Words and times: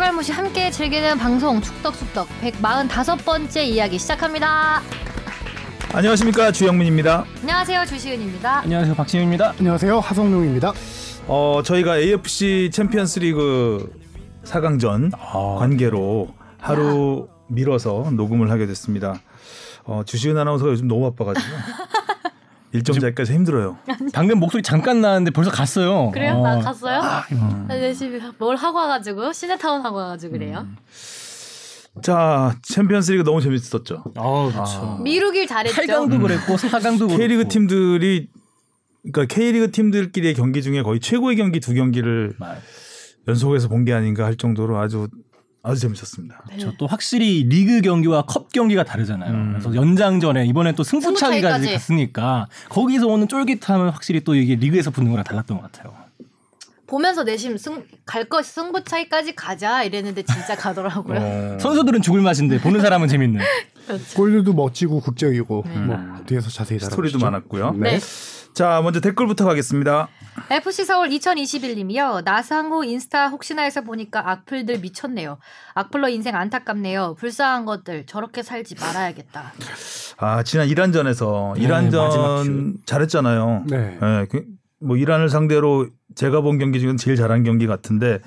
추갈무시 0.00 0.32
함께 0.32 0.70
즐기는 0.70 1.18
방송 1.18 1.60
축덕숙덕 1.60 2.26
145번째 2.40 3.62
이야기 3.64 3.98
시작합니다. 3.98 4.80
안녕하십니까 5.92 6.52
주영민입니다. 6.52 7.26
안녕하세요 7.42 7.84
주시은입니다. 7.84 8.60
안녕하세요 8.60 8.94
박진영입니다. 8.94 9.54
안녕하세요 9.58 10.00
하성룡입니다. 10.00 10.72
어 11.28 11.60
저희가 11.62 11.98
AFC 11.98 12.70
챔피언스리그 12.72 13.92
4강전 14.44 15.12
아. 15.18 15.56
관계로 15.58 16.28
하루 16.58 17.28
미뤄서 17.48 18.10
녹음을 18.12 18.50
하게 18.50 18.64
됐습니다. 18.64 19.20
어, 19.84 20.02
주시은 20.06 20.38
아나운서가 20.38 20.70
요즘 20.70 20.88
너무 20.88 21.12
바빠가지고 21.12 21.46
일정 22.72 22.98
자기까지 22.98 23.32
힘들어요. 23.34 23.78
방금 24.14 24.38
목소리 24.38 24.62
잠깐 24.62 25.00
나왔는데 25.00 25.32
벌써 25.32 25.50
갔어요. 25.50 26.10
그래요? 26.12 26.34
어. 26.34 26.42
나 26.42 26.58
갔어요? 26.60 27.00
나 27.00 27.82
열심히 27.82 28.20
뭘 28.38 28.56
하고 28.56 28.78
와가지고 28.78 29.32
시네타운 29.32 29.82
하고 29.82 29.96
와가지고 29.96 30.32
그래요. 30.32 30.66
자 32.02 32.56
챔피언스리그 32.62 33.24
너무 33.24 33.40
재밌었죠. 33.40 34.04
아 34.14 34.50
그렇죠. 34.52 34.98
미루길 35.02 35.46
잘했죠. 35.48 35.74
8강도 35.82 36.22
그랬고 36.22 36.54
4강도 36.54 36.98
그렇고. 37.00 37.16
K리그 37.16 37.48
팀들이 37.48 38.28
그러니까 39.02 39.34
K리그 39.34 39.70
팀들끼리의 39.72 40.34
경기 40.34 40.62
중에 40.62 40.82
거의 40.82 41.00
최고의 41.00 41.36
경기 41.36 41.58
두 41.60 41.74
경기를 41.74 42.34
맞- 42.38 42.58
연속해서 43.28 43.68
본 43.68 43.84
게 43.84 43.92
아닌가 43.92 44.24
할 44.24 44.36
정도로 44.36 44.78
아주 44.78 45.08
아주 45.62 45.80
재밌었습니다. 45.80 46.42
그렇죠. 46.46 46.72
또 46.78 46.86
확실히 46.86 47.44
리그 47.44 47.80
경기와 47.82 48.22
컵 48.22 48.50
경기가 48.52 48.82
다르잖아요. 48.84 49.30
음. 49.32 49.48
그래서 49.52 49.74
연장전에 49.74 50.46
이번엔 50.46 50.74
또 50.74 50.82
승부차기까지 50.82 51.40
승부차기까지. 51.42 51.72
갔으니까 51.74 52.48
거기서 52.70 53.06
오는 53.08 53.28
쫄깃함은 53.28 53.90
확실히 53.90 54.20
또 54.24 54.34
이게 54.34 54.54
리그에서 54.54 54.90
붙는 54.90 55.10
거랑 55.10 55.24
달랐던 55.24 55.60
것 55.60 55.70
같아요. 55.70 55.94
보면서 56.86 57.22
내심 57.22 57.56
승, 57.56 57.84
갈것 58.04 58.44
승부 58.44 58.82
차이까지 58.82 59.36
가자 59.36 59.84
이랬는데 59.84 60.22
진짜 60.24 60.56
가더라고요. 60.56 61.20
어, 61.20 61.58
선수들은 61.62 62.02
죽을 62.02 62.20
맛인데 62.20 62.58
보는 62.60 62.80
사람은 62.80 63.06
재밌는. 63.06 63.40
그렇죠. 63.86 64.04
골들도 64.16 64.52
멋지고 64.54 65.00
극적이고 65.00 65.64
네. 65.66 65.76
뭐 65.76 65.98
뒤에서 66.26 66.48
자세히 66.50 66.78
스토리도. 66.80 67.18
많았고요. 67.18 67.72
네. 67.78 67.98
자 68.54 68.80
먼저 68.82 68.98
댓글부터 69.00 69.44
가겠습니다. 69.44 70.08
FC 70.50 70.84
서울 70.84 71.08
2021님이요. 71.08 72.24
나상호 72.24 72.84
인스타 72.84 73.28
혹시나 73.28 73.62
해서 73.62 73.82
보니까 73.82 74.30
악플들 74.30 74.80
미쳤네요. 74.80 75.38
악플러 75.74 76.08
인생 76.08 76.34
안타깝네요. 76.34 77.16
불쌍한 77.18 77.64
것들 77.64 78.06
저렇게 78.06 78.42
살지 78.42 78.74
말아야겠다. 78.80 79.52
아 80.18 80.42
지난 80.42 80.68
이란전에서 80.68 81.54
네, 81.56 81.62
이란전 81.62 82.78
잘했잖아요. 82.84 83.64
네. 83.68 83.98
예, 84.02 84.26
그, 84.30 84.44
뭐 84.80 84.96
이란을 84.96 85.28
상대로 85.28 85.88
제가 86.14 86.40
본 86.40 86.58
경기 86.58 86.80
중에 86.80 86.96
제일 86.96 87.16
잘한 87.16 87.44
경기 87.44 87.66
같은데 87.66 88.20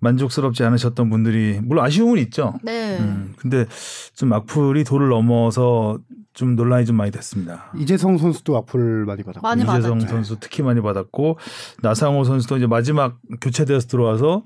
만족스럽지 0.00 0.62
않으셨던 0.64 1.10
분들이 1.10 1.60
물론 1.62 1.84
아쉬움은 1.84 2.18
있죠. 2.18 2.54
네. 2.62 2.98
음, 2.98 3.34
근데 3.36 3.66
좀 4.14 4.32
악플이 4.32 4.84
도를 4.84 5.08
넘어서 5.08 5.98
좀 6.38 6.54
논란이 6.54 6.86
좀 6.86 6.94
많이 6.94 7.10
됐습니다. 7.10 7.72
이재성 7.76 8.16
선수도 8.16 8.56
악플 8.56 9.04
많이 9.04 9.24
받았고 9.24 9.40
많이 9.44 9.62
이재성 9.62 9.98
받았죠. 9.98 10.06
선수 10.06 10.36
특히 10.38 10.62
많이 10.62 10.80
받았고 10.80 11.36
나상호 11.82 12.22
선수도 12.22 12.58
이제 12.58 12.68
마지막 12.68 13.18
교체돼서 13.40 13.88
들어와서 13.88 14.44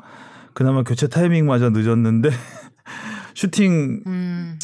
그나마 0.54 0.84
교체 0.84 1.06
타이밍마저 1.06 1.68
늦었는데 1.68 2.30
슈팅 3.36 4.02
음. 4.06 4.58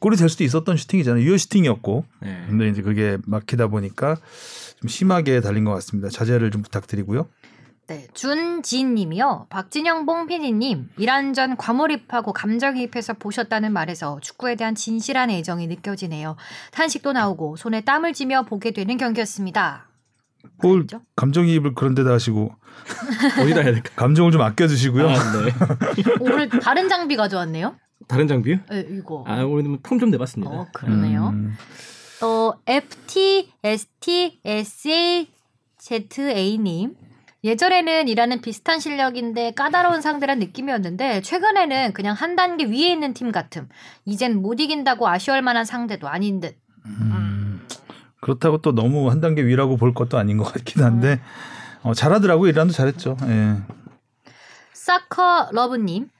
골이 0.00 0.16
될 0.16 0.28
수도 0.28 0.42
있었던 0.42 0.76
슈팅이잖아요. 0.76 1.22
유효 1.22 1.36
슈팅이었고 1.36 2.04
네. 2.22 2.44
근데 2.48 2.68
이제 2.68 2.82
그게 2.82 3.16
막히다 3.26 3.68
보니까 3.68 4.16
좀 4.80 4.88
심하게 4.88 5.40
달린 5.40 5.62
것 5.62 5.70
같습니다. 5.70 6.08
자제를 6.08 6.50
좀 6.50 6.62
부탁드리고요. 6.62 7.28
네, 7.88 8.08
준지님이요. 8.14 9.46
박진영 9.48 10.06
봉피디님 10.06 10.90
이란 10.98 11.34
전 11.34 11.56
과몰입하고 11.56 12.32
감정이입해서 12.32 13.14
보셨다는 13.14 13.72
말에서 13.72 14.18
축구에 14.20 14.56
대한 14.56 14.74
진실한 14.74 15.30
애정이 15.30 15.68
느껴지네요. 15.68 16.34
탄식도 16.72 17.12
나오고 17.12 17.54
손에 17.54 17.82
땀을 17.82 18.12
쥐며 18.12 18.42
보게 18.42 18.72
되는 18.72 18.96
경기였습니다. 18.96 19.86
뭘? 20.62 20.86
감정이입을 21.14 21.74
그런 21.74 21.94
데다 21.94 22.10
하시고 22.10 22.52
어디다 23.40 23.60
해야 23.60 23.72
될까? 23.72 23.90
감정을 23.94 24.32
좀 24.32 24.42
아껴주시고요. 24.42 25.08
아, 25.08 25.14
네. 25.14 25.52
오늘 26.20 26.48
다른 26.48 26.88
장비 26.88 27.14
가져왔네요. 27.14 27.76
다른 28.08 28.26
장비요? 28.26 28.58
네, 28.68 28.84
이거. 28.90 29.24
아 29.28 29.42
오늘 29.44 29.78
폼좀 29.80 30.10
내봤습니다. 30.10 30.52
어 30.52 30.66
그러네요. 30.72 31.28
음, 31.28 31.56
또 32.20 32.54
FT 32.66 33.52
ST 33.62 34.40
SA 34.44 35.28
ZA님 35.78 36.96
예전에는 37.46 38.08
이라는 38.08 38.40
비슷한 38.40 38.80
실력인데 38.80 39.52
까다로운 39.52 40.02
상대란 40.02 40.40
느낌이었는데 40.40 41.22
최근에는 41.22 41.92
그냥 41.92 42.16
한 42.16 42.34
단계 42.34 42.64
위에 42.64 42.90
있는 42.90 43.14
팀 43.14 43.30
같음. 43.30 43.68
이젠 44.04 44.42
못 44.42 44.58
이긴다고 44.58 45.08
아쉬울 45.08 45.42
만한 45.42 45.64
상대도 45.64 46.08
아닌 46.08 46.40
듯. 46.40 46.56
음, 46.86 47.64
그렇다고 48.20 48.58
또 48.58 48.74
너무 48.74 49.08
한 49.12 49.20
단계 49.20 49.42
위라고 49.44 49.76
볼 49.76 49.94
것도 49.94 50.18
아닌 50.18 50.38
것 50.38 50.52
같긴 50.52 50.82
한데 50.82 51.20
어, 51.82 51.94
잘하더라고요. 51.94 52.50
이란도 52.50 52.72
잘했죠. 52.72 53.16
예. 53.28 53.56
사커 54.72 55.50
러브님 55.52 56.10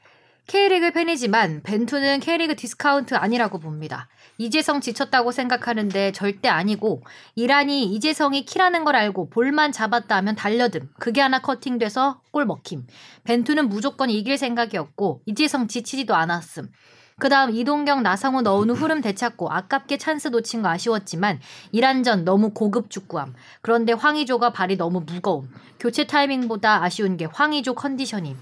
K리그 0.47 0.93
팬이지만 0.93 1.62
벤투는 1.64 2.20
K리그 2.20 2.54
디스카운트 2.54 3.16
아니라고 3.16 3.58
봅니다. 3.58 4.06
이재성 4.39 4.81
지쳤다고 4.81 5.33
생각하는데 5.33 6.13
절대 6.13 6.49
아니고 6.49 7.03
이란이 7.35 7.85
이재성이 7.85 8.45
키라는 8.45 8.85
걸 8.85 8.97
알고 8.97 9.31
볼만 9.31 9.73
잡았다 9.73 10.17
하면 10.17 10.35
달려듦. 10.37 10.89
그게 10.99 11.21
하나 11.21 11.41
커팅돼서 11.41 12.21
골 12.31 12.45
먹힘. 12.45 12.87
벤투는 13.25 13.69
무조건 13.69 14.11
이길 14.11 14.37
생각이었고 14.37 15.23
이재성 15.27 15.69
지치지도 15.69 16.15
않았음. 16.15 16.71
그 17.19 17.31
다음 17.31 17.55
이동경 17.55 18.03
나상호 18.03 18.43
넣은 18.43 18.69
후 18.69 18.75
흐름 18.75 19.01
되찾고 19.01 19.51
아깝게 19.51 19.97
찬스 19.97 20.29
놓친 20.29 20.61
거 20.61 20.69
아쉬웠지만 20.69 21.41
이란전 21.73 22.27
너무 22.27 22.51
고급 22.51 22.91
축구함. 22.91 23.35
그런데 23.63 23.95
황의조가 23.95 24.53
발이 24.53 24.77
너무 24.77 25.01
무거움. 25.01 25.49
교체 25.81 26.07
타이밍보다 26.07 26.83
아쉬운 26.83 27.17
게 27.17 27.25
황의조 27.25 27.75
컨디션임. 27.75 28.37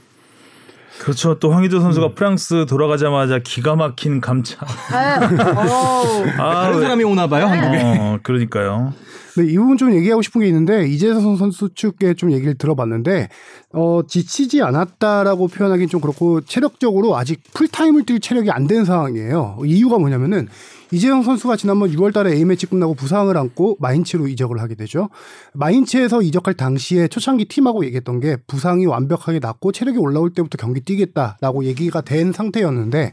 그렇죠. 1.01 1.39
또 1.39 1.51
황희조 1.53 1.81
선수가 1.81 2.07
음. 2.07 2.15
프랑스 2.15 2.67
돌아가자마자 2.67 3.39
기가 3.39 3.77
막힌 3.77 4.21
감차. 4.21 4.57
아, 4.93 6.63
다른 6.63 6.77
왜- 6.79 6.83
사람이 6.83 7.05
오나 7.05 7.27
봐요 7.27 7.47
한국에. 7.47 7.83
어, 7.83 8.19
그러니까요. 8.23 8.93
네, 9.37 9.47
이 9.47 9.57
부분 9.59 9.77
좀 9.77 9.93
얘기하고 9.93 10.23
싶은 10.23 10.41
게 10.43 10.47
있는데 10.47 10.87
이재성 10.87 11.37
선수 11.37 11.69
측에 11.75 12.15
좀 12.15 12.31
얘기를 12.33 12.55
들어봤는데 12.55 13.29
어, 13.73 14.01
지치지 14.07 14.63
않았다라고 14.63 15.49
표현하기는 15.49 15.89
좀 15.89 16.01
그렇고 16.01 16.41
체력적으로 16.41 17.17
아직 17.17 17.43
풀타임을 17.53 18.05
뛸 18.05 18.21
체력이 18.21 18.51
안 18.53 18.69
된 18.69 18.85
상황이에요. 18.85 19.59
이유가 19.65 19.99
뭐냐면은 19.99 20.49
이재성 20.95 21.25
선수가 21.25 21.57
지난번 21.57 21.91
6월달에 21.91 22.35
A 22.35 22.45
매치 22.45 22.67
끝나고 22.67 22.95
부상을 22.95 23.37
안고 23.37 23.79
마인츠로 23.81 24.29
이적을 24.29 24.61
하게 24.61 24.77
되죠. 24.77 25.09
마인츠에서 25.53 26.23
이적할 26.23 26.55
당시에 26.55 27.09
초창기 27.09 27.47
팀하고 27.47 27.85
얘기했던 27.87 28.21
게 28.21 28.37
부상이 28.47 28.87
완벽하게 28.87 29.41
낫고 29.41 29.73
체력이 29.73 29.99
올라올 29.99 30.33
때부터 30.35 30.57
경기 30.57 30.81
뛰겠다라고 30.81 31.65
얘기가 31.65 32.01
된 32.03 32.33
상태였는데 32.33 33.13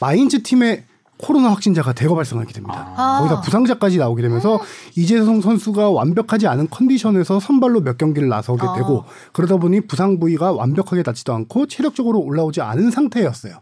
마인츠 0.00 0.42
팀의 0.42 0.86
코로나 1.16 1.50
확진자가 1.50 1.92
대거 1.92 2.14
발생하게 2.14 2.52
됩니다. 2.52 2.92
아. 2.96 3.18
거기다 3.20 3.40
부상자까지 3.40 3.98
나오게 3.98 4.22
되면서 4.22 4.60
이재성 4.96 5.40
선수가 5.40 5.90
완벽하지 5.90 6.46
않은 6.46 6.68
컨디션에서 6.70 7.40
선발로 7.40 7.80
몇 7.80 7.98
경기를 7.98 8.28
나서게 8.28 8.66
아. 8.66 8.74
되고 8.74 9.04
그러다 9.32 9.56
보니 9.56 9.82
부상 9.82 10.18
부위가 10.18 10.52
완벽하게 10.52 11.02
낫지도 11.04 11.32
않고 11.34 11.66
체력적으로 11.66 12.20
올라오지 12.20 12.60
않은 12.60 12.90
상태였어요. 12.90 13.54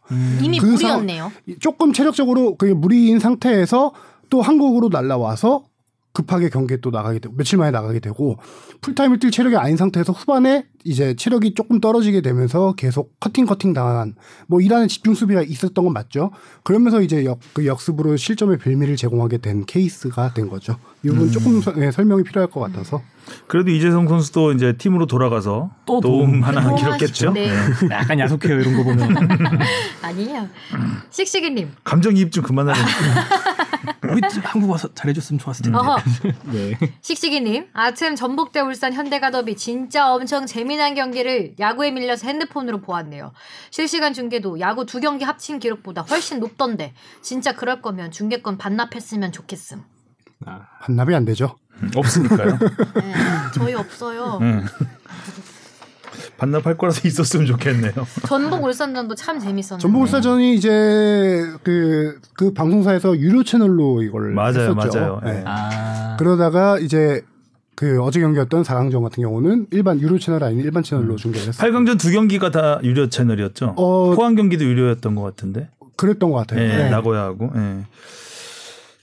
이미 0.42 0.58
그 0.58 0.66
무리였네요. 0.66 1.32
조금 1.60 1.92
체력적으로 1.92 2.56
그게 2.56 2.72
무리인 2.74 3.18
상태에서 3.18 3.92
또 4.30 4.40
한국으로 4.40 4.88
날라와서 4.88 5.64
급하게 6.12 6.48
경기에 6.50 6.76
또 6.82 6.90
나가게 6.90 7.18
되고 7.18 7.34
며칠 7.34 7.58
만에 7.58 7.70
나가게 7.70 7.98
되고 8.00 8.36
풀타임을 8.82 9.18
뛸 9.18 9.30
체력이 9.30 9.56
아닌 9.56 9.76
상태에서 9.76 10.12
후반에 10.12 10.66
이제 10.84 11.14
체력이 11.14 11.54
조금 11.54 11.80
떨어지게 11.80 12.20
되면서 12.20 12.74
계속 12.74 13.18
커팅 13.20 13.46
커팅 13.46 13.72
당한 13.72 14.14
뭐 14.46 14.60
이란의 14.60 14.88
집중 14.88 15.14
수비가 15.14 15.42
있었던 15.42 15.84
건 15.84 15.92
맞죠. 15.92 16.30
그러면서 16.64 17.00
이제 17.00 17.24
역, 17.24 17.38
그 17.54 17.66
역습으로 17.66 18.16
실점의 18.16 18.58
빌미를 18.58 18.96
제공하게 18.96 19.38
된 19.38 19.64
케이스가 19.64 20.34
된 20.34 20.48
거죠. 20.48 20.76
이 21.04 21.08
부분 21.08 21.30
조금 21.30 21.60
서- 21.62 21.72
네, 21.72 21.90
설명이 21.90 22.24
필요할 22.24 22.50
것 22.50 22.60
같아서 22.60 23.00
그래도 23.46 23.70
이재성 23.70 24.08
선수도 24.08 24.52
이제 24.52 24.76
팀으로 24.76 25.06
돌아가서 25.06 25.70
또 25.86 26.00
도움. 26.00 26.42
하나. 26.42 26.60
하시죠. 26.62 27.32
네. 27.32 27.48
약간 27.90 28.18
야속해요 28.18 28.60
이런 28.60 28.76
거 28.76 28.84
보면. 28.84 29.28
아니에요. 30.02 30.48
씩씩이님. 31.10 31.72
감정이입 31.84 32.32
좀 32.32 32.44
그만하는. 32.44 32.80
우리 34.10 34.20
팀 34.28 34.42
한국 34.44 34.70
와서 34.70 34.88
잘해줬으면 34.94 35.38
좋았을 35.38 35.64
텐데. 35.64 35.78
네. 36.52 36.78
씩씩이님. 37.00 37.66
아침 37.72 38.14
전북대 38.14 38.60
울산 38.60 38.92
현대가 38.92 39.30
더비 39.30 39.56
진짜 39.56 40.12
엄청 40.12 40.46
재미난 40.46 40.94
경기를 40.94 41.54
야구에 41.58 41.90
밀려서 41.90 42.26
핸드폰으로 42.26 42.80
보았네요. 42.80 43.32
실시간 43.70 44.12
중계도 44.12 44.60
야구 44.60 44.86
두 44.86 45.00
경기 45.00 45.24
합친 45.24 45.58
기록보다 45.58 46.02
훨씬 46.02 46.40
높던데 46.40 46.94
진짜 47.22 47.52
그럴 47.52 47.80
거면 47.80 48.10
중계권 48.10 48.58
반납했으면 48.58 49.32
좋겠음. 49.32 49.82
아, 50.46 50.62
반납이 50.82 51.14
안 51.14 51.24
되죠. 51.24 51.56
없으니까요. 51.94 52.58
네, 52.58 53.14
저희 53.54 53.74
없어요. 53.74 54.38
음. 54.40 54.64
반납할 56.38 56.76
거라서 56.76 57.06
있었으면 57.06 57.46
좋겠네요. 57.46 57.92
전북 58.26 58.64
울산전도 58.64 59.14
참 59.14 59.38
재밌었는데. 59.38 59.80
전북 59.80 60.02
울사전이 60.02 60.54
이제 60.54 60.68
그, 61.62 62.18
그 62.34 62.52
방송사에서 62.52 63.16
유료 63.18 63.44
채널로 63.44 64.02
이걸 64.02 64.32
맞아요, 64.32 64.48
했었죠. 64.70 64.74
맞아요. 64.74 65.20
네. 65.24 65.32
네. 65.34 65.44
아. 65.46 66.16
그러다가 66.18 66.78
이제 66.78 67.22
그 67.74 68.02
어제 68.02 68.20
경기였던 68.20 68.62
4강전 68.62 69.02
같은 69.02 69.22
경우는 69.22 69.68
일반 69.70 70.00
유료 70.00 70.18
채널 70.18 70.44
아닌 70.44 70.60
일반 70.60 70.82
채널로 70.82 71.16
중계를 71.16 71.48
했어요. 71.48 71.70
8강전 71.72 71.98
두 71.98 72.10
경기가 72.10 72.50
다 72.50 72.80
유료 72.82 73.08
채널이었죠. 73.08 73.74
어, 73.76 74.14
포항 74.14 74.34
경기도 74.34 74.64
유료였던 74.64 75.14
것 75.14 75.22
같은데. 75.22 75.68
그랬던 75.96 76.30
것 76.30 76.38
같아요. 76.38 76.60
예, 76.60 76.68
네. 76.68 76.90
나고야하고. 76.90 77.50
예. 77.56 77.84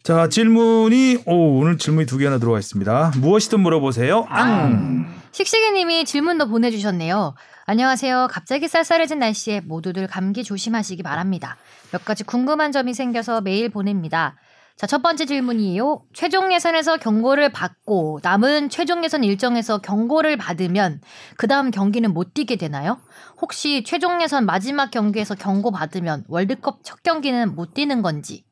자 0.09 0.27
질문이 0.27 1.19
오, 1.27 1.59
오늘 1.59 1.77
질문이 1.77 2.07
두 2.07 2.17
개나 2.17 2.39
들어와 2.39 2.57
있습니다. 2.57 3.11
무엇이든 3.17 3.59
물어보세요. 3.59 4.25
앙. 4.29 5.06
식식이 5.31 5.69
님이 5.73 6.03
질문도 6.03 6.47
보내 6.47 6.71
주셨네요. 6.71 7.35
안녕하세요. 7.67 8.27
갑자기 8.31 8.67
쌀쌀해진 8.67 9.19
날씨에 9.19 9.61
모두들 9.61 10.07
감기 10.07 10.44
조심하시기 10.44 11.03
바랍니다. 11.03 11.57
몇 11.91 12.03
가지 12.06 12.23
궁금한 12.23 12.71
점이 12.71 12.95
생겨서 12.95 13.41
메일 13.41 13.69
보냅니다. 13.69 14.35
자, 14.77 14.88
첫 14.88 15.03
번째 15.03 15.27
질문이에요. 15.27 16.01
최종 16.13 16.51
예선에서 16.51 16.97
경고를 16.97 17.51
받고 17.51 18.21
남은 18.23 18.69
최종 18.69 19.03
예선 19.03 19.23
일정에서 19.23 19.77
경고를 19.77 20.38
받으면 20.38 21.01
그 21.38 21.45
다음 21.47 21.69
경기는 21.69 22.11
못 22.11 22.33
뛰게 22.33 22.56
되나요? 22.56 22.97
혹시 23.39 23.83
최종 23.83 24.23
예선 24.23 24.47
마지막 24.47 24.89
경기에서 24.89 25.35
경고 25.35 25.69
받으면 25.69 26.23
월드컵 26.29 26.79
첫 26.81 27.03
경기는 27.03 27.53
못 27.53 27.75
뛰는 27.75 28.01
건지? 28.01 28.49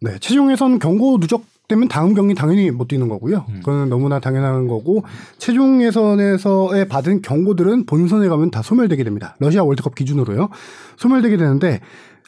네, 0.00 0.18
최종 0.20 0.52
예선 0.52 0.78
경고 0.78 1.18
누적 1.18 1.44
되면 1.68 1.86
다음 1.88 2.14
경기 2.14 2.34
당연히 2.34 2.70
못 2.70 2.88
뛰는 2.88 3.08
거고요. 3.08 3.44
그거는 3.56 3.90
너무나 3.90 4.20
당연한 4.20 4.68
거고 4.68 5.04
최종 5.36 5.82
예선에서의 5.82 6.88
받은 6.88 7.20
경고들은 7.20 7.84
본선에 7.84 8.28
가면 8.28 8.50
다 8.50 8.62
소멸되게 8.62 9.04
됩니다. 9.04 9.36
러시아 9.38 9.62
월드컵 9.64 9.94
기준으로요. 9.94 10.48
소멸되게 10.96 11.36
되는데 11.36 11.80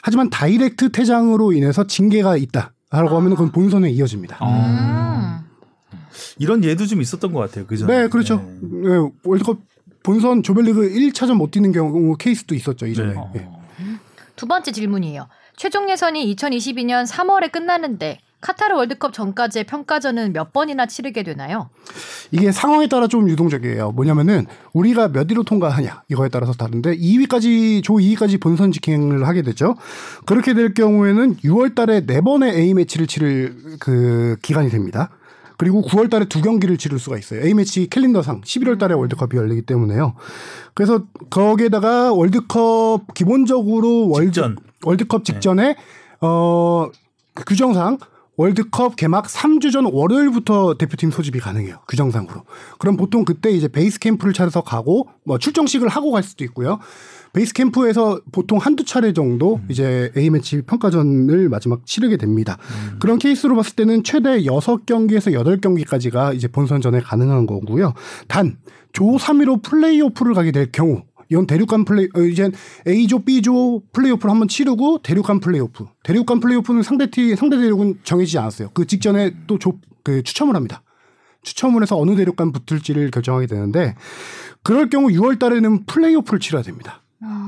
하지만 0.03 0.29
다이렉트 0.29 0.91
퇴장으로 0.91 1.53
인해서 1.53 1.87
징계가 1.87 2.37
있다 2.37 2.73
라고 2.91 3.15
하면 3.17 3.31
그건 3.31 3.51
본선에 3.51 3.89
이어집니다. 3.89 4.37
아. 4.41 5.43
음. 5.43 6.01
이런 6.37 6.63
예도 6.63 6.85
좀 6.85 7.01
있었던 7.01 7.33
것 7.33 7.39
같아요. 7.39 7.65
그죠? 7.65 7.87
네, 7.87 8.07
그렇죠. 8.09 8.37
네, 8.61 9.09
월드컵 9.23 9.59
본선 10.03 10.43
조별리그 10.43 10.89
1차전 10.89 11.35
못 11.35 11.51
뛰는 11.51 11.71
경우 11.71 12.15
케이스도 12.17 12.53
있었죠 12.55 12.85
이전에. 12.87 13.13
네. 13.13 13.21
예. 13.35 13.47
두 14.35 14.47
번째 14.47 14.71
질문이에요. 14.71 15.27
최종 15.55 15.89
예선이 15.89 16.35
2022년 16.35 17.05
3월에 17.07 17.51
끝나는데 17.51 18.19
카타르 18.41 18.75
월드컵 18.75 19.13
전까지의 19.13 19.65
평가전은 19.65 20.33
몇 20.33 20.51
번이나 20.51 20.87
치르게 20.87 21.21
되나요? 21.21 21.69
이게 22.31 22.51
상황에 22.51 22.87
따라 22.87 23.07
좀 23.07 23.29
유동적이에요. 23.29 23.91
뭐냐면은 23.91 24.47
우리가 24.73 25.09
몇 25.09 25.29
위로 25.29 25.43
통과하냐 25.43 26.03
이거에 26.09 26.29
따라서 26.29 26.53
다른데 26.53 26.97
2위까지 26.97 27.83
조 27.83 27.95
2위까지 27.95 28.41
본선 28.41 28.71
직행을 28.71 29.27
하게 29.27 29.43
되죠. 29.43 29.75
그렇게 30.25 30.55
될 30.55 30.73
경우에는 30.73 31.37
6월달에 31.37 32.07
네 32.07 32.21
번의 32.21 32.55
A 32.55 32.73
매치를 32.73 33.05
치를 33.05 33.77
그 33.79 34.37
기간이 34.41 34.69
됩니다. 34.71 35.11
그리고 35.61 35.83
9월 35.83 36.09
달에 36.09 36.25
두 36.25 36.41
경기를 36.41 36.75
치를 36.75 36.97
수가 36.97 37.19
있어요. 37.19 37.45
A 37.45 37.53
매치 37.53 37.85
캘린더상 37.87 38.41
11월 38.41 38.79
달에 38.79 38.95
월드컵이 38.95 39.33
열리기 39.35 39.61
때문에요. 39.61 40.15
그래서 40.73 41.03
거기에다가 41.29 42.13
월드컵 42.13 43.13
기본적으로 43.13 44.09
월드, 44.09 44.31
직전. 44.31 44.57
월드컵 44.83 45.23
직전에 45.23 45.75
어그 46.19 47.45
규정상 47.45 47.99
월드컵 48.37 48.95
개막 48.95 49.27
3주 49.27 49.71
전 49.71 49.85
월요일부터 49.85 50.79
대표팀 50.79 51.11
소집이 51.11 51.39
가능해요. 51.39 51.81
규정상으로. 51.87 52.43
그럼 52.79 52.97
보통 52.97 53.23
그때 53.23 53.51
이제 53.51 53.67
베이스 53.67 53.99
캠프를 53.99 54.33
차려서 54.33 54.61
가고 54.61 55.09
뭐 55.23 55.37
출정식을 55.37 55.87
하고 55.89 56.09
갈 56.09 56.23
수도 56.23 56.43
있고요. 56.43 56.79
베이스 57.33 57.53
캠프에서 57.53 58.19
보통 58.31 58.57
한두 58.57 58.83
차례 58.83 59.13
정도 59.13 59.61
이제 59.69 60.11
A매치 60.17 60.63
평가전을 60.63 61.47
마지막 61.49 61.85
치르게 61.85 62.17
됩니다. 62.17 62.57
그런 62.99 63.19
케이스로 63.19 63.55
봤을 63.55 63.75
때는 63.75 64.03
최대 64.03 64.41
6경기에서 64.41 65.33
8경기까지가 65.61 66.35
이제 66.35 66.47
본선전에 66.49 66.99
가능한 66.99 67.45
거고요. 67.45 67.93
단, 68.27 68.57
조 68.91 69.05
3위로 69.05 69.63
플레이오프를 69.63 70.33
가게 70.33 70.51
될 70.51 70.71
경우 70.71 71.03
이건 71.29 71.47
대륙간 71.47 71.85
플레이 71.85 72.09
어, 72.13 72.21
이제 72.21 72.51
A조, 72.85 73.19
B조 73.19 73.83
플레이오프를 73.93 74.29
한번 74.29 74.49
치르고 74.49 74.99
대륙간 75.01 75.39
플레이오프. 75.39 75.85
대륙간 76.03 76.41
플레이오프는 76.41 76.83
상대 76.83 77.09
팀 77.09 77.33
상대 77.37 77.57
대륙은 77.57 77.99
정해지지 78.03 78.37
않았어요. 78.37 78.71
그 78.73 78.85
직전에 78.85 79.31
또조그 79.47 80.23
추첨을 80.23 80.55
합니다. 80.55 80.83
추첨을 81.43 81.81
해서 81.81 81.97
어느 81.97 82.15
대륙간 82.17 82.51
붙을지를 82.51 83.11
결정하게 83.11 83.47
되는데 83.47 83.95
그럴 84.61 84.89
경우 84.89 85.07
6월 85.07 85.39
달에는 85.39 85.85
플레이오프를 85.85 86.41
치러야 86.41 86.63
됩니다. 86.63 87.01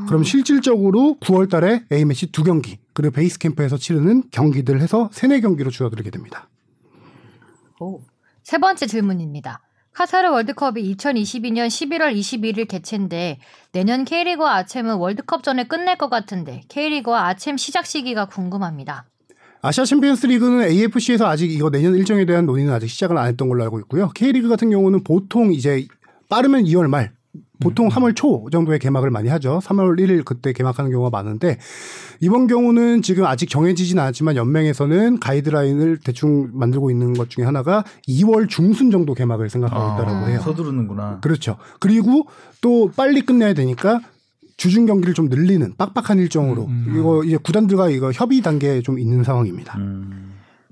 그럼 0.07 0.23
실질적으로 0.23 1.17
9월 1.19 1.49
달에 1.49 1.83
A매치 1.91 2.31
두 2.31 2.43
경기 2.43 2.77
그리고 2.93 3.13
베이스 3.13 3.39
캠프에서 3.39 3.77
치르는 3.77 4.23
경기들 4.31 4.79
해서 4.79 5.09
세네 5.11 5.41
경기로 5.41 5.71
줄어들게 5.71 6.11
됩니다. 6.11 6.47
오. 7.79 8.01
세 8.43 8.59
번째 8.59 8.85
질문입니다. 8.85 9.61
카타르 9.93 10.29
월드컵이 10.31 10.95
2022년 10.95 11.67
11월 11.67 12.15
21일 12.15 12.67
개최인데 12.67 13.39
내년 13.71 14.05
K리그와 14.05 14.55
아챔은 14.57 14.95
월드컵 14.95 15.43
전에 15.43 15.65
끝낼 15.65 15.97
것 15.97 16.09
같은데 16.09 16.61
K리그와 16.67 17.27
아챔 17.27 17.57
시작 17.57 17.85
시기가 17.85 18.25
궁금합니다. 18.25 19.05
아시아 19.61 19.85
챔피언스 19.85 20.27
리그는 20.27 20.67
AFC에서 20.67 21.27
아직 21.27 21.49
이거 21.51 21.69
내년 21.69 21.95
일정에 21.95 22.25
대한 22.25 22.45
논의는 22.45 22.73
아직 22.73 22.89
시작을 22.89 23.17
안 23.17 23.27
했던 23.27 23.47
걸로 23.47 23.63
알고 23.63 23.79
있고요. 23.81 24.09
K리그 24.09 24.49
같은 24.49 24.69
경우는 24.69 25.03
보통 25.03 25.53
이제 25.53 25.87
빠르면 26.27 26.63
2월 26.65 26.87
말, 26.87 27.13
보통 27.63 27.89
3월 27.89 28.15
초 28.15 28.47
정도에 28.51 28.77
개막을 28.77 29.09
많이 29.09 29.29
하죠. 29.29 29.59
3월 29.63 29.99
1일 29.99 30.25
그때 30.25 30.53
개막하는 30.53 30.91
경우가 30.91 31.09
많은데 31.09 31.57
이번 32.19 32.47
경우는 32.47 33.01
지금 33.01 33.25
아직 33.25 33.49
정해지진 33.49 33.97
않았지만 33.99 34.35
연맹에서는 34.35 35.19
가이드라인을 35.19 35.97
대충 36.03 36.49
만들고 36.53 36.91
있는 36.91 37.13
것 37.13 37.29
중에 37.29 37.45
하나가 37.45 37.83
2월 38.07 38.47
중순 38.49 38.91
정도 38.91 39.13
개막을 39.13 39.49
생각하고 39.49 39.95
있다라고 40.01 40.27
해요. 40.29 40.39
서두르는구나. 40.43 41.19
그렇죠. 41.21 41.57
그리고 41.79 42.27
또 42.61 42.91
빨리 42.95 43.21
끝내야 43.21 43.53
되니까 43.53 44.01
주중 44.57 44.85
경기를 44.85 45.13
좀 45.13 45.29
늘리는 45.29 45.73
빡빡한 45.77 46.19
일정으로 46.19 46.69
이거 46.95 47.23
이제 47.23 47.37
구단들과 47.37 47.89
이거 47.89 48.11
협의 48.11 48.41
단계에 48.41 48.81
좀 48.81 48.99
있는 48.99 49.23
상황입니다. 49.23 49.77
음. 49.77 50.22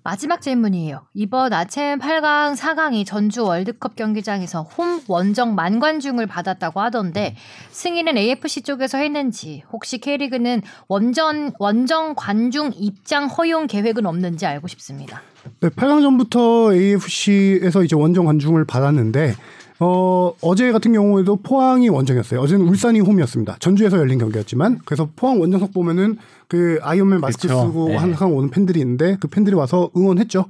마지막 0.03 0.41
질문이에요. 0.41 1.05
이번 1.13 1.53
아챔 1.53 1.99
8강, 1.99 2.55
4강이 2.55 3.05
전주 3.05 3.43
월드컵 3.43 3.95
경기장에서 3.95 4.63
홈 4.63 4.99
원정 5.07 5.53
만관중을 5.53 6.25
받았다고 6.25 6.81
하던데 6.81 7.35
승인은 7.69 8.17
AFC 8.17 8.63
쪽에서 8.63 8.97
했는지 8.97 9.63
혹시 9.71 9.99
K리그는 9.99 10.63
원전 10.87 11.53
원정 11.59 12.15
관중 12.15 12.71
입장 12.75 13.27
허용 13.27 13.67
계획은 13.67 14.07
없는지 14.07 14.47
알고 14.47 14.67
싶습니다. 14.67 15.21
네, 15.59 15.69
8강 15.69 16.01
전부터 16.01 16.73
AFC에서 16.73 17.83
이제 17.83 17.95
원정 17.95 18.25
관중을 18.25 18.65
받았는데 18.65 19.35
어, 19.83 20.31
어제 20.41 20.71
같은 20.71 20.93
경우에도 20.93 21.37
포항이 21.37 21.89
원정이었어요. 21.89 22.39
어제는 22.39 22.67
울산이 22.67 22.99
홈이었습니다. 22.99 23.57
전주에서 23.59 23.97
열린 23.97 24.19
경기였지만 24.19 24.79
그래서 24.85 25.09
포항 25.15 25.41
원정석 25.41 25.73
보면은 25.73 26.17
그 26.47 26.77
아이언맨 26.83 27.19
마스크 27.19 27.47
그쵸. 27.47 27.65
쓰고 27.65 27.87
네. 27.87 27.95
항상 27.95 28.35
오는 28.35 28.51
팬들이 28.51 28.79
있는데 28.79 29.17
그 29.19 29.27
팬들이 29.27 29.55
와서 29.55 29.89
응원했죠. 29.97 30.45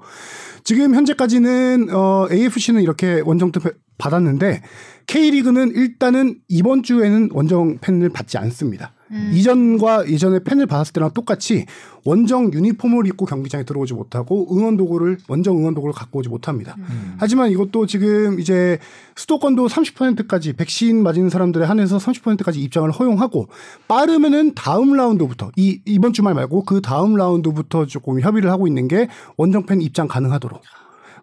지금 0.66 0.94
현재까지는 0.94 1.88
어, 1.94 2.28
AFC는 2.30 2.82
이렇게 2.82 3.22
원정 3.24 3.54
팬 3.54 3.60
받았는데 3.98 4.64
K리그는 5.08 5.76
일단은 5.76 6.36
이번 6.50 6.84
주에는 6.84 7.30
원정 7.32 7.78
팬을 7.80 8.10
받지 8.10 8.38
않습니다. 8.38 8.92
이전과 9.34 10.10
예전에 10.10 10.40
팬을 10.40 10.66
받았을 10.66 10.94
때랑 10.94 11.12
똑같이 11.14 11.66
원정 12.04 12.54
유니폼을 12.54 13.06
입고 13.08 13.26
경기장에 13.26 13.64
들어오지 13.64 13.94
못하고 13.94 14.48
응원 14.56 14.78
도구를 14.78 15.18
원정 15.28 15.58
응원 15.58 15.74
도구를 15.74 15.94
갖고 15.94 16.20
오지 16.20 16.30
못합니다. 16.30 16.76
하지만 17.18 17.52
이것도 17.52 17.86
지금 17.86 18.40
이제 18.40 18.80
수도권도 19.16 19.68
30%까지 19.68 20.54
백신 20.54 21.04
맞은 21.04 21.30
사람들에 21.30 21.66
한해서 21.66 21.98
30%까지 21.98 22.62
입장을 22.62 22.90
허용하고 22.90 23.48
빠르면은 23.88 24.54
다음 24.56 24.94
라운드부터 24.94 25.52
이 25.56 25.80
이번 25.86 26.14
주말 26.14 26.34
말고 26.34 26.64
그 26.64 26.82
다음 26.82 27.16
라운드부터 27.16 27.86
조금 27.86 28.20
협의를 28.20 28.52
하고 28.52 28.68
있는 28.68 28.88
게 28.88 29.08
원정 29.38 29.66
팬 29.66 29.82
입장 29.82 30.08
가능하도록. 30.08 30.62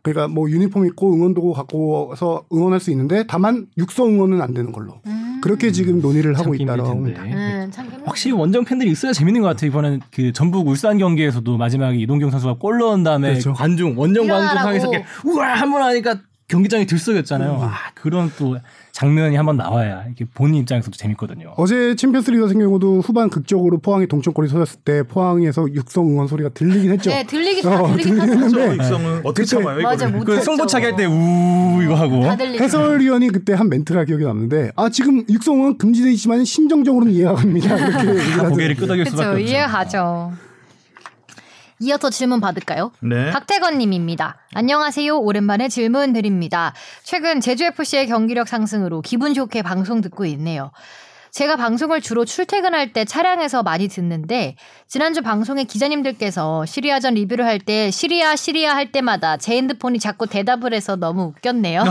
그러니까 0.02 0.28
뭐 0.28 0.48
유니폼 0.50 0.86
입고 0.86 1.14
응원 1.14 1.34
도구 1.34 1.52
갖고 1.52 2.08
와서 2.08 2.44
응원할 2.52 2.80
수 2.80 2.90
있는데 2.90 3.24
다만 3.26 3.66
육성 3.76 4.08
응원은 4.08 4.40
안 4.40 4.54
되는 4.54 4.72
걸로. 4.72 5.00
그렇게 5.40 5.70
지금 5.70 6.00
논의를 6.00 6.34
하고 6.34 6.56
참 6.56 6.62
있다라고 6.62 6.88
합니다. 6.90 7.22
음. 7.22 7.70
확실히 8.04 8.34
원정 8.36 8.64
팬들이 8.64 8.90
있어야 8.90 9.12
재밌는 9.12 9.40
것 9.40 9.46
같아요. 9.48 9.68
이번엔 9.68 10.00
그 10.10 10.32
전북 10.32 10.66
울산 10.66 10.98
경기에서도 10.98 11.56
마지막에 11.56 11.96
이동경 11.96 12.30
선수가 12.30 12.54
골 12.54 12.78
넣은 12.78 13.04
다음에 13.04 13.30
그렇죠. 13.30 13.52
관중 13.52 13.94
원정 13.96 14.26
관중. 14.26 14.58
상에서 14.62 14.88
이렇게 14.90 15.04
우와 15.24 15.54
한 15.54 15.70
번 15.70 15.82
하니까 15.82 16.16
경기장이 16.48 16.86
들썩였잖아요. 16.86 17.58
아 17.62 17.74
그런 17.94 18.32
또 18.38 18.56
장면이 18.92 19.36
한번 19.36 19.58
나와야 19.58 20.04
이게 20.10 20.24
본인 20.32 20.62
입장에서도 20.62 20.96
재밌거든요. 20.96 21.52
어제 21.58 21.94
챔피언스리그 21.94 22.42
같은 22.42 22.58
경우도 22.58 23.00
후반 23.02 23.28
극적으로 23.28 23.78
포항이 23.78 24.06
동점골이 24.08 24.48
터졌을 24.48 24.80
때 24.82 25.02
포항에서 25.02 25.66
육성 25.74 26.08
응원 26.08 26.26
소리가 26.26 26.48
들리긴 26.54 26.90
했죠. 26.92 27.10
네, 27.10 27.22
들리긴 27.24 27.66
어, 27.66 27.70
다 27.86 27.92
들리긴. 27.92 28.20
했는데 28.20 28.76
육성은 28.76 29.20
어떻게 29.24 29.44
참아요? 29.44 29.82
맞아, 29.82 30.10
그. 30.10 30.40
승부차기 30.40 30.84
할 30.86 30.96
때 30.96 31.04
우 31.04 31.82
이거 31.82 31.94
하고. 31.94 32.24
해설위원이 32.24 33.28
그때 33.28 33.52
한 33.52 33.68
멘트가 33.68 34.04
기억이 34.04 34.24
남는데 34.24 34.72
아 34.74 34.88
지금 34.88 35.24
육성은 35.28 35.76
금지돼 35.78 36.10
있지만 36.12 36.44
심정적으로는 36.46 37.12
이해가 37.12 37.34
갑니다. 37.34 37.76
이렇게 37.76 38.08
얘기를 38.20 38.48
고개를. 38.48 38.74
끄덕일 38.76 39.04
수밖에. 39.06 39.28
없죠. 39.28 39.38
이해하죠. 39.38 40.32
이어서 41.80 42.10
질문 42.10 42.40
받을까요? 42.40 42.90
네. 43.00 43.30
박태건 43.30 43.78
님입니다. 43.78 44.36
안녕하세요. 44.54 45.18
오랜만에 45.18 45.68
질문 45.68 46.12
드립니다. 46.12 46.74
최근 47.04 47.40
제주FC의 47.40 48.06
경기력 48.08 48.48
상승으로 48.48 49.00
기분 49.02 49.34
좋게 49.34 49.62
방송 49.62 50.00
듣고 50.00 50.24
있네요. 50.26 50.70
제가 51.30 51.56
방송을 51.56 52.00
주로 52.00 52.24
출퇴근할 52.24 52.94
때 52.94 53.04
차량에서 53.04 53.62
많이 53.62 53.86
듣는데 53.86 54.56
지난주 54.88 55.20
방송에 55.22 55.64
기자님들께서 55.64 56.64
시리아전 56.64 57.14
리뷰를 57.14 57.44
할 57.44 57.58
때 57.60 57.90
시리아 57.90 58.34
시리아 58.34 58.74
할 58.74 58.90
때마다 58.92 59.36
제 59.36 59.54
핸드폰이 59.56 59.98
자꾸 59.98 60.26
대답을 60.26 60.72
해서 60.72 60.96
너무 60.96 61.24
웃겼네요. 61.36 61.84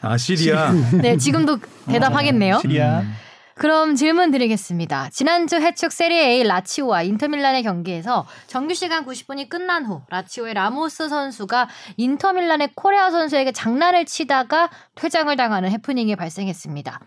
아 0.00 0.16
시리아. 0.16 0.72
네, 1.02 1.16
지금도 1.16 1.58
대답하겠네요. 1.86 2.60
시리아 2.60 3.02
그럼 3.58 3.96
질문 3.96 4.30
드리겠습니다. 4.30 5.10
지난주 5.10 5.56
해축 5.56 5.90
세리에 5.90 6.28
A 6.28 6.44
라치오와 6.44 7.02
인터밀란의 7.02 7.64
경기에서 7.64 8.24
정규 8.46 8.72
시간 8.72 9.04
90분이 9.04 9.48
끝난 9.48 9.84
후 9.84 10.00
라치오의 10.10 10.54
라모스 10.54 11.08
선수가 11.08 11.68
인터밀란의 11.96 12.70
코레아 12.76 13.10
선수에게 13.10 13.50
장난을 13.50 14.04
치다가 14.04 14.70
퇴장을 14.94 15.34
당하는 15.34 15.72
해프닝이 15.72 16.14
발생했습니다. 16.14 17.00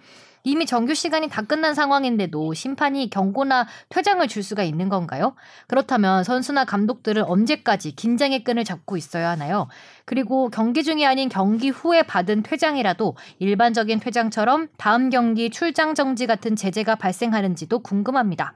이미 0.44 0.66
정규 0.66 0.94
시간이 0.94 1.30
다 1.30 1.42
끝난 1.42 1.74
상황인데도 1.74 2.54
심판이 2.54 3.10
경고나 3.10 3.68
퇴장을 3.90 4.28
줄 4.28 4.44
수가 4.44 4.64
있는 4.64 4.90
건가요? 4.90 5.36
그렇다면 5.68 6.24
선수나 6.24 6.66
감독들은 6.66 7.24
언제까지 7.24 7.96
긴장의 7.96 8.44
끈을 8.44 8.64
잡고 8.64 8.98
있어야 8.98 9.30
하나요? 9.30 9.68
그리고 10.06 10.50
경기 10.50 10.84
중이 10.84 11.06
아닌 11.06 11.30
경기 11.30 11.70
후에 11.70 12.04
받은 12.04 12.44
퇴장이라도 12.44 13.16
일반적인 13.40 14.00
퇴장처럼 14.00 14.70
다음 14.78 15.10
경기 15.10 15.50
출장 15.50 15.96
정지 15.96 16.28
같은 16.28 16.56
제재가 16.56 16.96
발생하는지도 16.96 17.80
궁금합니다. 17.80 18.54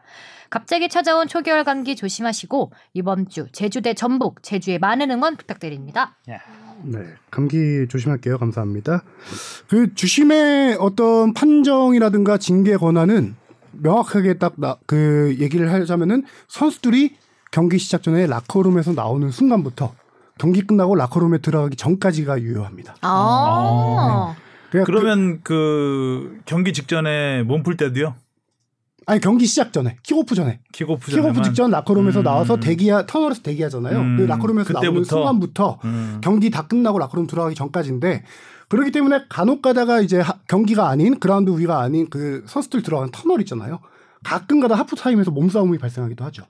갑자기 0.50 0.89
찾아온 0.89 1.27
초겨울 1.27 1.63
감기 1.63 1.96
조심하시고 1.96 2.72
이번 2.94 3.30
주 3.30 3.48
제주 3.51 3.82
대 3.82 3.94
전북 3.94 4.44
제주에 4.44 4.77
많은 4.77 5.12
응원 5.12 5.38
부탁드립니다. 5.38 6.18
네, 6.88 7.00
감기 7.32 7.88
조심할게요. 7.89 8.38
감사합니다. 8.38 9.04
그 9.68 9.94
주심의 9.96 10.77
어떤 10.80 11.34
판정이라든가 11.34 12.38
징계 12.38 12.77
권한은 12.77 13.36
명확하게 13.72 14.38
딱 14.38 14.54
그 14.86 15.36
얘기를 15.39 15.72
하자면은 15.72 16.24
선수들이 16.48 17.15
경기 17.51 17.77
시작 17.77 18.04
전에 18.04 18.27
라커룸에서 18.27 18.94
나오는 18.94 19.30
순간부터 19.32 19.94
경기 20.38 20.62
끝나고 20.62 20.96
라커룸에 20.96 21.39
들어가기 21.39 21.75
전까지가 21.77 22.42
유효합니다. 22.42 22.96
아, 23.01 24.36
그러니까 24.70 24.86
그러면 24.92 25.39
그 25.44 26.39
경기 26.46 26.74
직전에 26.74 27.44
몸 27.44 27.63
풀 27.63 27.77
때도요? 27.77 28.15
그- 29.06 29.12
아니 29.12 29.22
경기 29.22 29.46
시작 29.46 29.72
전에 29.72 29.98
킥오프 30.04 30.34
전에 30.36 30.60
킥오프. 30.74 31.12
킥오프 31.12 31.42
직전 31.44 31.72
라커룸에서 31.72 32.20
음. 32.20 32.24
나와서 32.24 32.58
대기하 32.60 33.06
터널에서 33.06 33.42
대기하잖아요. 33.42 34.00
음. 34.00 34.18
그 34.18 34.24
라커룸에서 34.24 34.74
나오는 34.74 34.90
그때부터? 34.92 35.16
순간부터 35.16 35.80
음. 35.86 36.22
경기 36.24 36.50
다 36.50 36.68
끝나고 36.68 36.98
라커룸 37.00 37.28
들어가기 37.28 37.56
전까지인데 37.56 38.24
그렇기 38.70 38.92
때문에 38.92 39.26
간혹 39.30 39.62
가다가 39.62 40.02
이제 40.02 40.20
하- 40.20 40.40
경기가 40.48 40.90
아닌 40.90 41.20
그라운드 41.20 41.52
위가 41.52 41.82
아닌 41.82 42.10
그 42.10 42.44
선수들 42.48 42.82
들어가는 42.82 43.12
터널 43.12 43.40
있잖아요. 43.42 43.80
가끔 44.24 44.60
가다 44.60 44.74
하프 44.76 44.96
타임에서 44.96 45.30
몸싸움이 45.30 45.78
발생하기도 45.78 46.24
하죠. 46.26 46.44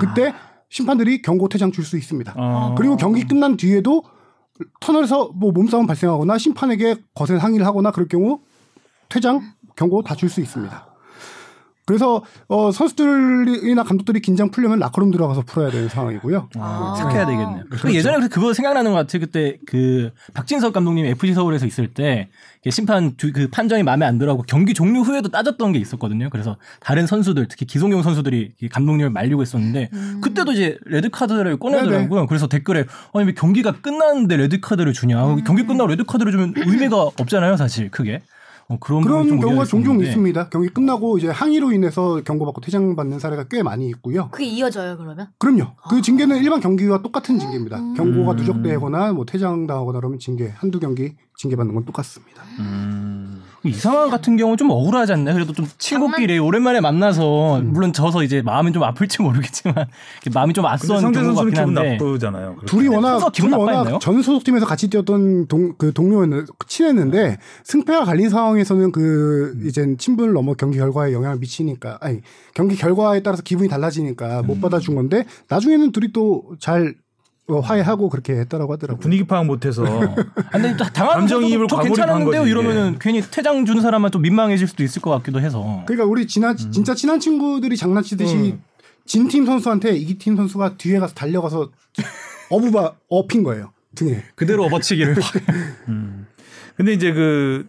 그때 0.00 0.34
심판들이 0.70 1.20
경고 1.20 1.48
퇴장 1.50 1.72
줄 1.72 1.84
수 1.84 1.98
있습니다. 1.98 2.32
어. 2.36 2.74
그리고 2.78 2.96
경기 2.96 3.26
끝난 3.26 3.58
뒤에도 3.58 4.02
터널에서 4.80 5.30
뭐 5.34 5.52
몸싸움 5.52 5.86
발생하거나 5.86 6.38
심판에게 6.38 6.96
거센 7.14 7.36
항의를 7.36 7.66
하거나 7.66 7.90
그럴 7.90 8.08
경우 8.08 8.40
퇴장 9.10 9.40
경고 9.76 10.02
다 10.02 10.14
줄 10.14 10.30
수 10.30 10.40
있습니다. 10.40 10.87
그래서 11.88 12.22
어, 12.48 12.70
선수들이나 12.70 13.82
감독들이 13.82 14.20
긴장 14.20 14.50
풀려면 14.50 14.78
라커룸 14.78 15.10
들어가서 15.10 15.40
풀어야 15.46 15.70
되는 15.70 15.88
상황이고요. 15.88 16.50
아. 16.56 16.94
착해야 16.98 17.24
되겠네요. 17.24 17.64
그 17.70 17.94
예전에 17.94 18.16
그래서 18.16 18.28
그거 18.30 18.52
생각나는 18.52 18.90
것 18.92 18.98
같아요. 18.98 19.20
그때 19.20 19.56
그 19.66 20.10
박진섭 20.34 20.74
감독님 20.74 21.06
FC 21.06 21.32
서울에서 21.32 21.64
있을 21.64 21.88
때 21.94 22.28
심판 22.68 23.16
두- 23.16 23.32
그 23.32 23.48
판정이 23.48 23.82
마음에 23.84 24.04
안 24.04 24.18
들어하고 24.18 24.42
경기 24.46 24.74
종료 24.74 25.00
후에도 25.00 25.30
따졌던 25.30 25.72
게 25.72 25.78
있었거든요. 25.78 26.28
그래서 26.30 26.58
다른 26.80 27.06
선수들 27.06 27.48
특히 27.48 27.64
기성용 27.64 28.02
선수들이 28.02 28.52
이 28.60 28.68
감독님을 28.68 29.08
말리고 29.08 29.42
있었는데 29.42 29.88
그때도 30.20 30.52
이제 30.52 30.76
레드 30.84 31.08
카드를 31.08 31.58
꺼내더라고요. 31.58 32.26
그래서 32.26 32.48
댓글에 32.48 32.84
아니 33.14 33.24
왜 33.26 33.32
경기가 33.32 33.72
끝났는데 33.80 34.36
레드 34.36 34.60
카드를 34.60 34.92
주냐? 34.92 35.36
경기 35.46 35.64
끝나고 35.64 35.88
레드 35.88 36.04
카드를 36.04 36.32
주면 36.32 36.52
의미가 36.54 36.96
없잖아요, 37.18 37.56
사실 37.56 37.90
크게. 37.90 38.20
어, 38.70 38.76
그런 38.78 39.02
그런 39.02 39.26
좀 39.28 39.40
경우가 39.40 39.64
종종 39.64 39.94
있었는데. 39.94 40.08
있습니다. 40.10 40.48
경기 40.50 40.68
끝나고 40.68 41.16
이제 41.16 41.28
항의로 41.28 41.72
인해서 41.72 42.22
경고받고 42.22 42.60
퇴장받는 42.60 43.18
사례가 43.18 43.44
꽤 43.48 43.62
많이 43.62 43.88
있고요. 43.88 44.28
그게 44.30 44.44
이어져요 44.44 44.98
그러면? 44.98 45.28
그럼요. 45.38 45.74
그 45.88 46.02
징계는 46.02 46.36
일반 46.42 46.60
경기와 46.60 47.00
똑같은 47.00 47.38
징계입니다. 47.38 47.78
음. 47.78 47.94
경고가 47.94 48.34
누적되거나 48.34 49.12
뭐 49.14 49.24
퇴장당하거나 49.24 49.98
그러면 50.00 50.18
징계 50.18 50.48
한두 50.48 50.80
경기 50.80 51.14
징계받는 51.38 51.74
건 51.74 51.84
똑같습니다. 51.86 52.42
음. 52.58 53.17
이 53.64 53.72
상황 53.72 54.08
같은 54.08 54.36
경우 54.36 54.56
좀 54.56 54.70
억울하지 54.70 55.12
않나요? 55.12 55.34
그래도 55.34 55.52
좀 55.52 55.66
친구끼리 55.78 56.38
오랜만에 56.38 56.80
만나서 56.80 57.58
음. 57.58 57.72
물론 57.72 57.92
져서 57.92 58.22
이제 58.22 58.40
마음이 58.42 58.72
좀 58.72 58.84
아플지 58.84 59.22
모르겠지만 59.22 59.74
마음이 60.32 60.52
좀 60.52 60.64
앞선 60.66 61.12
경우 61.12 61.34
같긴 61.34 61.58
한데 61.58 61.92
나쁘잖아요. 61.92 62.56
둘이 62.66 62.88
워낙 62.88 63.32
둘이 63.32 63.52
워낙? 63.54 63.98
전 64.00 64.22
소속팀에서 64.22 64.66
같이 64.66 64.88
뛰었던 64.88 65.48
동, 65.48 65.74
그 65.76 65.92
동료였는 65.92 66.46
친했는데 66.66 67.38
승패가 67.64 68.04
갈린 68.04 68.28
상황에서는 68.30 68.92
그 68.92 69.52
음. 69.56 69.66
이제 69.66 69.96
친분을 69.98 70.32
넘어 70.32 70.54
경기 70.54 70.78
결과에 70.78 71.12
영향을 71.12 71.38
미치니까 71.38 71.98
아니 72.00 72.20
경기 72.54 72.76
결과에 72.76 73.22
따라서 73.22 73.42
기분이 73.42 73.68
달라지니까 73.68 74.40
음. 74.40 74.46
못 74.46 74.60
받아준 74.60 74.94
건데 74.94 75.24
나중에는 75.48 75.92
둘이 75.92 76.12
또잘 76.12 76.94
어, 76.94 77.07
화해하고 77.56 78.10
그렇게 78.10 78.34
했다라고 78.34 78.74
하더라고요. 78.74 79.00
분위기 79.00 79.26
파악 79.26 79.46
못해서 79.46 79.82
아, 79.88 80.50
근데 80.52 80.76
또 80.76 80.84
당하는 80.84 81.20
감정이입을 81.20 81.66
저 81.68 81.76
거지, 81.76 82.50
이러면은. 82.50 82.98
괜히 83.00 83.22
퇴장 83.22 83.64
준 83.64 83.80
사람만 83.80 84.10
좀 84.10 84.22
민망해질 84.22 84.68
수도 84.68 84.84
있을 84.84 85.00
것 85.00 85.10
같기도 85.10 85.40
해서 85.40 85.82
그러니까 85.86 86.06
우리 86.06 86.26
지난 86.26 86.52
음. 86.52 86.70
진짜 86.70 86.94
친한 86.94 87.18
친구들이 87.18 87.76
장난치듯이 87.76 88.58
진팀 89.06 89.46
선수한테 89.46 89.96
이기 89.96 90.18
팀 90.18 90.36
선수가 90.36 90.76
뒤에 90.76 90.98
가서 90.98 91.14
달려가서 91.14 91.70
어부바 92.50 92.92
업힌 93.08 93.42
거예요 93.42 93.72
등에. 93.94 94.22
그대로 94.34 94.64
업어치기를 94.64 95.16
근데 96.76 96.92
이제 96.92 97.12
그 97.12 97.66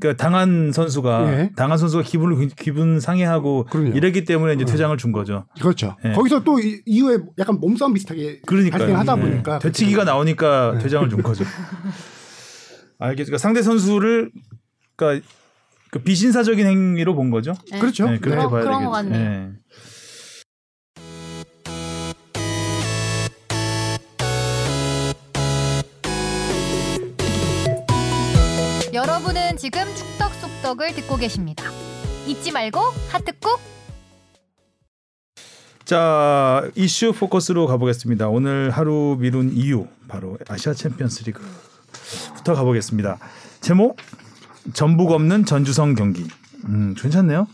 그러니까 0.00 0.22
당한 0.22 0.72
선수가 0.72 1.32
예. 1.32 1.50
당한 1.56 1.76
선수가 1.78 2.02
기분을 2.04 2.48
기분 2.56 3.00
상해하고 3.00 3.66
그럼요. 3.70 3.90
이랬기 3.90 4.24
때문에 4.24 4.54
이제 4.54 4.64
퇴장을 4.64 4.96
준 4.96 5.12
거죠. 5.12 5.44
그렇죠. 5.60 5.96
예. 6.04 6.12
거기서 6.12 6.42
또 6.42 6.58
이- 6.58 6.80
이후에 6.86 7.18
약간 7.38 7.60
몸싸움 7.60 7.92
비슷하게 7.92 8.40
그러니까 8.46 8.78
발생하다 8.78 9.16
보니까 9.16 9.58
되치기가 9.58 10.04
나오니까 10.04 10.78
퇴장을 10.78 11.08
준 11.10 11.22
거죠. 11.22 11.44
알겠죠. 12.98 13.26
그러니까 13.26 13.38
상대 13.38 13.62
선수를 13.62 14.30
그러니까 14.96 15.26
그 15.90 15.98
비신사적인 16.00 16.66
행위로 16.66 17.14
본 17.14 17.30
거죠. 17.30 17.52
네. 17.70 17.78
그렇죠. 17.78 18.08
네, 18.08 18.18
그렇게 18.18 18.36
그런- 18.36 18.50
봐야 18.50 18.62
그런 18.62 18.72
되겠죠. 18.78 18.86
것 18.90 18.90
같네 18.96 19.50
지금 29.60 29.82
축덕 29.94 30.32
속덕을 30.36 30.94
듣고 30.94 31.18
계십니다. 31.18 31.64
잊지 32.26 32.50
말고 32.50 32.80
하트 33.10 33.32
꾹. 33.40 33.60
자 35.84 36.66
이슈 36.74 37.12
포커스로 37.12 37.66
가보겠습니다. 37.66 38.28
오늘 38.28 38.70
하루 38.70 39.18
미룬 39.20 39.52
이유 39.52 39.86
바로 40.08 40.38
아시아 40.48 40.72
챔피언스리그부터 40.72 42.54
가보겠습니다. 42.54 43.18
제목 43.60 43.98
전북 44.72 45.10
없는 45.10 45.44
전주성 45.44 45.94
경기. 45.94 46.26
음 46.64 46.94
괜찮네요. 46.96 47.46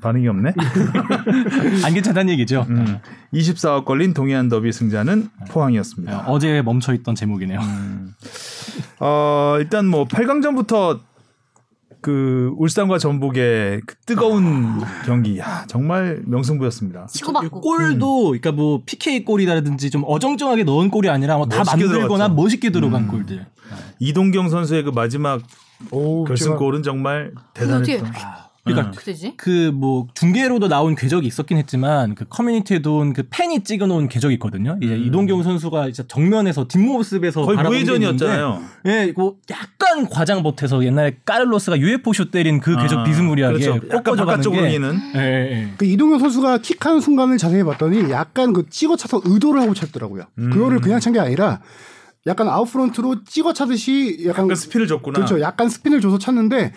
반응이 0.00 0.28
없네. 0.28 0.54
안 1.84 1.94
괜찮다는 1.94 2.32
얘기죠. 2.34 2.64
음, 2.68 3.00
24억 3.34 3.84
걸린 3.84 4.14
동해안 4.14 4.48
더비 4.48 4.70
승자는 4.70 5.30
포항이었습니다. 5.48 6.26
어제 6.28 6.62
멈춰 6.62 6.94
있던 6.94 7.16
제목이네요. 7.16 7.58
어, 9.00 9.56
일단 9.58 9.86
뭐 9.86 10.06
8강전부터 10.06 11.00
그 12.00 12.52
울산과 12.58 12.98
전북의 12.98 13.80
그 13.84 13.96
뜨거운 14.06 14.80
경기, 15.04 15.38
야 15.38 15.64
정말 15.66 16.22
명승부였습니다. 16.26 17.06
치고받고. 17.06 17.60
골도 17.60 18.24
그러니까 18.26 18.52
뭐 18.52 18.82
PK 18.86 19.24
골이라든지 19.24 19.90
좀 19.90 20.04
어정쩡하게 20.06 20.62
넣은 20.64 20.90
골이 20.90 21.08
아니라 21.08 21.36
뭐 21.36 21.46
다 21.46 21.58
멋있게 21.58 21.70
만들거나 21.76 22.06
들어갔죠. 22.28 22.34
멋있게 22.34 22.70
들어간 22.70 23.02
음. 23.04 23.08
골들. 23.08 23.46
이동경 23.98 24.48
선수의 24.48 24.84
그 24.84 24.90
마지막 24.90 25.42
오, 25.90 26.24
결승골은 26.24 26.82
정말 26.84 27.32
그게 27.54 27.72
어떻게 27.72 27.96
대단했던. 27.98 28.47
그러니까 28.68 28.90
음. 28.90 28.92
그되지? 28.96 29.34
그뭐 29.36 30.06
중계로도 30.14 30.68
나온 30.68 30.94
궤적이 30.94 31.26
있었긴 31.26 31.56
했지만 31.58 32.14
그 32.14 32.24
커뮤니티에 32.28 32.80
도 32.80 33.00
온 33.00 33.12
그 33.12 33.24
팬이 33.30 33.64
찍어놓은 33.64 34.08
궤적이 34.08 34.34
있거든요. 34.34 34.76
이제 34.82 34.96
이동경 34.96 35.42
선수가 35.42 35.84
진짜 35.86 36.04
정면에서 36.08 36.68
뒷모습에서 36.68 37.40
음. 37.42 37.46
거의 37.46 37.58
무회전이었잖아요. 37.62 38.62
예, 38.86 39.06
이거 39.08 39.36
약간 39.50 40.08
과장 40.08 40.42
보태서 40.42 40.84
옛날에 40.84 41.16
까를로스가 41.24 41.78
UFO 41.78 42.12
슛 42.12 42.30
때린 42.30 42.60
그 42.60 42.76
궤적 42.76 43.00
아, 43.00 43.04
비스무리하게 43.04 43.58
그렇죠. 43.58 43.76
약간 43.76 43.88
꺾어져 44.02 44.24
가는 44.24 44.26
바깥쪽으로 44.26 44.62
게. 44.62 44.70
기는. 44.70 44.98
예, 45.16 45.20
예. 45.20 45.68
그 45.76 45.84
이동경 45.84 46.18
선수가 46.18 46.58
킥하는 46.58 47.00
순간을 47.00 47.38
자세히 47.38 47.62
봤더니 47.64 48.10
약간 48.10 48.52
그 48.52 48.68
찍어 48.68 48.96
차서 48.96 49.22
의도를 49.24 49.60
하고 49.62 49.74
찼더라고요. 49.74 50.24
음. 50.38 50.50
그거를 50.50 50.80
그냥 50.80 51.00
찬 51.00 51.12
게 51.12 51.18
아니라 51.20 51.60
약간 52.26 52.48
아웃프런트로 52.48 53.24
찍어 53.24 53.54
차듯이 53.54 54.24
약간 54.26 54.44
약간 54.44 54.56
스핀을 54.56 54.86
줬구나. 54.86 55.14
그렇죠. 55.14 55.40
약간 55.40 55.68
스핀을 55.70 56.00
줘서 56.02 56.18
찼는데 56.18 56.72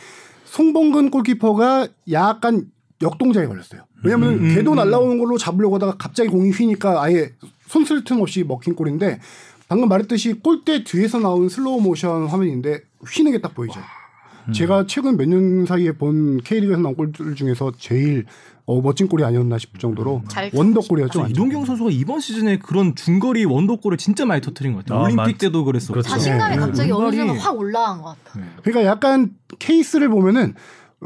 송범근 0.51 1.11
골키퍼가 1.11 1.87
약간 2.11 2.65
역동작에 3.01 3.47
걸렸어요. 3.47 3.83
왜냐면 4.03 4.33
음, 4.33 4.53
궤도 4.53 4.71
음. 4.71 4.75
날라오는 4.75 5.17
걸로 5.17 5.37
잡으려고 5.37 5.75
하다가 5.75 5.95
갑자기 5.97 6.27
공이 6.29 6.51
휘니까 6.51 7.01
아예 7.01 7.31
손쓸 7.67 8.03
틈 8.03 8.19
없이 8.19 8.43
먹힌 8.43 8.75
골인데 8.75 9.21
방금 9.69 9.87
말했듯이 9.87 10.33
골대 10.33 10.83
뒤에서 10.83 11.19
나온 11.19 11.47
슬로우 11.47 11.79
모션 11.81 12.27
화면인데 12.27 12.81
휘는 13.07 13.31
게 13.31 13.39
딱 13.39 13.55
보이죠. 13.55 13.79
음. 14.49 14.51
제가 14.53 14.87
최근 14.87 15.15
몇 15.15 15.25
년 15.29 15.65
사이에 15.65 15.93
본 15.93 16.41
K리그에서 16.43 16.81
나온 16.81 16.95
골들 16.95 17.33
중에서 17.35 17.71
제일 17.77 18.25
어, 18.71 18.81
멋진 18.81 19.07
골이 19.07 19.23
아니었나 19.25 19.57
싶을 19.57 19.79
정도로 19.79 20.21
잘 20.29 20.49
wonder 20.53 20.76
goal이었죠. 20.76 21.27
이동경 21.27 21.65
선수가 21.65 21.89
이번 21.91 22.19
시즌에 22.21 22.57
그런 22.59 22.95
중거리 22.95 23.43
wonder 23.45 23.69
goal을 23.69 23.97
진짜 23.97 24.25
많이 24.25 24.39
터뜨린 24.41 24.73
것 24.73 24.85
같아요. 24.85 24.99
아, 24.99 25.03
올림픽 25.03 25.15
많- 25.17 25.33
때도 25.37 25.63
그랬었고. 25.65 25.93
그렇죠. 25.93 26.09
자신감이 26.09 26.55
네. 26.55 26.61
갑자기 26.61 26.91
어느 26.91 27.05
왼발이- 27.07 27.15
순간 27.15 27.37
확 27.37 27.57
올라간 27.57 28.01
것 28.01 28.15
같아. 28.23 28.39
그러니까 28.63 28.89
약간 28.89 29.31
케이스를 29.59 30.07
보면은 30.09 30.53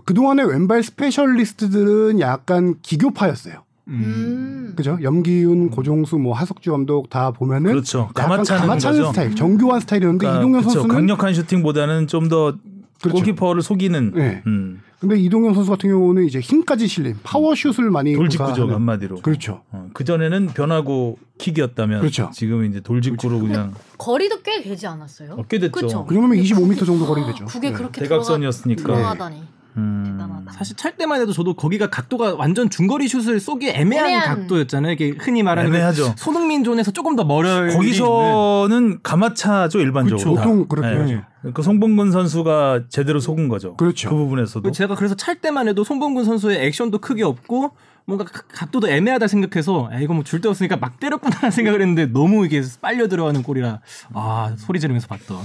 그동안의 0.06 0.48
왼발 0.48 0.84
스페셜리스트들은 0.84 2.20
약간 2.20 2.76
기교파였어요. 2.82 3.64
음. 3.88 4.74
그죠? 4.76 4.98
염기훈, 5.02 5.70
고종수, 5.70 6.18
뭐 6.18 6.34
하석주 6.36 6.72
감독 6.72 7.10
다 7.10 7.32
보면은 7.32 7.72
그렇죠. 7.72 8.08
약간 8.10 8.30
감아차는 8.30 8.62
감아차는 8.62 9.00
거죠. 9.00 9.12
스타일, 9.12 9.36
정교한 9.36 9.80
스타일이었는데 9.80 10.24
그러니까 10.26 10.42
이동경 10.42 10.62
그쵸. 10.62 10.74
선수는 10.74 10.96
강력한 10.96 11.34
슈팅보다는 11.34 12.08
좀더 12.08 12.56
그렇죠. 13.02 13.16
골키퍼를 13.16 13.62
속이는. 13.62 14.12
네. 14.16 14.42
음. 14.48 14.82
근데 15.00 15.18
이동현 15.20 15.54
선수 15.54 15.70
같은 15.72 15.90
경우는 15.90 16.26
이제 16.26 16.40
힘까지 16.40 16.88
실린 16.88 17.16
파워슛을 17.24 17.92
많이 17.92 18.14
돌직구죠 18.14 18.68
한마디로. 18.68 19.22
그렇죠. 19.22 19.62
그 19.94 20.04
전에는 20.04 20.48
변하고 20.48 21.18
킥이었다면 21.38 22.00
그렇죠. 22.00 22.32
지금 22.34 22.66
이제 22.66 22.80
돌직구로 22.80 23.40
그냥 23.40 23.74
거리도 23.98 24.42
꽤 24.42 24.62
되지 24.64 24.88
않았어요? 24.88 25.34
어, 25.34 25.44
꽤 25.50 25.60
됐죠. 25.60 25.72
그쵸? 25.72 26.06
그 26.06 26.14
정도면 26.14 26.38
25m 26.38 26.86
정도 26.86 27.06
거리 27.06 27.26
되죠. 27.26 27.46
그게 27.46 27.70
네. 27.72 27.76
그렇게 27.76 28.02
대각선이었으니까. 28.02 28.84
들어가다니 28.84 29.44
음. 29.78 30.04
대단하다. 30.06 30.52
사실 30.54 30.78
찰 30.78 30.96
때만 30.96 31.20
해도 31.20 31.34
저도 31.34 31.54
거기가 31.54 31.90
각도가 31.90 32.36
완전 32.36 32.70
중거리 32.70 33.10
슛을 33.10 33.42
쏘기 33.42 33.68
애매한, 33.70 34.08
애매한. 34.08 34.38
각도였잖아요. 34.40 34.94
이게 34.94 35.14
흔히 35.20 35.44
말하는 35.44 35.70
그 35.72 35.76
애매하죠. 35.76 36.14
손흥민 36.18 36.64
존에서 36.64 36.92
조금 36.92 37.18
더 37.18 37.26
멀어 37.26 37.68
거기서는 37.74 39.00
가마차죠 39.04 39.80
일반적으로. 39.80 40.36
다. 40.36 40.44
보통 40.44 40.68
그렇게 40.68 41.14
네. 41.16 41.22
그 41.54 41.62
송봉근 41.62 42.12
선수가 42.12 42.86
제대로 42.90 43.20
속은 43.20 43.48
거죠. 43.50 43.76
그렇죠. 43.78 44.10
그 44.10 44.16
부분에서도. 44.16 44.72
제가 44.72 44.96
그래서 44.96 45.16
찰 45.16 45.36
때만 45.42 45.68
해도 45.68 45.84
손범근 45.84 46.24
선수의 46.24 46.66
액션도 46.66 47.00
크게 47.00 47.24
없고 47.24 47.72
뭔가 48.06 48.24
각- 48.26 48.48
각도도 48.50 48.88
애매하다 48.90 49.28
생각해서 49.28 49.90
아, 49.92 50.00
이거 50.00 50.14
뭐 50.14 50.24
줄 50.24 50.42
데 50.42 50.48
없으니까 50.50 50.78
막 50.78 51.00
때렸구나 51.00 51.50
생각을 51.52 51.82
했는데 51.82 52.06
너무 52.08 52.46
이게 52.46 52.62
빨려 52.82 53.08
들어가는 53.08 53.42
골이라 53.44 53.82
아 54.14 54.54
소리 54.58 54.80
지르면서 54.80 55.08
봤던 55.08 55.38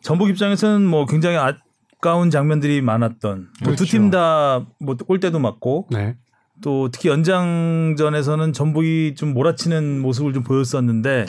전북 0.00 0.30
입장에서는 0.30 0.86
뭐 0.86 1.04
굉장히 1.06 1.36
아까운 1.36 2.30
장면들이 2.30 2.80
많았던 2.82 3.38
뭐 3.38 3.48
그렇죠. 3.64 3.84
두팀 3.84 4.10
다 4.10 4.64
뭐 4.80 4.94
골대도 4.96 5.38
맞고 5.38 5.88
네. 5.90 6.16
또 6.62 6.90
특히 6.90 7.08
연장전에서는 7.08 8.52
전북이 8.52 9.14
좀 9.16 9.32
몰아치는 9.34 10.00
모습을 10.00 10.32
좀 10.32 10.42
보였었는데 10.44 11.26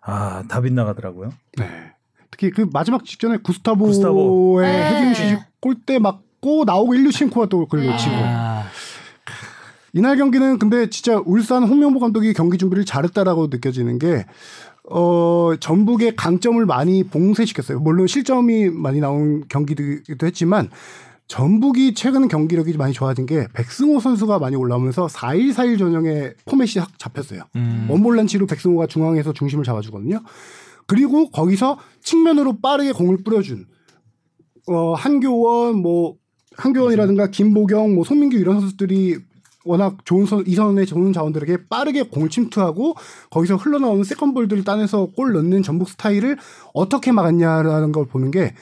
아다 0.00 0.60
빗나가더라고요. 0.62 1.30
네. 1.58 1.92
특히 2.32 2.50
그 2.50 2.66
마지막 2.72 3.04
직전에 3.04 3.36
구스타보의 3.36 3.88
구스타보. 3.88 4.58
네. 4.62 4.94
헤딩 4.96 5.14
슛이 5.14 5.38
골대 5.60 6.00
맞고 6.00 6.64
나오고 6.64 6.94
일루첸코가 6.94 7.46
또 7.46 7.66
그걸 7.66 7.82
네. 7.82 7.90
놓치고 7.90 8.14
아, 8.16 8.64
이날 9.92 10.16
경기는 10.16 10.58
근데 10.58 10.90
진짜 10.90 11.22
울산 11.24 11.62
홍명보 11.62 12.00
감독이 12.00 12.32
경기 12.32 12.58
준비를 12.58 12.84
잘했다라고 12.84 13.48
느껴지는 13.48 13.98
게 13.98 14.26
어, 14.90 15.52
전북의 15.60 16.16
강점을 16.16 16.64
많이 16.66 17.04
봉쇄시켰어요. 17.04 17.78
물론 17.78 18.06
실점이 18.06 18.70
많이 18.70 18.98
나온 18.98 19.44
경기도 19.48 20.26
했지만 20.26 20.70
전북이 21.28 21.94
최근 21.94 22.28
경기력이 22.28 22.76
많이 22.76 22.92
좋아진 22.92 23.26
게 23.26 23.46
백승호 23.54 24.00
선수가 24.00 24.38
많이 24.38 24.56
올라오면서 24.56 25.06
4-1-4-1 25.06 25.78
전형의 25.78 26.34
포맷이 26.46 26.80
확 26.80 26.98
잡혔어요. 26.98 27.42
음. 27.56 27.86
원볼란치로 27.88 28.46
백승호가 28.46 28.86
중앙에서 28.86 29.32
중심을 29.32 29.64
잡아주거든요. 29.64 30.20
그리고 30.86 31.30
거기서 31.30 31.78
측면으로 32.02 32.58
빠르게 32.60 32.92
공을 32.92 33.24
뿌려준 33.24 33.66
어, 34.68 34.94
한교원 34.94 35.76
뭐 35.80 36.16
한교원이라든가 36.56 37.28
김보경 37.30 37.94
뭐 37.94 38.04
손민규 38.04 38.36
이런 38.36 38.60
선수들이 38.60 39.18
워낙 39.64 39.98
좋은 40.04 40.26
선, 40.26 40.44
이선의 40.46 40.86
좋은 40.86 41.12
자원들에게 41.12 41.68
빠르게 41.68 42.02
공을 42.02 42.28
침투하고 42.28 42.94
거기서 43.30 43.56
흘러나오는 43.56 44.02
세컨볼들을 44.02 44.64
따내서 44.64 45.06
골 45.16 45.32
넣는 45.32 45.62
전북 45.62 45.88
스타일을 45.88 46.36
어떻게 46.74 47.12
막았냐라는 47.12 47.92
걸 47.92 48.06
보는 48.06 48.30
게 48.32 48.54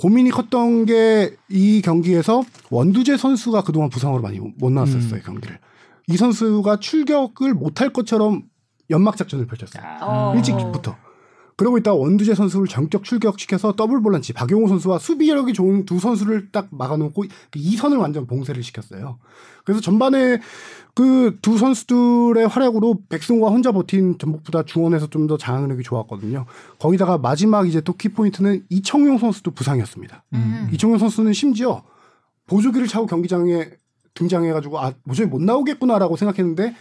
고민이 0.00 0.30
컸던 0.30 0.86
게 0.86 1.36
이 1.48 1.82
경기에서 1.82 2.42
원두재 2.70 3.16
선수가 3.18 3.62
그동안 3.62 3.90
부상으로 3.90 4.22
많이 4.22 4.40
못 4.40 4.72
나왔었어요 4.72 5.20
경기를. 5.22 5.58
이 6.08 6.16
선수가 6.16 6.80
출격을 6.80 7.54
못할 7.54 7.92
것처럼 7.92 8.42
연막 8.90 9.16
작전을 9.16 9.46
펼쳤어요. 9.46 9.82
어. 10.00 10.32
일찍부터 10.34 10.96
그러고 11.62 11.78
있다가 11.78 11.96
원두재 11.96 12.34
선수를 12.34 12.66
전격 12.66 13.04
출격시켜서 13.04 13.74
더블 13.76 14.02
볼란치 14.02 14.32
박용호 14.32 14.66
선수와 14.66 14.98
수비력이 14.98 15.52
좋은 15.52 15.84
두 15.84 16.00
선수를 16.00 16.50
딱 16.50 16.66
막아놓고 16.72 17.24
이 17.54 17.76
선을 17.76 17.98
완전 17.98 18.26
봉쇄를 18.26 18.64
시켰어요. 18.64 19.18
그래서 19.64 19.80
전반에 19.80 20.40
그 20.94 21.38
두 21.40 21.56
선수들의 21.58 22.48
활약으로 22.48 23.02
백승호가 23.08 23.50
혼자 23.50 23.70
버틴 23.70 24.18
전북보다 24.18 24.64
중원에서 24.64 25.06
좀 25.06 25.28
더 25.28 25.36
장악력이 25.38 25.84
좋았거든요. 25.84 26.46
거기다가 26.80 27.16
마지막 27.16 27.68
이제 27.68 27.80
또 27.80 27.92
키포인트는 27.92 28.64
이청용 28.68 29.18
선수도 29.18 29.52
부상이었습니다. 29.52 30.24
음. 30.34 30.68
이청용 30.72 30.98
선수는 30.98 31.32
심지어 31.32 31.84
보조기를 32.48 32.88
차고 32.88 33.06
경기장에 33.06 33.68
등장해가지고 34.14 34.80
아 34.80 34.92
도저히 35.06 35.28
못 35.28 35.40
나오겠구나라고 35.40 36.16
생각했는데 36.16 36.74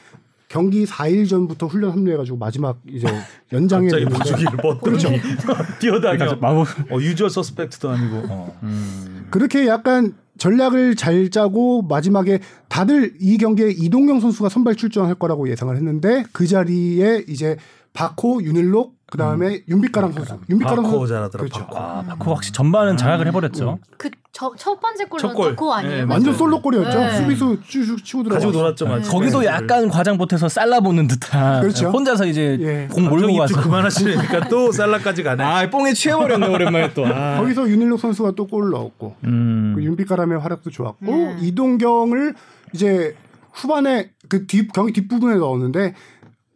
경기 0.52 0.86
4일 0.86 1.30
전부터 1.30 1.68
훈련 1.68 1.92
합류해가지고 1.92 2.38
마지막 2.38 2.78
이제 2.86 3.08
연장에 3.54 3.88
갑자기 3.88 4.04
되는데 4.04 4.20
보조기를 4.20 4.58
뻗더니 4.58 4.80
그렇죠. 4.82 5.10
뛰어다녀. 5.80 6.18
그러니까 6.18 6.48
마법 6.48 6.68
어, 6.92 7.00
유저 7.00 7.30
서스펙트도 7.30 7.90
아니고. 7.90 8.16
어. 8.28 8.60
음. 8.64 9.28
그렇게 9.32 9.66
약간 9.68 10.14
전략을 10.38 10.96
잘 10.96 11.30
짜고 11.30 11.84
마지막에 11.84 12.40
다들 12.68 13.14
이 13.22 13.38
경기에 13.38 13.70
이동경 13.70 14.20
선수가 14.20 14.50
선발 14.50 14.76
출전할 14.76 15.16
거라고 15.16 15.50
예상을 15.50 15.74
했는데 15.74 16.26
그 16.34 16.46
자리에 16.48 17.24
이제 17.30 17.56
바코, 17.94 18.44
윤일록 18.44 18.96
그다음에 19.12 19.62
윤빛가람 19.68 20.14
선수. 20.14 20.38
윤빛가람 20.50 20.84
바코 20.84 20.98
선수 21.00 21.14
잘하더라. 21.14 21.44
그렇죠. 21.44 21.60
바코. 21.68 21.78
아, 21.78 22.04
바코 22.08 22.34
확실히 22.34 22.54
전반은 22.54 22.96
장악을 22.98 23.28
해버렸죠. 23.28 23.78
그첫 23.98 24.54
첫 24.58 24.80
번째 24.80 25.06
골첫 25.06 25.34
골. 25.36 25.50
넣고 25.50 25.74
아니에요? 25.74 26.06
네, 26.08 26.14
완전. 26.14 26.34
솔로골이었죠. 26.34 26.98
네. 27.00 27.18
수비수 27.18 27.58
쭈쭈 27.68 27.98
치고 28.04 28.24
들어가. 28.24 28.36
가지고 28.40 28.52
놀았죠, 28.54 28.88
맞 28.88 29.02
거기도 29.02 29.44
약간 29.46 29.90
과장 29.90 30.16
못해서 30.18 30.48
살라 30.48 30.80
보는 30.80 31.08
듯한 31.08 31.62
그렇죠. 31.62 31.90
혼자서 31.90 32.26
이제 32.26 32.58
예. 32.62 32.88
공 32.92 33.10
몰고 33.10 33.36
가서 33.38 33.62
그만하시니까 33.62 34.48
또 34.48 34.72
살라까지 34.74 35.24
가네. 35.24 35.44
아 35.44 35.70
뽕에 35.70 35.94
취해버렸네 35.94 36.48
오랜만에 36.48 36.94
또 36.94 37.06
아. 37.06 37.38
거기서 37.38 37.68
윤일록 37.70 38.00
선수가 38.00 38.32
또 38.38 38.48
골을 38.48 38.70
넣었고 38.72 39.18
음. 39.26 39.74
그 39.76 39.84
윤빛가람의 39.84 40.40
활약도 40.40 40.70
좋았고 40.70 41.12
음. 41.12 41.38
이동경을 41.42 42.34
이제 42.74 43.16
후반에 43.52 44.12
그 44.30 44.48
뒷 44.48 44.72
경기 44.72 44.94
뒷부분에 44.94 45.36
넣었는데 45.36 45.94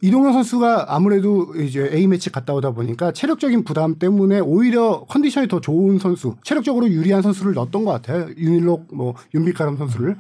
이동경 0.01 0.33
선수가 0.33 0.93
아무래도 0.93 1.53
이제 1.55 1.89
A 1.91 2.05
매치 2.07 2.29
갔다 2.29 2.53
오다 2.53 2.71
보니까 2.71 3.11
체력적인 3.11 3.63
부담 3.63 3.95
때문에 3.97 4.39
오히려 4.39 5.05
컨디션이 5.09 5.47
더 5.47 5.61
좋은 5.61 5.99
선수, 5.99 6.35
체력적으로 6.43 6.87
유리한 6.89 7.21
선수를 7.21 7.53
넣었던 7.53 7.85
것 7.85 7.91
같아요. 7.91 8.27
윤일록, 8.37 8.87
뭐 8.93 9.15
윤빛가람 9.33 9.77
선수를 9.77 10.17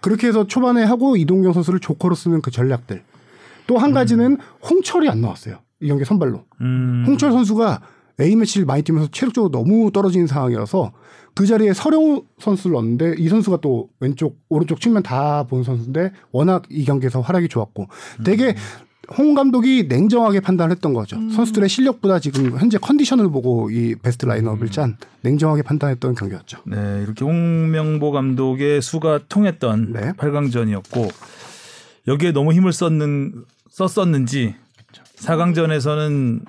그렇게 0.00 0.28
해서 0.28 0.46
초반에 0.46 0.84
하고 0.84 1.16
이동경 1.16 1.52
선수를 1.52 1.80
조커로 1.80 2.14
쓰는 2.14 2.40
그 2.40 2.50
전략들. 2.50 3.02
또 3.66 3.78
한 3.78 3.92
가지는 3.92 4.38
홍철이 4.70 5.08
안 5.08 5.20
나왔어요. 5.20 5.58
이 5.80 5.88
경기 5.88 6.04
선발로. 6.04 6.44
음. 6.60 7.04
홍철 7.06 7.32
선수가 7.32 7.80
A 8.20 8.36
매치를 8.36 8.64
많이 8.64 8.82
뛰면서 8.82 9.10
체력적으로 9.10 9.50
너무 9.50 9.90
떨어지는 9.92 10.28
상황이라서 10.28 10.92
그 11.34 11.44
자리에 11.46 11.74
서령우 11.74 12.22
선수를 12.38 12.74
넣었는데 12.74 13.16
이 13.18 13.28
선수가 13.28 13.58
또 13.60 13.90
왼쪽 14.00 14.38
오른쪽 14.48 14.80
측면 14.80 15.02
다 15.02 15.44
본 15.50 15.64
선수인데 15.64 16.12
워낙 16.32 16.62
이 16.70 16.84
경기에서 16.84 17.20
활약이 17.20 17.48
좋았고 17.48 17.88
되게 18.24 18.54
홍 19.16 19.34
감독이 19.34 19.86
냉정하게 19.88 20.40
판단했던 20.40 20.92
거죠. 20.92 21.16
선수들의 21.30 21.68
실력보다 21.68 22.18
지금 22.18 22.58
현재 22.58 22.78
컨디션을 22.78 23.30
보고 23.30 23.70
이 23.70 23.94
베스트 23.94 24.26
라인업을 24.26 24.70
짠 24.70 24.96
냉정하게 25.22 25.62
판단했던 25.62 26.14
경기였죠. 26.14 26.58
네, 26.66 27.02
이렇게 27.02 27.24
홍명보 27.24 28.10
감독의 28.10 28.82
수가 28.82 29.20
통했던 29.28 29.92
네. 29.92 30.12
8강전이었고 30.12 31.12
여기에 32.08 32.32
너무 32.32 32.52
힘을 32.52 32.72
썼는 32.72 33.44
썼었는지 33.70 34.54
4강전에서는 35.18 36.44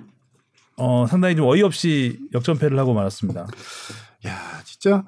어, 0.77 1.05
상당히 1.07 1.35
좀 1.35 1.47
어이없이 1.47 2.19
역전패를 2.33 2.77
하고 2.77 2.93
말았습니다. 2.93 3.47
야 4.27 4.61
진짜 4.63 5.03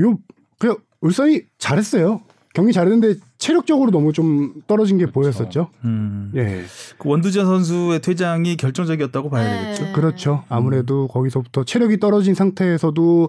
요 0.00 0.18
그냥 0.58 0.76
울산이 1.00 1.42
잘했어요. 1.58 2.22
경기 2.54 2.72
잘했는데 2.72 3.20
체력적으로 3.46 3.92
너무 3.92 4.12
좀 4.12 4.54
떨어진 4.66 4.98
게 4.98 5.06
보였었죠. 5.06 5.68
음. 5.84 6.32
예, 6.34 6.64
그 6.98 7.08
원두재 7.08 7.44
선수의 7.44 8.00
퇴장이 8.00 8.56
결정적이었다고 8.56 9.30
봐야 9.30 9.44
네. 9.44 9.62
되겠죠. 9.74 9.92
그렇죠. 9.92 10.42
아무래도 10.48 11.06
거기서부터 11.06 11.62
체력이 11.62 12.00
떨어진 12.00 12.34
상태에서도 12.34 13.28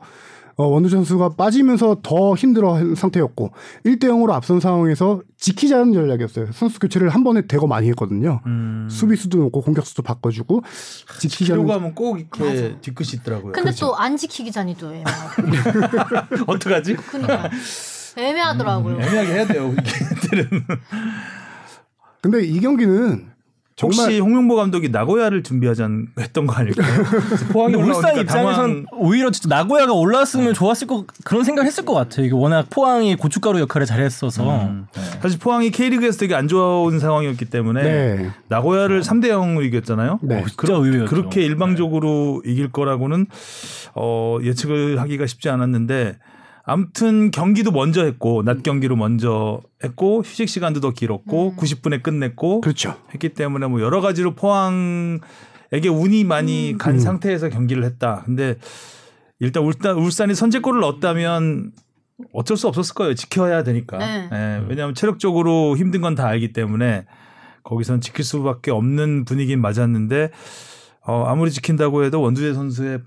어, 0.60 0.65
원두 0.65 0.89
선수가 0.89 1.36
빠지면서 1.36 1.97
더 2.01 2.34
힘들어 2.34 2.73
한 2.73 2.95
상태였고 2.95 3.51
1대 3.86 4.06
0으로 4.06 4.32
앞선 4.32 4.60
상황에서 4.60 5.21
지키자는 5.38 5.93
전략이었어요. 5.93 6.47
선수 6.51 6.80
교체를 6.80 7.10
한 7.10 7.23
번에 7.23 7.45
대거 7.45 7.67
많이 7.67 7.88
했거든요. 7.89 8.41
음. 8.47 8.88
수비수도 8.89 9.38
놓고 9.38 9.62
공격수도 9.62 10.01
바꿔주고 10.01 10.63
지키자는 11.19 11.62
키로가 11.62 11.75
하면 11.75 11.93
꼭 11.93 12.17
이렇게 12.19 12.75
뒤끝이 12.82 13.10
있더라고요. 13.19 13.51
근데 13.51 13.69
또 13.80 13.93
안 13.93 14.17
지키기 14.17 14.51
전이 14.51 14.77
또 14.80 14.91
애매하고. 14.91 15.43
어떡하지? 16.47 16.95
그러니까 16.95 17.51
애매하더라고요. 18.17 18.95
애매하게 19.01 19.34
해야 19.34 19.45
돼요. 19.47 19.73
걔들은. 20.21 20.63
근데 22.21 22.43
이 22.43 22.60
경기는 22.60 23.27
정말 23.75 24.06
혹시 24.06 24.19
홍명보 24.19 24.56
감독이 24.56 24.89
나고야를 24.89 25.43
준비하지 25.43 25.84
않 25.84 26.08
했던 26.19 26.47
거 26.47 26.56
아닐까요? 26.56 27.03
포항이 27.53 27.75
근데 27.75 27.88
울산 27.88 28.17
입장에선 28.17 28.56
당황- 28.56 28.86
오히려 28.93 29.30
진짜 29.30 29.56
나고야가 29.56 29.93
올라왔으면 29.93 30.56
좋았을 30.56 30.88
것 30.88 31.06
그런 31.23 31.43
생각을 31.43 31.67
했을 31.67 31.86
것 31.86 31.93
같아요. 31.93 32.25
이게 32.25 32.34
워낙 32.34 32.65
포항이 32.71 33.15
고춧가루 33.17 33.60
역할을 33.60 33.86
잘했어서 33.86 34.65
음. 34.65 34.88
사실 35.21 35.38
포항이 35.38 35.69
K리그에서 35.69 36.17
되게 36.17 36.34
안 36.34 36.47
좋아온 36.47 36.99
상황이었기 36.99 37.45
때문에 37.45 37.84
네. 37.84 38.32
나고야를 38.47 39.01
3대 39.03 39.25
0으로 39.27 39.63
이겼잖아요. 39.63 40.19
네. 40.23 40.43
진짜 40.58 40.73
의외였죠. 40.73 41.06
그렇게 41.06 41.43
일방적으로 41.45 42.41
이길 42.47 42.71
거라고는 42.71 43.27
어, 43.93 44.39
예측을 44.41 44.99
하기가 44.99 45.27
쉽지 45.27 45.49
않았는데 45.49 46.17
아무튼 46.69 47.32
경기도 47.32 47.71
먼저 47.71 48.03
했고 48.03 48.43
낮 48.43 48.62
경기로 48.62 48.97
먼저 48.97 49.62
했고 49.84 50.19
휴식 50.21 50.49
시간도 50.49 50.82
더 50.82 50.91
길었고 50.91 51.56
90분에 51.58 52.03
끝냈고 52.03 52.60
그렇죠. 52.60 52.95
했기 53.13 53.30
때문에 53.30 53.67
뭐 53.67 53.80
여러 53.80 54.01
가지로 54.01 54.36
포항에게 54.36 55.88
운이 55.89 56.25
많이 56.25 56.75
간 56.77 56.99
상태에서 56.99 57.47
경기를 57.47 57.86
했다. 57.86 58.23
근데 58.25 58.56
일단 59.39 59.63
울산, 59.63 59.95
울산이 59.95 60.36
선제골을 60.36 60.82
넣었다면 60.82 61.71
어쩔 62.34 62.58
수 62.58 62.67
없었을 62.67 62.95
거예요. 62.95 63.13
지켜야 63.13 63.63
되니까. 63.63 63.97
네. 63.99 64.30
예, 64.34 64.65
왜냐하면 64.67 64.93
체력적으로 64.93 65.77
힘든 65.77 66.01
건 66.01 66.15
다 66.15 66.27
알기 66.27 66.51
때문에 66.51 67.06
거기선 67.63 68.01
지킬 68.01 68.25
수밖에 68.25 68.71
없는 68.71 69.23
분위기는 69.23 69.62
맞았는데 69.62 70.32
어, 71.06 71.23
아무리 71.27 71.49
지킨다고 71.51 72.03
해도 72.03 72.21
원두재 72.21 72.53
선수의 72.53 72.99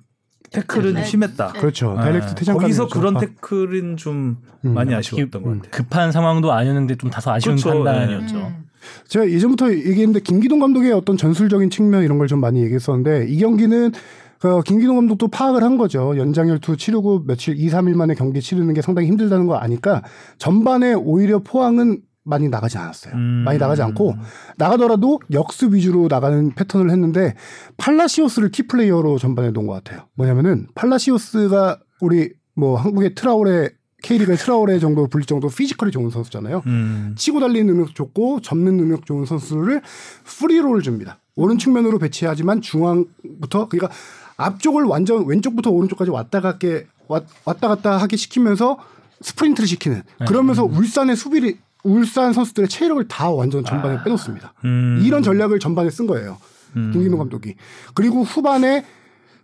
태클은 0.51 0.95
네. 0.95 1.05
심했다. 1.05 1.53
그렇죠. 1.53 1.95
예, 1.99 2.03
다이렉트 2.03 2.35
퇴장까지 2.35 2.63
거기서. 2.63 2.89
그런 2.89 3.17
아. 3.17 3.21
태클은 3.21 3.97
좀 3.97 4.39
음. 4.65 4.75
많이 4.75 4.95
아쉬웠던 4.95 5.43
것 5.43 5.49
음. 5.51 5.57
같아요. 5.59 5.71
급한 5.71 6.13
상황도 6.13 6.53
아니었는데 6.53 6.97
좀 6.97 7.11
다소 7.11 7.31
아쉬운 7.31 7.57
그렇죠. 7.57 7.85
판단이었죠. 7.85 8.37
음. 8.37 8.65
제가 9.09 9.29
예전부터 9.31 9.73
얘기했는데 9.73 10.21
김기동 10.21 10.59
감독의 10.59 10.93
어떤 10.93 11.17
전술적인 11.17 11.71
측면 11.71 12.03
이런 12.03 12.19
걸 12.19 12.27
좀 12.27 12.41
많이 12.41 12.63
얘기했었는데 12.63 13.27
이 13.29 13.39
경기는 13.39 13.93
그 14.39 14.63
김기동 14.63 14.97
감독도 14.97 15.29
파악을 15.29 15.63
한 15.63 15.77
거죠. 15.77 16.17
연장열투 16.17 16.79
치르고 16.79 17.25
며칠 17.27 17.57
2, 17.59 17.69
3일 17.69 17.95
만에 17.95 18.15
경기 18.15 18.41
치르는 18.41 18.73
게 18.73 18.81
상당히 18.81 19.09
힘들다는 19.09 19.47
거 19.47 19.57
아니까 19.57 20.03
전반에 20.39 20.95
오히려 20.95 21.41
포항은 21.41 22.01
많이 22.25 22.49
나가지 22.49 22.79
않았어요. 22.79 23.15
음. 23.15 23.43
많이 23.45 23.59
나가지 23.59 23.83
않고 23.83 24.15
나가더라도 24.57 25.21
역습 25.33 25.75
위주로 25.75 26.09
나가는 26.09 26.53
패턴을 26.55 26.91
했는데 26.91 27.35
팔라시오스를 27.79 28.51
key 28.51 28.69
player로 28.69 29.19
전반에 29.19 29.51
놓은 29.51 29.67
것 29.67 29.73
같아요. 29.73 30.07
뭐냐면은 30.15 30.67
팔라시오스가 30.75 31.79
우리 32.01 32.33
뭐 32.55 32.77
한국의 32.77 33.15
트라오레 33.15 33.71
K리그의 34.03 34.39
트라오레 34.39 34.79
정도 34.79 35.07
불릴 35.09 35.27
정도 35.27 35.49
physical이 35.49 35.93
좋은 35.93 36.09
선수잖아요. 36.11 36.63
음. 36.67 37.15
치고 37.19 37.39
달리는 37.41 37.67
능력 37.67 37.95
좋고 37.95 38.41
접는 38.41 38.77
능력 38.77 39.05
좋은 39.05 39.27
선수를 39.27 39.83
free 40.25 40.45
role을 40.45 40.81
줍니다. 40.83 41.19
오른 41.37 41.59
측면으로 41.59 41.99
배치하지만 41.99 42.63
중앙부터 42.63 43.69
그러니까 43.69 43.95
앞쪽을 44.39 44.85
완전 44.85 45.27
왼쪽부터 45.27 45.71
오른쪽까지 45.71 46.11
왔다 46.11 46.41
갔게 46.41 46.87
왔- 47.09 47.27
왔다 47.45 47.69
갔다 47.69 47.99
하게 47.99 48.17
시키면서 48.17 48.79
스프린트를 49.21 49.67
시키는 49.69 50.03
그러면서 50.27 50.65
울산의 50.65 51.15
수비를 51.17 51.59
울산 51.83 52.33
선수들의 52.33 52.69
체력을 52.69 53.07
다 53.09 53.31
완전 53.31 53.65
전반에 53.65 54.03
빼놓습니다. 54.05 54.53
음. 54.65 55.01
이런 55.05 55.23
전략을 55.23 55.59
전반에 55.59 55.91
쓴 55.91 56.07
거예요. 56.07 56.39
음. 56.77 56.93
김기동 56.93 57.19
감독이. 57.19 57.57
그리고 57.95 58.23
후반에 58.23 58.85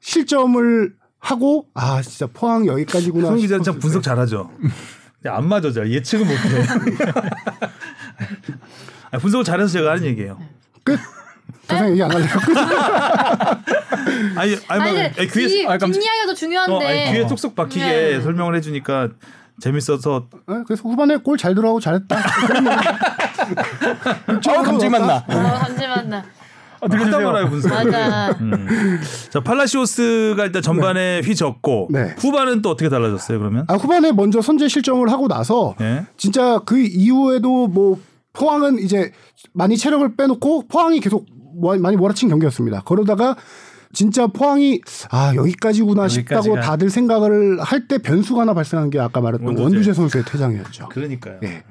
실점을 0.01 0.94
하고 1.18 1.66
아 1.75 2.01
진짜 2.03 2.27
포항 2.33 2.66
여기까지구나. 2.66 3.29
손 3.29 3.38
기자 3.38 3.61
참 3.61 3.79
분석 3.79 4.03
때. 4.03 4.11
잘하죠. 4.11 4.51
안 5.25 5.49
맞아, 5.49 5.72
잘 5.72 5.90
예측은 5.90 6.27
못해. 6.27 6.38
아, 9.11 9.18
분석을 9.18 9.44
잘해서 9.44 9.72
제가 9.72 9.92
하는 9.92 10.05
얘기예요. 10.05 10.38
끝. 10.85 10.99
더 11.66 11.75
이상 11.77 11.90
얘기 11.90 12.03
안 12.03 12.11
할래요. 12.12 12.29
아니, 14.37 14.55
아니, 14.55 14.57
아니, 14.68 14.92
뭐, 14.92 15.01
아니, 15.03 15.29
귀에, 15.29 15.46
뒷, 15.49 15.64
아, 15.66 15.79
깜짝- 15.79 15.92
뒷이야기가 15.99 16.27
더 16.27 16.35
중요한데. 16.35 16.75
어, 16.75 16.79
아니, 16.88 17.12
귀에 17.12 17.27
쏙쏙 17.29 17.55
박히게 17.57 17.85
네. 17.85 18.20
설명을 18.20 18.55
해주니까 18.57 19.09
재밌어서 19.61 20.27
네, 20.47 20.57
그래서 20.66 20.83
후반에 20.88 21.16
골 21.19 21.37
잘 21.38 21.55
들어가고 21.55 21.81
잘했다. 21.81 22.16
어, 24.59 24.62
감질맛 24.62 25.01
나. 25.03 25.16
어, 25.29 26.03
나. 26.09 26.19
어, 26.19 26.25
하다 26.83 26.88
들려주세요. 26.88 27.27
말아요 27.27 27.49
분석. 27.49 27.69
맞아. 27.73 28.31
음. 28.40 29.01
자 29.31 29.40
팔라시오스가 29.40 30.45
일단 30.45 30.61
전반에 30.62 31.21
휘졌고 31.25 31.88
네. 31.90 32.14
후반은 32.19 32.61
또 32.62 32.71
어떻게 32.71 32.88
달라졌어요 32.90 33.38
그러면? 33.38 33.64
아 33.69 33.75
후반에 33.75 34.12
먼저 34.12 34.42
선제 34.42 34.69
실점을 34.69 35.11
하고 35.11 35.27
나서 35.29 35.75
예. 35.81 36.07
진짜 36.16 36.59
그 36.66 36.79
이후에도 36.79 37.66
뭐 37.69 37.99
포항은 38.35 38.79
이제 38.81 39.12
많이 39.55 39.77
체력을 39.79 40.16
빼놓고 40.16 40.69
포항이 40.69 41.01
계속 41.01 41.25
뭐- 41.59 41.77
많이 41.79 41.97
몰아친 41.97 42.29
경기였습니다. 42.29 42.83
그러다가 42.85 43.37
진짜 43.96 44.26
포항이 44.26 44.82
아 45.11 45.35
여기까지구나 45.35 46.06
싶다고. 46.09 46.61
다들 46.61 46.90
생각을 46.90 47.59
할 47.61 47.88
때 47.88 47.96
변수가 47.98 48.42
하나 48.42 48.52
발생한 48.52 48.90
게 48.90 49.00
아까 49.00 49.22
말했던 49.22 49.46
원두재. 49.46 49.62
원두재 49.64 49.92
선수의 49.94 50.24
퇴장이었죠. 50.26 50.88
그러니까요. 50.90 51.38
예. 51.44 51.64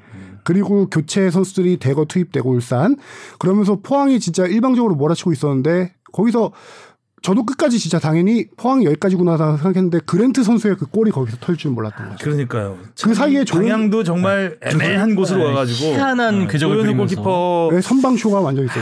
그리고 0.43 0.89
교체 0.89 1.29
선수들이 1.29 1.77
대거 1.77 2.05
투입되고 2.05 2.49
울산 2.49 2.95
그러면서 3.37 3.79
포항이 3.81 4.19
진짜 4.19 4.45
일방적으로 4.47 4.95
몰아치고 4.95 5.33
있었는데 5.33 5.93
거기서 6.13 6.51
저도 7.25 7.43
끝까지 7.43 7.79
진짜 7.79 7.97
당연히 7.97 8.45
포항이 8.55 8.85
여기까지구나 8.85 9.37
생각했는데 9.37 9.99
그랜트 10.05 10.43
선수의 10.43 10.75
그 10.77 10.85
골이 10.85 11.09
거기서 11.09 11.37
털 11.41 11.55
줄 11.57 11.71
몰랐던 11.71 12.09
거죠. 12.09 12.23
그러니까요. 12.23 12.77
그 13.01 13.13
사이에 13.15 13.43
방향도 13.43 14.03
정말 14.03 14.57
애매한 14.61 15.15
곳으로 15.15 15.43
와가지고 15.45 15.93
희한한 15.93 16.47
궤적을 16.47 16.75
조현우 16.75 16.83
그리면서. 16.83 17.15
골키퍼 17.15 17.69
네, 17.73 17.81
선방쇼가 17.81 18.39
완전 18.41 18.65
있었죠. 18.65 18.81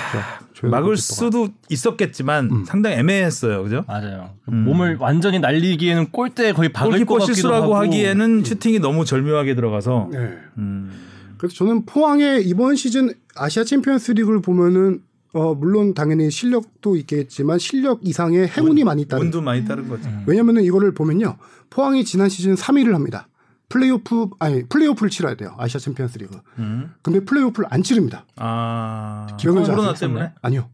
막을 0.63 0.89
골키퍼가. 0.89 0.95
수도 0.97 1.47
있었겠지만 1.69 2.49
음. 2.51 2.65
상당히 2.65 2.97
애매했어요, 2.97 3.63
그죠? 3.63 3.85
맞아요. 3.87 4.31
음. 4.49 4.65
몸을 4.65 4.97
완전히 4.99 5.39
날리기에는 5.39 6.11
골대 6.11 6.51
거의 6.51 6.69
박을 6.69 6.91
것 6.91 6.95
골키퍼 6.97 7.13
같기도 7.15 7.33
실수라고. 7.33 7.75
하기에는 7.77 8.43
슈팅이 8.43 8.79
너무 8.79 9.05
절묘하게 9.05 9.55
들어가서 9.55 10.09
네. 10.11 10.17
음. 10.57 10.91
그래서 11.37 11.55
저는 11.55 11.85
포항의 11.85 12.45
이번 12.45 12.75
시즌 12.75 13.13
아시아 13.35 13.63
챔피언스 13.63 14.11
리그를 14.13 14.41
보면은 14.41 14.99
어 15.33 15.55
물론 15.55 15.93
당연히 15.93 16.29
실력도 16.29 16.95
있겠지만 16.95 17.57
실력 17.59 17.99
이상의 18.03 18.47
행운이 18.47 18.83
많이 18.83 19.01
있다는 19.01 19.25
운도 19.25 19.41
많이 19.41 19.65
따른 19.65 19.89
거죠. 19.89 20.09
왜냐면은 20.27 20.63
이거를 20.63 20.93
보면요. 20.93 21.37
포항이 21.69 22.05
지난 22.05 22.29
시즌 22.29 22.53
3위를 22.55 22.93
합니다. 22.93 23.27
플레이오프 23.69 24.29
아니 24.37 24.63
플레이오프를 24.67 25.09
치러야 25.09 25.35
돼요. 25.35 25.55
아시아 25.57 25.79
챔피언스 25.79 26.19
리그. 26.19 26.37
음. 26.59 26.93
근데 27.01 27.25
플레이오프를 27.25 27.67
안 27.71 27.81
치릅니다. 27.81 28.25
아 28.35 29.25
코로나? 29.41 29.93
때문에 29.93 30.33
아니요. 30.43 30.69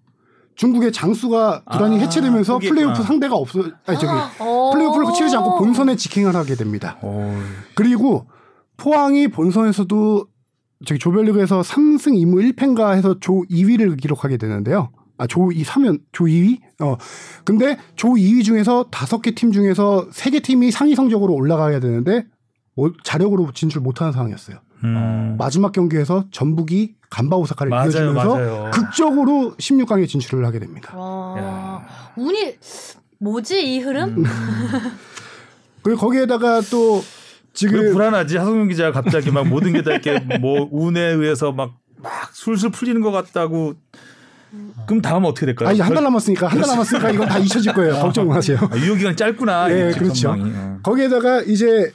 중국의 0.55 0.91
장수가 0.91 1.63
구단이 1.71 1.95
아, 1.95 1.99
해체되면서 1.99 2.55
포기했구나. 2.55 2.81
플레이오프 2.81 3.03
상대가 3.03 3.35
없어 3.35 3.61
아니 3.85 3.97
저기 3.97 4.11
어. 4.39 4.71
플레이오프를 4.73 5.13
치르지 5.15 5.37
않고 5.37 5.57
본선에 5.59 5.95
직행을 5.95 6.35
하게 6.35 6.55
됩니다. 6.55 6.97
어, 7.01 7.41
그리고 7.75 8.27
포항이 8.75 9.29
본선에서도 9.29 10.27
저기 10.85 10.99
조별리그에서 10.99 11.61
3승 11.61 12.13
2무 12.13 12.53
1패인가 12.53 12.95
해서 12.95 13.19
조 13.19 13.43
2위를 13.49 13.99
기록하게 13.99 14.37
되는데요. 14.37 14.91
아, 15.17 15.27
조 15.27 15.51
2, 15.51 15.63
3연, 15.63 15.99
조 16.13 16.23
2위? 16.25 16.59
어. 16.81 16.95
근데 17.43 17.77
조 17.97 18.09
2위 18.09 18.43
중에서 18.43 18.85
다섯 18.89 19.21
개팀 19.21 19.51
중에서 19.51 20.07
세개 20.11 20.39
팀이 20.39 20.71
상위 20.71 20.95
성적으로 20.95 21.33
올라가야 21.33 21.81
되는데, 21.81 22.25
뭐 22.75 22.93
자력으로 23.03 23.51
진출 23.53 23.81
못하는 23.81 24.13
상황이었어요. 24.13 24.59
음. 24.85 25.35
마지막 25.37 25.73
경기에서 25.73 26.25
전북이 26.31 26.95
간바 27.09 27.35
오사카를 27.35 27.69
맞아요, 27.69 27.89
이겨주면서 27.89 28.35
맞아요. 28.35 28.71
극적으로 28.73 29.55
16강에 29.57 30.07
진출을 30.07 30.45
하게 30.45 30.59
됩니다. 30.59 30.97
와, 30.97 31.85
운이 32.15 32.55
뭐지 33.19 33.75
이 33.75 33.79
흐름? 33.79 34.19
음. 34.19 34.23
그리고 35.83 35.99
거기에다가 35.99 36.61
또왜 36.61 37.01
지금 37.53 37.91
불안하지 37.93 38.37
하성룡 38.37 38.67
기자가 38.69 38.91
갑자기 39.01 39.31
막 39.31 39.47
모든 39.47 39.73
게 39.73 39.81
다 39.81 39.91
이렇게 39.91 40.19
뭐 40.39 40.67
운에 40.71 40.99
의해서 41.01 41.51
막, 41.51 41.73
막 42.01 42.11
술술 42.33 42.71
풀리는 42.71 43.01
것 43.01 43.11
같다고 43.11 43.73
그럼 44.87 45.01
다음 45.01 45.23
은 45.23 45.29
어떻게 45.29 45.45
될까요? 45.45 45.69
아 45.69 45.71
이제 45.71 45.83
한달 45.83 46.03
남았으니까 46.03 46.47
한 46.47 46.59
달 46.59 46.67
남았으니까 46.69 47.11
이건 47.11 47.27
다 47.27 47.37
잊혀질 47.37 47.73
거예요. 47.73 47.93
걱정 47.95 48.27
마세요. 48.27 48.57
아, 48.71 48.77
유효 48.77 48.95
기간 48.95 49.15
짧구나. 49.15 49.67
네, 49.67 49.91
이 49.91 49.93
그렇죠. 49.93 50.13
전망이. 50.13 50.51
어. 50.55 50.79
거기에다가 50.81 51.41
이제 51.43 51.91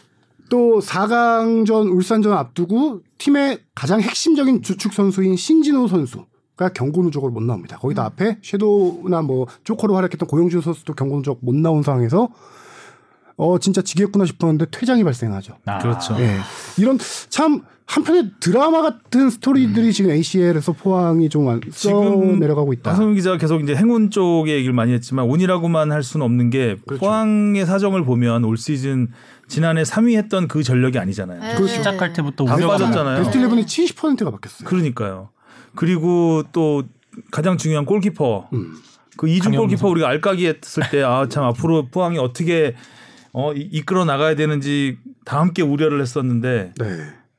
또 0.49 0.81
4강전 0.81 1.90
울산전 1.93 2.33
앞두고 2.33 3.01
팀의 3.19 3.61
가장 3.75 4.01
핵심적인 4.01 4.62
주축 4.62 4.93
선수인 4.93 5.35
신진호 5.37 5.88
선수가 5.88 6.69
경고 6.75 7.03
누적으로 7.03 7.33
못 7.33 7.43
나옵니다. 7.43 7.77
거기다 7.79 8.03
음. 8.03 8.07
앞에 8.07 8.38
섀도우나 8.43 9.23
뭐 9.23 9.47
조커로 9.64 9.97
활약했던 9.97 10.29
고영준 10.29 10.61
선수도 10.61 10.95
경고 10.95 11.17
누적 11.17 11.38
못 11.40 11.55
나온 11.57 11.83
상황에서 11.83 12.29
어 13.37 13.59
진짜 13.59 13.83
지겠구나 13.83 14.25
싶었는데 14.27 14.66
퇴장이 14.70 15.03
발생하죠. 15.05 15.57
아. 15.66 15.79
그렇죠. 15.79 16.16
예. 16.20 16.38
이런 16.79 16.99
참 17.31 17.62
한편의 17.87 18.31
드라마 18.40 18.81
같은 18.81 19.29
스토리들이 19.29 19.92
지금 19.92 20.11
ACL에서 20.12 20.73
포항이 20.73 21.29
좀 21.29 21.46
써 21.46 21.70
지금 21.70 22.38
내려가고 22.38 22.73
있다. 22.73 22.92
하성룡 22.92 23.14
기자가 23.14 23.37
계속 23.37 23.61
이제 23.62 23.75
행운 23.75 24.11
쪽의 24.11 24.55
얘기를 24.55 24.73
많이 24.73 24.92
했지만 24.92 25.27
운이라고만 25.29 25.92
할 25.92 26.03
수는 26.03 26.25
없는 26.25 26.51
게 26.51 26.77
그렇죠. 26.87 27.01
포항의 27.01 27.66
사정을 27.66 28.05
보면 28.05 28.44
올 28.44 28.57
시즌 28.57 29.09
지난해 29.49 29.83
3위 29.83 30.16
했던 30.16 30.49
그 30.49 30.62
전력이 30.62 30.99
아니잖아요. 30.99 31.40
네. 31.40 31.55
그 31.59 31.66
시작할 31.66 32.12
때부터 32.14 32.47
다 32.47 32.57
빠졌잖아요. 32.57 33.18
베스트 33.23 33.38
11이 33.38 33.64
70%가 33.66 34.31
바뀌었어요. 34.31 34.66
그러니까요. 34.66 35.29
그리고 35.75 36.42
또 36.53 36.85
가장 37.31 37.59
중요한 37.59 37.85
골키퍼 37.85 38.49
음. 38.55 38.77
그 39.16 39.29
이중 39.29 39.53
골키퍼 39.55 39.87
우리가 39.88 40.09
알까기 40.09 40.47
했을 40.47 40.83
때 40.90 41.03
아 41.03 41.27
참 41.29 41.44
앞으로 41.44 41.88
포항이 41.88 42.16
어떻게 42.18 42.75
어 43.35 43.53
이- 43.53 43.68
이끌어 43.73 44.05
나가야 44.05 44.35
되는지 44.37 44.97
다 45.25 45.40
함께 45.40 45.61
우려를 45.62 46.01
했었는데 46.01 46.73
네. 46.79 46.87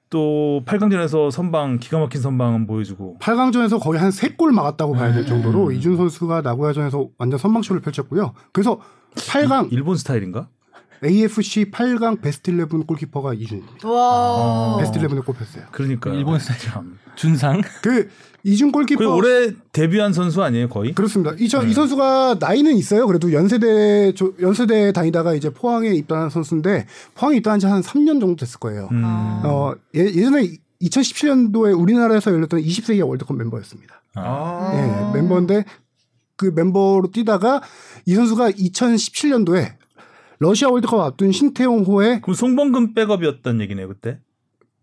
또 0.09 0.61
8강전에서 0.65 1.31
선방 1.31 1.79
기가 1.79 1.99
막힌 1.99 2.21
선방은 2.21 2.67
보여주고 2.67 3.17
8강전에서 3.19 3.81
거의 3.81 3.99
한 3.99 4.11
3골 4.11 4.51
막았다고 4.51 4.93
봐야 4.93 5.11
될 5.11 5.23
음. 5.23 5.27
정도로 5.27 5.71
이준 5.71 5.97
선수가 5.97 6.41
나고야전에서 6.41 7.09
완전 7.17 7.39
선방쇼를 7.39 7.81
펼쳤고요. 7.81 8.33
그래서 8.51 8.79
8강 9.15 9.71
일본 9.71 9.95
스타일인가? 9.97 10.47
AFC 11.03 11.71
8강 11.71 12.21
베스트 12.21 12.51
11 12.51 12.67
골키퍼가 12.87 13.33
이준입니다. 13.33 13.87
와. 13.87 14.77
베스트 14.77 14.99
11에 14.99 15.25
꼽혔어요. 15.25 15.65
그러니까 15.71 16.11
일본 16.13 16.39
스타일. 16.39 16.59
참. 16.59 16.97
준상. 17.15 17.61
그 17.81 18.09
이준 18.43 18.71
골키퍼 18.71 19.15
올해 19.15 19.51
데뷔한 19.71 20.13
선수 20.13 20.43
아니에요 20.43 20.69
거의? 20.69 20.93
그렇습니다. 20.93 21.33
이, 21.39 21.47
저, 21.49 21.63
네. 21.63 21.69
이 21.69 21.73
선수가 21.73 22.37
나이는 22.39 22.75
있어요. 22.77 23.07
그래도 23.07 23.31
연세대 23.33 24.13
조- 24.13 24.33
연세대 24.39 24.91
다니다가 24.91 25.33
이제 25.33 25.49
포항에 25.49 25.89
입단한 25.89 26.29
선수인데 26.29 26.85
포항에 27.15 27.37
입단한 27.37 27.59
지 27.59 27.65
한 27.65 27.81
3년 27.81 28.19
정도 28.19 28.35
됐을 28.35 28.59
거예요. 28.59 28.89
음. 28.91 29.01
아. 29.03 29.41
어, 29.45 29.75
예, 29.95 30.01
예전에 30.01 30.47
2017년도에 30.81 31.79
우리나라에서 31.79 32.31
열렸던 32.31 32.61
20세 32.61 32.95
이하 32.97 33.05
월드컵 33.07 33.35
멤버였습니다. 33.37 34.01
아. 34.15 34.71
예, 35.13 35.17
멤버인데 35.19 35.63
그 36.37 36.51
멤버로 36.53 37.09
뛰다가 37.11 37.61
이 38.05 38.13
선수가 38.13 38.51
2017년도에 38.51 39.73
러시아 40.45 40.69
월드컵 40.69 40.99
앞둔 41.01 41.31
신태용호의 41.31 42.21
그럼 42.21 42.35
송범근 42.35 42.93
백업이었던 42.93 43.61
얘기네요 43.61 43.87
그때. 43.87 44.19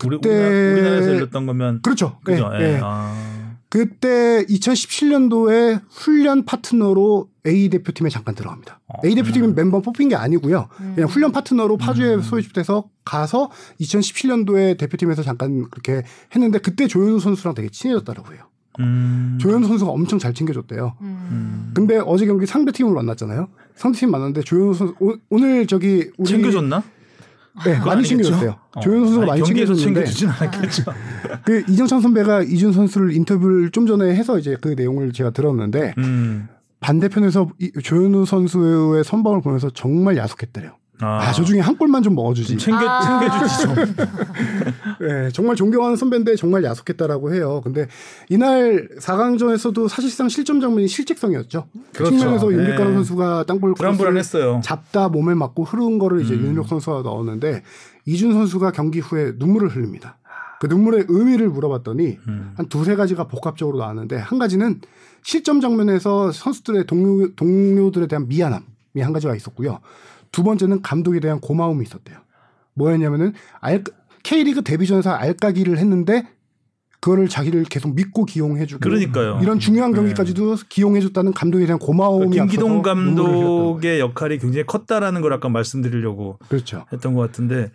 우리 0.04 0.16
그때- 0.16 0.28
우리나라, 0.30 0.72
우리나라 0.72 0.96
에서 0.96 1.14
열렸던 1.14 1.46
거면 1.46 1.80
그렇죠. 1.82 2.18
그죠? 2.24 2.50
예, 2.54 2.58
예. 2.60 2.64
예. 2.74 2.80
아. 2.82 3.56
그때 3.68 4.44
2017년도에 4.50 5.80
훈련 5.88 6.44
파트너로 6.44 7.28
A 7.46 7.70
대표팀에 7.70 8.10
잠깐 8.10 8.34
들어갑니다. 8.34 8.80
A 9.04 9.14
대표팀은 9.14 9.54
멤버 9.54 9.80
뽑힌 9.80 10.08
게 10.10 10.14
아니고요. 10.16 10.68
그냥 10.94 11.08
훈련 11.08 11.32
파트너로 11.32 11.78
파주에 11.78 12.20
소집돼서 12.20 12.84
가서 13.04 13.50
2017년도에 13.80 14.76
대표팀에서 14.78 15.22
잠깐 15.22 15.68
그렇게 15.70 16.02
했는데 16.34 16.58
그때 16.58 16.86
조현우 16.86 17.18
선수랑 17.20 17.54
되게 17.54 17.68
친해졌다라고 17.70 18.34
해요. 18.34 18.42
음. 18.80 19.38
조현우 19.40 19.66
선수가 19.66 19.90
엄청 19.90 20.18
잘 20.18 20.34
챙겨줬대요. 20.34 20.96
음. 21.00 21.06
음. 21.30 21.70
근데 21.74 21.98
어제 22.04 22.26
경기 22.26 22.44
상대 22.46 22.72
팀으로 22.72 22.94
만났잖아요. 22.96 23.48
상대 23.74 23.98
팀 23.98 24.10
만났는데 24.10 24.42
조현우 24.42 24.74
선수 24.74 24.94
오, 25.00 25.14
오늘 25.30 25.66
저기 25.66 26.10
우리 26.18 26.28
챙겨줬나? 26.28 26.82
네, 27.64 27.78
많이 27.78 27.90
아니겠죠? 27.90 28.08
챙겨줬대요. 28.08 28.56
어. 28.74 28.80
조현우 28.80 29.04
선수가 29.04 29.22
아니, 29.22 29.40
많이 29.40 29.44
챙겨줬는데 29.44 29.84
챙겨주진 29.84 30.28
않았겠죠. 30.28 30.84
그 31.44 31.64
이정찬 31.68 32.00
선배가 32.00 32.42
이준 32.42 32.72
선수를 32.72 33.14
인터뷰를 33.14 33.70
좀 33.70 33.86
전에 33.86 34.14
해서 34.14 34.38
이제 34.38 34.56
그 34.60 34.68
내용을 34.68 35.12
제가 35.12 35.30
들었는데 35.30 35.94
음. 35.98 36.48
반대편에서 36.80 37.50
이 37.60 37.70
조현우 37.82 38.26
선수의 38.26 39.04
선방을 39.04 39.42
보면서 39.42 39.70
정말 39.70 40.16
야속했대요. 40.16 40.76
아, 41.02 41.20
아, 41.20 41.32
저 41.32 41.42
중에 41.42 41.60
한 41.60 41.76
골만 41.76 42.02
좀 42.02 42.14
먹어주지. 42.14 42.56
좀 42.56 42.58
챙겨 42.58 42.88
아. 42.88 43.20
챙겨주지 43.20 43.62
좀. 43.62 43.74
네, 45.08 45.28
정말 45.32 45.56
존경하는 45.56 45.96
선배인데 45.96 46.36
정말 46.36 46.62
야속했다라고 46.62 47.34
해요. 47.34 47.60
근데 47.64 47.88
이날 48.28 48.88
4강전에서도 49.00 49.88
사실상 49.88 50.28
실점 50.28 50.60
장면이 50.60 50.86
실직성이었죠. 50.86 51.66
그 51.92 51.98
그렇죠. 51.98 52.18
측면에서 52.18 52.48
네. 52.48 52.56
윤빛가람 52.56 52.94
선수가 52.94 53.44
땅볼 53.48 53.74
불안불안했어요. 53.74 54.60
잡다 54.62 55.08
몸에 55.08 55.34
맞고 55.34 55.64
흐르는 55.64 55.98
거를 55.98 56.22
이제 56.22 56.34
음. 56.34 56.46
윤혁 56.46 56.68
선수가 56.68 57.02
넣었는데 57.02 57.62
이준 58.06 58.32
선수가 58.32 58.70
경기 58.72 59.00
후에 59.00 59.32
눈물을 59.36 59.68
흘립니다. 59.68 60.18
그 60.60 60.66
눈물의 60.68 61.06
의미를 61.08 61.48
물어봤더니 61.48 62.18
음. 62.28 62.52
한 62.56 62.68
두세 62.68 62.94
가지가 62.94 63.26
복합적으로 63.26 63.78
나왔는데 63.78 64.16
한 64.16 64.38
가지는 64.38 64.80
실점 65.24 65.60
장면에서 65.60 66.30
선수들의 66.30 66.86
동료, 66.86 67.34
동료들에 67.34 68.06
대한 68.06 68.28
미안함이 68.28 69.00
한 69.00 69.12
가지가 69.12 69.34
있었고요. 69.34 69.80
두 70.32 70.42
번째는 70.42 70.82
감독에 70.82 71.20
대한 71.20 71.40
고마움이 71.40 71.84
있었대요. 71.84 72.18
뭐였냐면은 72.74 73.34
알, 73.60 73.84
K리그 74.22 74.62
데뷔 74.62 74.86
전에서 74.86 75.10
알까기를 75.10 75.78
했는데 75.78 76.26
그거를 77.00 77.28
자기를 77.28 77.64
계속 77.64 77.94
믿고 77.94 78.24
기용해주고 78.24 78.80
그러니까요. 78.80 79.40
이런 79.42 79.58
중요한 79.58 79.90
네. 79.90 79.96
경기까지도 79.98 80.56
기용해줬다는 80.68 81.32
감독에 81.32 81.66
대한 81.66 81.78
고마움이 81.80 82.30
그러니까 82.30 82.44
김기동. 82.46 82.82
감독의 82.82 83.98
역할이 84.00 84.38
굉장히 84.38 84.64
컸다라는 84.66 85.20
걸 85.20 85.32
아까 85.32 85.48
말씀드리려고 85.48 86.38
그렇죠. 86.48 86.86
했던 86.92 87.14
것 87.14 87.20
같은데 87.22 87.72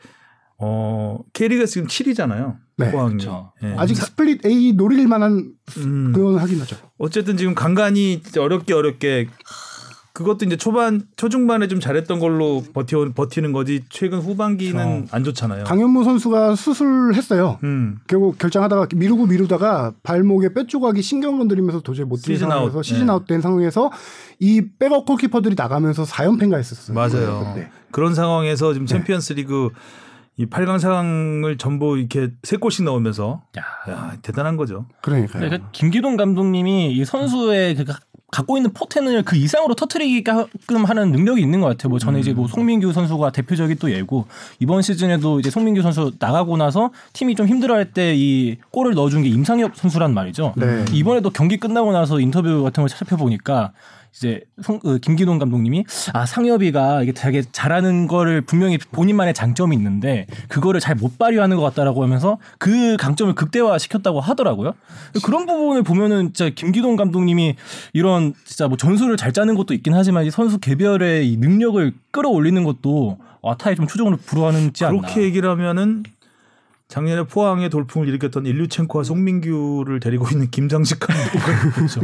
어 0.57 1.19
K리그가 1.33 1.65
지금 1.65 1.87
7위잖아요. 1.87 2.55
네, 2.77 2.91
포항이. 2.91 3.17
그렇죠. 3.17 3.51
예. 3.63 3.75
아직 3.77 3.95
split 3.95 4.45
A 4.45 4.71
노릴 4.73 5.07
만한 5.07 5.51
음, 5.77 6.13
그건 6.13 6.37
하긴 6.37 6.61
하죠. 6.61 6.77
어쨌든 6.97 7.35
지금 7.35 7.53
간간히 7.53 8.21
어렵게 8.37 8.73
어렵게 8.73 9.27
그것도 10.17 10.45
이제 10.45 10.57
초반 10.57 11.03
초중반에 11.15 11.67
좀 11.67 11.79
잘했던 11.79 12.17
걸로 12.17 12.63
버티 12.73 12.95
버티는 13.13 13.51
거지 13.51 13.83
최근 13.89 14.17
후반기는 14.17 15.09
안 15.11 15.23
좋잖아요. 15.23 15.65
강현무 15.65 16.03
선수가 16.03 16.55
수술했어요. 16.55 17.59
음. 17.63 17.99
결국 18.07 18.39
결정하다가 18.39 18.87
미루고 18.95 19.27
미루다가 19.27 19.93
발목에 20.01 20.55
뼈 20.55 20.65
조각이 20.65 21.03
신경 21.03 21.37
건드리면서 21.37 21.81
도저히 21.81 22.07
못 22.07 22.15
뛰는 22.23 22.35
시즌 22.35 22.49
상황에서 22.49 22.77
아웃. 22.77 22.83
시즌 22.83 23.05
네. 23.05 23.11
아웃된 23.11 23.41
상황에서 23.41 23.91
이 24.39 24.63
백업 24.79 25.05
골키퍼들이 25.05 25.53
나가면서 25.55 26.03
4연패인가 26.03 26.57
했었어요. 26.57 26.95
맞아요. 26.95 27.53
그때. 27.53 27.69
그런 27.91 28.15
상황에서 28.15 28.73
지금 28.73 28.87
네. 28.87 28.95
챔피언스리그 28.95 29.69
이 30.37 30.47
8강 30.47 30.79
상황을 30.79 31.59
전부 31.59 31.95
이렇게 31.95 32.31
세 32.41 32.57
골씩 32.57 32.85
넣으면서 32.85 33.43
야. 33.55 33.91
야, 33.91 34.17
대단한 34.23 34.57
거죠. 34.57 34.87
그러니까요. 35.03 35.43
그러니까 35.43 35.69
김기동 35.73 36.17
감독님이 36.17 36.91
이 36.91 37.05
선수의 37.05 37.75
그 37.75 37.85
갖고 38.29 38.57
있는 38.57 38.73
포텐을 38.73 39.23
그 39.23 39.37
이상으로 39.37 39.73
터트리게끔 39.75 40.83
하는 40.85 41.11
능력이 41.13 41.41
있는 41.41 41.61
것 41.61 41.67
같아요. 41.67 41.89
뭐 41.89 41.97
전에 41.97 42.19
이제 42.19 42.33
뭐 42.33 42.47
송민규 42.47 42.91
선수가 42.91 43.31
대표적인 43.31 43.77
또 43.79 43.89
예고 43.91 44.25
이번 44.59 44.81
시즌에도 44.81 45.39
이제 45.39 45.49
송민규 45.49 45.81
선수 45.81 46.11
나가고 46.19 46.57
나서 46.57 46.91
팀이 47.13 47.35
좀 47.35 47.47
힘들어할 47.47 47.93
때 47.93 48.07
이 48.17 48.57
골을 48.71 48.93
넣어준 48.95 49.23
게 49.23 49.29
임상엽 49.29 49.75
선수란 49.75 50.13
말이죠. 50.13 50.53
네. 50.57 50.85
이번에도 50.91 51.29
경기 51.29 51.57
끝나고 51.57 51.91
나서 51.91 52.19
인터뷰 52.19 52.63
같은 52.63 52.81
걸 52.81 52.89
살펴보니까 52.89 53.71
이제 54.17 54.41
송, 54.63 54.79
어, 54.83 54.97
김기동 54.97 55.37
감독님이 55.37 55.85
아 56.13 56.25
상엽이가 56.25 57.03
이게 57.03 57.11
되게 57.11 57.43
잘하는 57.51 58.07
거를 58.07 58.41
분명히 58.41 58.79
본인만의 58.79 59.35
장점이 59.35 59.75
있는데 59.75 60.25
그거를 60.49 60.79
잘 60.81 60.97
못 60.97 61.19
발휘하는 61.19 61.57
것 61.57 61.61
같다라고 61.61 62.01
하면서 62.01 62.39
그 62.57 62.97
강점을 62.97 63.35
극대화 63.35 63.77
시켰다고 63.77 64.19
하더라고요. 64.19 64.73
그런 65.23 65.45
부분을 65.45 65.83
보면은 65.83 66.33
진짜 66.33 66.49
김기동 66.49 66.95
감독님이 66.95 67.55
이런 67.93 68.33
진짜 68.45 68.67
뭐 68.67 68.77
전술을 68.77 69.15
잘 69.15 69.31
짜는 69.31 69.53
것도 69.53 69.75
있긴 69.75 69.93
하지만 69.93 70.25
이 70.25 70.31
선수 70.31 70.57
개별의 70.57 71.31
이 71.31 71.37
능력을 71.37 71.93
끌어올리는 72.09 72.63
것도 72.63 73.19
와타에 73.43 73.75
좀 73.75 73.85
추정으로 73.85 74.17
불어하는지 74.17 74.85
않나. 74.85 75.01
그렇게 75.01 75.21
얘기를 75.21 75.47
하면은 75.51 76.01
작년에 76.87 77.23
포항에 77.23 77.67
돌풍을 77.67 78.07
일으켰던 78.07 78.45
일류첸코와 78.45 79.03
송민규를 79.03 79.99
데리고 79.99 80.25
있는 80.31 80.49
김장식 80.49 80.99
감독은 81.01 81.71
그렇죠. 81.75 82.01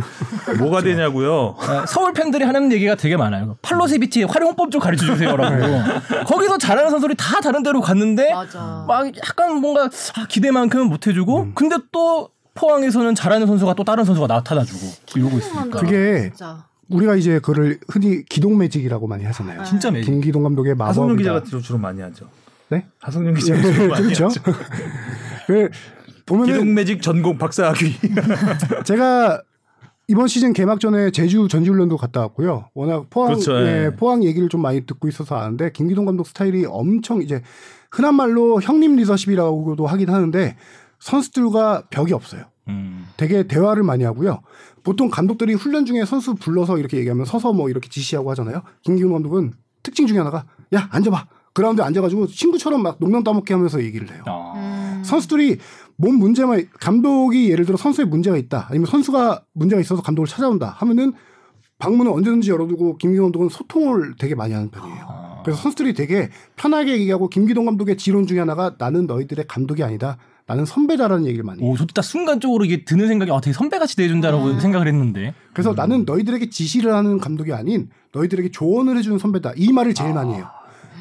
뭐가 0.59 0.81
되냐고요. 0.81 1.55
아, 1.57 1.85
서울 1.87 2.11
팬들이 2.11 2.43
하는 2.43 2.69
얘기가 2.71 2.95
되게 2.95 3.15
많아요. 3.15 3.55
팔로세비치의 3.61 4.25
활용법 4.27 4.71
좀 4.71 4.81
가르쳐 4.81 5.05
주세요라고. 5.05 6.25
거기서 6.25 6.57
잘하는 6.57 6.89
선수들이 6.91 7.15
다 7.17 7.39
다른 7.39 7.63
데로 7.63 7.79
갔는데 7.79 8.33
맞아. 8.33 8.83
막 8.85 9.07
약간 9.17 9.55
뭔가 9.61 9.85
아, 9.85 10.25
기대만큼은 10.27 10.87
못 10.87 11.07
해주고 11.07 11.41
음. 11.43 11.51
근데 11.55 11.77
또 11.93 12.29
포항에서는 12.53 13.15
잘하는 13.15 13.47
선수가 13.47 13.75
또 13.75 13.85
다른 13.85 14.03
선수가 14.03 14.27
나타나주고 14.27 14.79
이러고 15.15 15.37
있으니까 15.37 15.79
그게 15.79 16.23
진짜. 16.29 16.65
우리가 16.89 17.15
이제 17.15 17.39
그를 17.39 17.79
흔히 17.87 18.23
기동 18.25 18.57
매직이라고 18.57 19.07
많이 19.07 19.23
하잖아요. 19.23 19.63
진짜 19.63 19.89
매직. 19.89 20.11
김기동 20.11 20.43
감독의 20.43 20.75
하성룡 20.77 21.15
마법이다. 21.15 21.39
기자가 21.45 21.61
주로 21.63 21.79
많이 21.79 22.01
하죠. 22.01 22.27
네? 22.69 22.85
하성룡 22.99 23.35
주로 23.35 23.87
많이 23.89 24.13
그렇죠. 24.13 24.29
그 25.47 25.69
보면은 26.25 26.53
기동 26.53 26.73
매직 26.73 27.01
전공 27.01 27.37
박사학위. 27.37 27.93
제가 28.85 29.41
이번 30.07 30.27
시즌 30.27 30.53
개막 30.53 30.79
전에 30.79 31.11
제주 31.11 31.47
전지훈련도 31.47 31.97
갔다 31.97 32.21
왔고요. 32.21 32.69
워낙 32.73 33.09
포항 33.09 33.29
그렇죠, 33.33 33.57
예, 33.59 33.85
예. 33.85 33.95
포항 33.95 34.23
얘기를 34.23 34.49
좀 34.49 34.61
많이 34.61 34.85
듣고 34.85 35.07
있어서 35.07 35.35
아는데 35.35 35.71
김기동 35.71 36.05
감독 36.05 36.27
스타일이 36.27 36.65
엄청 36.65 37.21
이제 37.21 37.41
흔한 37.91 38.15
말로 38.15 38.61
형님 38.61 38.95
리더십이라고도 38.97 39.85
하긴 39.85 40.09
하는데 40.09 40.57
선수들과 40.99 41.83
벽이 41.89 42.13
없어요. 42.13 42.43
음. 42.67 43.05
되게 43.17 43.43
대화를 43.47 43.83
많이 43.83 44.03
하고요. 44.03 44.41
보통 44.83 45.09
감독들이 45.09 45.53
훈련 45.53 45.85
중에 45.85 46.03
선수 46.05 46.35
불러서 46.35 46.77
이렇게 46.77 46.97
얘기하면 46.97 47.25
서서 47.25 47.53
뭐 47.53 47.69
이렇게 47.69 47.87
지시하고 47.89 48.29
하잖아요. 48.31 48.63
김기동 48.81 49.13
감독은 49.13 49.53
특징 49.81 50.07
중에 50.07 50.17
하나가 50.17 50.45
야 50.73 50.87
앉아봐. 50.91 51.27
그라운드에 51.53 51.85
앉아가지고 51.85 52.27
친구처럼 52.27 52.81
막 52.81 52.97
농담 52.99 53.23
따먹게 53.23 53.53
하면서 53.53 53.81
얘기를 53.81 54.11
해요. 54.11 54.23
아. 54.25 54.53
음. 54.55 55.03
선수들이 55.03 55.57
몸 55.95 56.15
문제만 56.15 56.67
감독이 56.79 57.49
예를 57.51 57.65
들어 57.65 57.77
선수의 57.77 58.07
문제가 58.07 58.37
있다 58.37 58.67
아니면 58.69 58.87
선수가 58.87 59.43
문제가 59.53 59.79
있어서 59.81 60.01
감독을 60.01 60.27
찾아온다 60.27 60.75
하면은 60.79 61.13
방문을 61.77 62.11
언제든지 62.11 62.49
열어두고 62.49 62.97
김기동 62.97 63.25
감독은 63.25 63.49
소통을 63.49 64.15
되게 64.17 64.35
많이 64.35 64.53
하는 64.53 64.69
편이에요. 64.71 65.05
아. 65.07 65.41
그래서 65.43 65.61
선수들이 65.61 65.93
되게 65.93 66.29
편하게 66.55 66.93
얘기하고 66.93 67.29
김기동 67.29 67.65
감독의 67.65 67.97
지론 67.97 68.25
중에 68.25 68.39
하나가 68.39 68.75
나는 68.77 69.05
너희들의 69.05 69.45
감독이 69.47 69.83
아니다. 69.83 70.17
나는 70.45 70.65
선배다라는 70.65 71.25
얘기를 71.25 71.43
많이 71.43 71.61
해요. 71.61 71.69
오, 71.69 71.77
저도 71.77 71.93
딱 71.93 72.01
순간적으로 72.01 72.65
이게 72.65 72.83
드는 72.83 73.07
생각이 73.07 73.31
아, 73.31 73.39
되게 73.39 73.53
선배같이 73.53 73.95
대해준다라고 73.95 74.59
생각을 74.59 74.87
했는데 74.87 75.33
그래서 75.53 75.73
나는 75.73 76.03
너희들에게 76.05 76.49
지시를 76.49 76.93
하는 76.93 77.17
감독이 77.17 77.53
아닌 77.53 77.89
너희들에게 78.13 78.51
조언을 78.51 78.97
해주는 78.97 79.17
선배다. 79.19 79.53
이 79.55 79.71
말을 79.71 79.93
제일 79.93 80.13
많이 80.13 80.33
해요. 80.33 80.47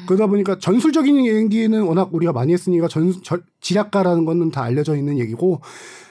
그러다 0.07 0.27
보니까 0.27 0.57
전술적인 0.59 1.25
얘기는 1.25 1.81
워낙 1.83 2.13
우리가 2.13 2.33
많이 2.33 2.53
했으니까 2.53 2.87
전, 2.87 3.13
절- 3.23 3.43
지략가라는 3.61 4.25
거는 4.25 4.51
다 4.51 4.63
알려져 4.63 4.95
있는 4.95 5.17
얘기고 5.19 5.61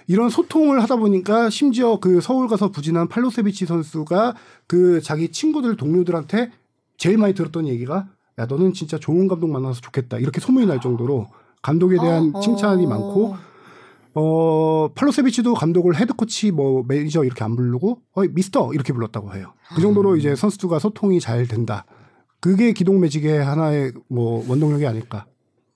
이런 0.07 0.31
소통을 0.31 0.83
하다 0.83 0.97
보니까 0.97 1.51
심지어 1.51 1.99
그 2.01 2.21
서울 2.21 2.49
가서 2.49 2.71
부진한 2.71 3.09
팔로세비치 3.09 3.67
선수가 3.67 4.35
그 4.67 5.01
자기 5.01 5.31
친구들 5.31 5.77
동료들한테 5.77 6.51
제일 6.97 7.19
많이 7.19 7.35
들었던 7.35 7.67
얘기가 7.69 8.09
야 8.39 8.47
너는 8.47 8.73
진짜 8.73 8.99
좋은 8.99 9.29
감독 9.29 9.49
만나서 9.51 9.81
좋겠다 9.81 10.19
이렇게 10.19 10.41
소문이 10.41 10.67
날 10.67 10.81
정도로 10.81 11.29
감독에 11.61 11.97
대한 11.99 12.33
어, 12.35 12.41
칭찬이 12.41 12.87
어. 12.87 12.89
많고 12.89 13.37
어 14.15 14.89
팔로세비치도 14.95 15.55
감독을 15.55 15.97
head 15.99 16.13
coach 16.13 16.51
뭐 16.51 16.85
매니저 16.87 17.25
이렇게 17.25 17.45
안 17.45 17.57
부르고 17.57 17.99
어 18.15 18.23
미스터 18.31 18.73
이렇게 18.75 18.93
불렀다고 18.93 19.35
해요. 19.35 19.55
그 19.75 19.81
정도로 19.81 20.17
이제 20.17 20.35
선수들과 20.35 20.79
소통이 20.81 21.19
잘 21.21 21.47
된다. 21.47 21.87
그게 22.43 22.73
기동 22.73 23.01
매직의 23.01 23.43
하나의 23.45 23.93
뭐 24.09 24.45
원동력이 24.49 24.85
아닐까. 24.87 25.25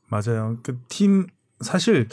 맞아요. 0.08 0.58
그 0.62 0.76
팀 0.88 1.26
사실 1.60 2.06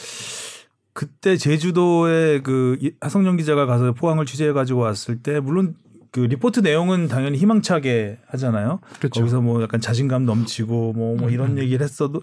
그때 0.94 1.36
제주도에 1.38 2.42
그 2.42 2.78
이- 2.80 2.92
하성룡 3.02 3.36
기자가 3.38 3.66
가서 3.66 3.94
포항을 3.94 4.26
취재해 4.28 4.54
가지고 4.54 4.82
왔을 4.82 5.18
때 5.24 5.40
물론 5.40 5.76
그 6.12 6.20
리포트 6.20 6.60
내용은 6.60 7.08
당연히 7.08 7.40
희망차게 7.40 8.20
하잖아요. 8.28 8.80
그렇죠. 9.00 9.20
거기서 9.22 9.42
뭐 9.42 9.64
약간 9.64 9.82
자신감 9.82 10.26
넘치고 10.28 10.94
뭐, 10.94 11.18
뭐 11.18 11.30
이런 11.32 11.58
얘기를 11.58 11.84
했어도 11.84 12.22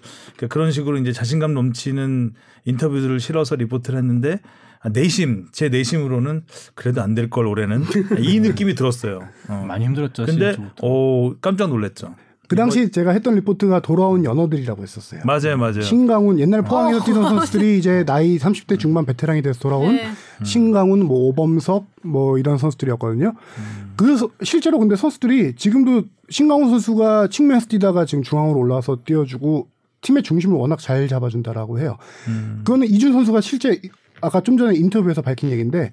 그런 0.49 0.71
식으로 0.71 0.97
이제 0.99 1.11
자신감 1.12 1.53
넘치는 1.55 2.33
인터뷰들을 2.64 3.19
실어서 3.19 3.57
리포트를 3.57 3.99
했는데 3.99 4.35
아, 4.35 4.69
내심 4.88 5.49
제 5.53 5.69
내심으로는 5.69 6.45
그래도 6.75 7.03
안 7.03 7.14
될 7.14 7.29
걸 7.29 7.47
올해는 7.47 7.85
이 8.21 8.40
느낌이 8.40 8.75
들었어요. 8.75 9.21
어. 9.49 9.64
많이 9.69 9.85
힘들었죠. 9.85 10.25
근데. 10.27 10.57
오 10.83 11.35
깜짝 11.40 11.69
놀랐죠. 11.69 12.14
그 12.49 12.57
당시 12.57 12.90
제가 12.90 13.12
했던 13.12 13.37
리포트가 13.37 13.79
돌아온 13.81 14.25
연어들이라고 14.25 14.83
했었어요. 14.83 15.21
맞아요, 15.25 15.57
맞아요. 15.57 15.83
신강훈 15.83 16.40
옛날 16.40 16.62
포항에서 16.62 17.05
뛰던 17.05 17.23
선수들이 17.23 17.79
이제 17.79 18.05
나이 18.05 18.38
30대 18.38 18.77
중반 18.77 19.07
베테랑이 19.07 19.40
돼서 19.43 19.61
돌아온 19.61 19.95
네. 19.95 20.09
신강훈, 20.43 21.05
뭐 21.05 21.29
오범석 21.29 21.87
뭐 22.03 22.38
이런 22.38 22.59
선수들이었거든요. 22.59 23.35
음. 23.37 23.93
그래서 23.95 24.29
실제로 24.43 24.81
근데 24.81 24.97
선수들이 24.97 25.55
지금도 25.55 26.07
신강훈 26.29 26.71
선수가 26.71 27.29
측면에서 27.29 27.66
뛰다가 27.69 28.05
지금 28.05 28.25
중앙으로 28.25 28.59
올라와서 28.59 28.99
뛰어주고 29.05 29.69
팀의 30.01 30.25
중심을 30.25 30.57
워낙 30.57 30.81
잘 30.81 31.07
잡아준다라고 31.07 31.79
해요. 31.79 31.99
음. 32.27 32.62
그거는 32.64 32.88
이준 32.88 33.12
선수가 33.12 33.43
실제 33.43 33.81
아까 34.20 34.40
좀 34.40 34.56
전에 34.56 34.74
인터뷰에서 34.76 35.22
밝힌 35.22 35.50
얘기인데 35.50 35.92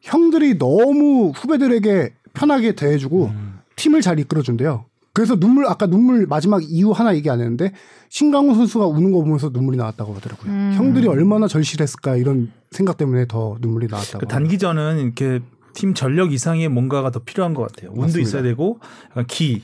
형들이 0.00 0.58
너무 0.58 1.30
후배들에게 1.30 2.14
편하게 2.34 2.72
대해주고 2.72 3.26
음. 3.26 3.58
팀을 3.76 4.00
잘 4.00 4.18
이끌어준대요. 4.18 4.84
그래서 5.12 5.34
눈물 5.34 5.66
아까 5.66 5.86
눈물 5.86 6.26
마지막 6.26 6.62
이유 6.62 6.92
하나 6.92 7.14
얘기 7.16 7.28
안 7.28 7.40
했는데 7.40 7.72
신강훈 8.08 8.54
선수가 8.54 8.86
우는 8.86 9.10
거 9.10 9.18
보면서 9.18 9.48
눈물이 9.48 9.76
나왔다고 9.76 10.14
하더라고요. 10.14 10.52
음. 10.52 10.72
형들이 10.76 11.08
얼마나 11.08 11.48
절실했을까 11.48 12.16
이런 12.16 12.52
생각 12.70 12.96
때문에 12.96 13.26
더 13.26 13.56
눈물이 13.60 13.88
나왔다고. 13.88 14.20
그 14.20 14.26
단기전은 14.26 15.00
이렇게 15.00 15.40
팀 15.74 15.94
전력 15.94 16.32
이상의 16.32 16.68
뭔가가 16.68 17.10
더 17.10 17.20
필요한 17.20 17.54
것 17.54 17.62
같아요. 17.62 17.90
운도 17.90 18.02
맞습니다. 18.02 18.28
있어야 18.28 18.42
되고 18.42 18.78
약간 19.10 19.26
기 19.26 19.62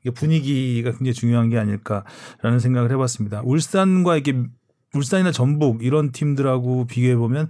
이게 0.00 0.10
분위기가 0.10 0.90
굉장히 0.90 1.12
중요한 1.12 1.48
게 1.48 1.58
아닐까라는 1.58 2.58
생각을 2.60 2.90
해봤습니다. 2.92 3.42
울산과 3.44 4.16
이렇게 4.16 4.42
울산이나 4.94 5.32
전북 5.32 5.82
이런 5.82 6.12
팀들하고 6.12 6.86
비교해 6.86 7.16
보면 7.16 7.48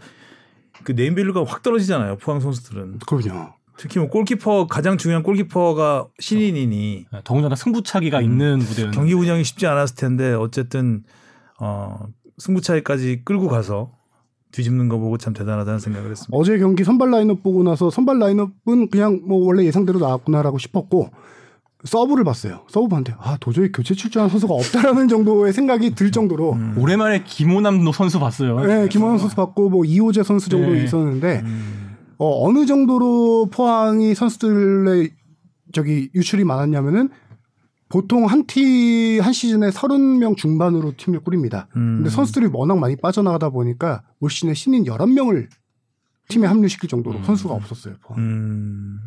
그 0.84 0.92
name 0.92 1.11
value가 1.11 1.44
확 1.44 1.62
떨어지잖아요. 1.62 2.16
포항 2.16 2.40
선수들은 2.40 3.00
그럼요. 3.06 3.52
특히 3.76 4.00
뭐 4.00 4.08
골키퍼 4.08 4.66
가장 4.66 4.98
중요한 4.98 5.22
골키퍼가 5.22 6.08
신인이니 6.18 7.06
네, 7.12 7.20
더군다나 7.24 7.54
승부차기가 7.54 8.20
있는 8.20 8.58
무대였는데 8.58 8.96
경기 8.96 9.14
운영이 9.14 9.44
쉽지 9.44 9.66
않았을 9.66 9.94
텐데 9.96 10.34
어쨌든 10.34 11.04
어 11.60 12.06
승부차기까지 12.38 13.22
끌고 13.24 13.48
가서 13.48 13.92
뒤집는 14.50 14.88
거 14.88 14.98
보고 14.98 15.16
참 15.16 15.32
대단하다는 15.32 15.78
생각을 15.78 16.10
했습니다. 16.10 16.36
어제 16.36 16.58
경기 16.58 16.82
선발 16.82 17.10
라인업 17.10 17.42
보고 17.42 17.62
나서 17.62 17.90
선발 17.90 18.18
라인업은 18.18 18.90
그냥 18.90 19.20
뭐 19.24 19.44
원래 19.44 19.64
예상대로 19.64 20.00
나왔구나라고 20.00 20.58
싶었고 20.58 21.10
서브를 21.84 22.24
봤어요. 22.24 22.64
서브 22.68 22.88
봤는데 22.88 23.14
아 23.18 23.36
도저히 23.38 23.70
교체 23.70 23.94
출전할 23.94 24.28
선수가 24.28 24.52
없다라는 24.52 25.06
정도의 25.08 25.52
생각이 25.52 25.94
들 25.94 26.10
정도로 26.10 26.54
음. 26.54 26.74
오랜만에 26.76 27.22
김호남 27.24 27.90
선수 27.92 28.18
봤어요. 28.18 28.60
네, 28.60 28.88
김원현 28.88 29.18
선수 29.18 29.36
봤고 29.36 29.70
뭐 29.70 29.84
이호재 29.84 30.24
선수 30.24 30.48
정도 30.48 30.72
네. 30.72 30.84
있었는데 30.84 31.42
음. 31.44 31.96
어, 32.18 32.48
어느 32.48 32.66
정도로 32.66 33.48
포항이 33.52 34.14
선수들의 34.14 35.10
저기 35.72 36.10
유출이 36.14 36.44
많았냐면은 36.44 37.10
보통 37.88 38.26
한티한 38.26 39.32
시즌에 39.32 39.70
30명 39.70 40.36
중반으로 40.36 40.94
팀을 40.96 41.20
꾸립니다. 41.20 41.68
음. 41.76 41.98
근데 41.98 42.10
선수들이 42.10 42.48
워낙 42.52 42.78
많이 42.78 42.96
빠져나가다 42.96 43.50
보니까 43.50 44.02
올 44.20 44.30
시즌에 44.30 44.52
신인 44.54 44.84
11명을 44.84 45.48
팀에 46.28 46.46
합류시킬 46.46 46.88
정도로 46.88 47.18
음. 47.20 47.24
선수가 47.24 47.54
없었어요. 47.54 47.94
포항. 48.02 48.22
음. 48.22 48.98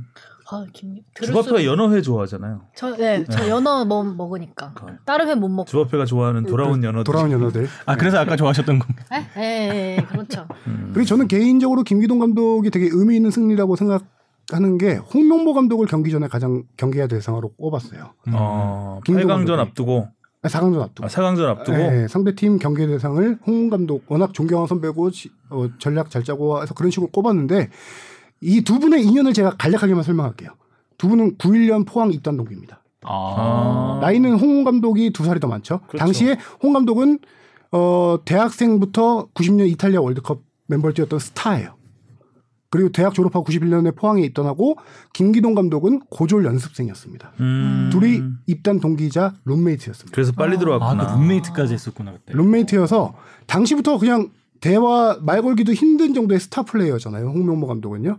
아, 0.54 0.66
김. 0.74 0.98
주바페가 1.16 1.64
연어회 1.66 2.02
좋아하잖아요. 2.02 2.62
저, 2.76 2.96
네, 2.98 3.24
저 3.30 3.48
연어 3.48 3.86
먹, 3.86 4.04
먹으니까. 4.16 4.74
그러니까. 4.76 5.02
다른 5.06 5.28
회 5.30 5.36
못 5.36 5.48
먹고. 5.50 5.66
주바페가 5.70 6.06
좋아하는 6.06 6.44
돌아온 6.44 6.84
연어. 6.84 7.04
돌아온 7.04 7.32
연어들. 7.32 7.68
아 7.86 7.96
그래서 7.96 8.18
아까 8.20 8.36
좋아하셨던 8.36 8.80
건가요? 8.80 9.24
예, 9.38 9.42
예, 9.42 9.98
예, 9.98 10.04
그렇죠. 10.04 10.46
음. 10.68 10.92
그리고 10.94 11.06
저는 11.08 11.28
개인적으로 11.28 11.84
김기동 11.84 12.20
감독이 12.20 12.70
되게 12.70 12.90
의미 12.92 13.16
있는 13.16 13.32
승리라고 13.32 13.76
생각하는 13.78 14.78
게 14.78 14.96
홍명보 14.96 15.54
감독을 15.54 15.88
경기 15.88 16.12
전에 16.12 16.28
가장 16.28 16.64
경기의 16.78 17.08
대상으로 17.08 17.54
꼽았어요. 17.54 18.14
어, 18.34 19.00
김도 19.06 19.22
8강전 19.22 19.28
감독이. 19.28 19.60
앞두고 19.62 20.08
아, 20.44 20.48
4강전 20.48 20.82
앞두고. 20.82 21.06
아, 21.06 21.08
4강전 21.08 21.46
앞두고 21.48 21.78
네, 21.78 22.08
상대팀 22.08 22.58
경기 22.60 22.88
대상을 22.88 23.38
홍 23.46 23.70
감독 23.70 24.04
워낙 24.10 24.34
존경한 24.34 24.68
선배고 24.68 25.12
지- 25.12 25.30
어, 25.50 25.68
전략 25.80 26.10
잘 26.10 26.24
짜고 26.24 26.62
해서 26.62 26.74
그런 26.74 26.90
식으로 26.92 27.10
꼽았는데 27.12 27.70
이 28.42 28.62
두 28.62 28.80
분의 28.80 29.04
인연을 29.06 29.34
제가 29.34 29.52
간략하게만 29.58 30.04
설명할게요. 30.04 30.50
두 30.98 31.08
분은 31.08 31.38
91년 31.38 31.86
포항 31.88 32.12
입단 32.12 32.38
동기입니다. 32.38 32.82
아. 33.04 34.00
나이는 34.02 34.34
홍 34.40 34.64
감독이 34.64 35.12
두 35.12 35.24
살이 35.26 35.40
더 35.40 35.48
많죠. 35.48 35.80
그렇죠. 35.88 35.98
당시에 35.98 36.38
홍 36.62 36.74
감독은 36.74 37.20
어, 37.72 38.18
대학생부터 38.26 39.30
90년 39.34 39.68
이탈리아 39.70 40.02
월드컵 40.02 40.42
멤버를 40.68 40.94
뛰었던 40.94 41.20
스타예요. 41.20 41.76
그리고 42.70 42.90
대학 42.90 43.14
졸업하고 43.14 43.44
91년에 43.46 43.96
포항에 43.96 44.22
입단하고 44.24 44.78
김기동 45.14 45.56
감독은 45.56 46.00
고졸 46.10 46.46
연습생이었습니다. 46.46 47.34
음. 47.42 47.90
둘이 47.92 48.22
입단 48.48 48.80
동기이자 48.80 49.36
룸메이트였습니다. 49.46 50.14
그래서 50.16 50.32
빨리 50.32 50.56
아, 50.56 50.60
들어왔구나. 50.60 51.08
그 51.16 51.20
룸메이트까지 51.20 51.74
했었구나 51.74 52.14
그때. 52.14 52.34
룸메이트여서 52.34 53.14
당시부터 53.48 53.98
그냥 53.98 54.30
대화 54.62 55.18
말 55.22 55.42
걸기도 55.42 55.74
힘든 55.74 56.14
정도의 56.14 56.40
스타 56.40 56.62
플레이어잖아요. 56.64 57.28
홍명보 57.28 57.68
감독은요. 57.68 58.18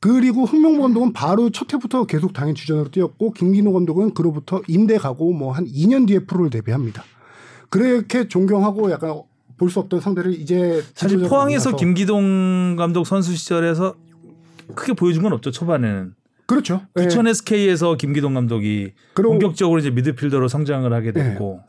그리고 0.00 0.44
홍명보 0.46 0.82
감독은 0.82 1.12
바로 1.12 1.50
첫 1.50 1.72
해부터 1.72 2.06
계속 2.06 2.32
당연 2.32 2.56
주전으로 2.56 2.90
뛰었고 2.90 3.32
김기노 3.32 3.72
감독은 3.72 4.14
그로부터 4.14 4.60
임대 4.66 4.98
가고 4.98 5.32
뭐 5.32 5.52
한 5.52 5.66
2년 5.66 6.08
뒤에 6.08 6.20
프로를 6.20 6.50
데뷔합니다. 6.50 7.04
그렇게 7.70 8.26
존경하고 8.26 8.90
약간 8.90 9.22
볼 9.58 9.70
수 9.70 9.78
없던 9.78 10.00
상대를 10.00 10.32
이제 10.32 10.82
사실 10.94 11.20
포항에서 11.20 11.76
김기동 11.76 12.74
감독 12.76 13.06
선수 13.06 13.36
시절에서 13.36 13.94
크게 14.74 14.94
보여준 14.94 15.22
건 15.22 15.32
없죠 15.34 15.52
초반에는. 15.52 16.14
그렇죠. 16.46 16.82
예. 16.98 17.02
부천 17.02 17.28
SK에서 17.28 17.96
김기동 17.96 18.34
감독이 18.34 18.92
본격적으로 19.14 19.78
이제 19.78 19.90
미드필더로 19.90 20.48
성장을 20.48 20.92
하게 20.92 21.12
됐고 21.12 21.60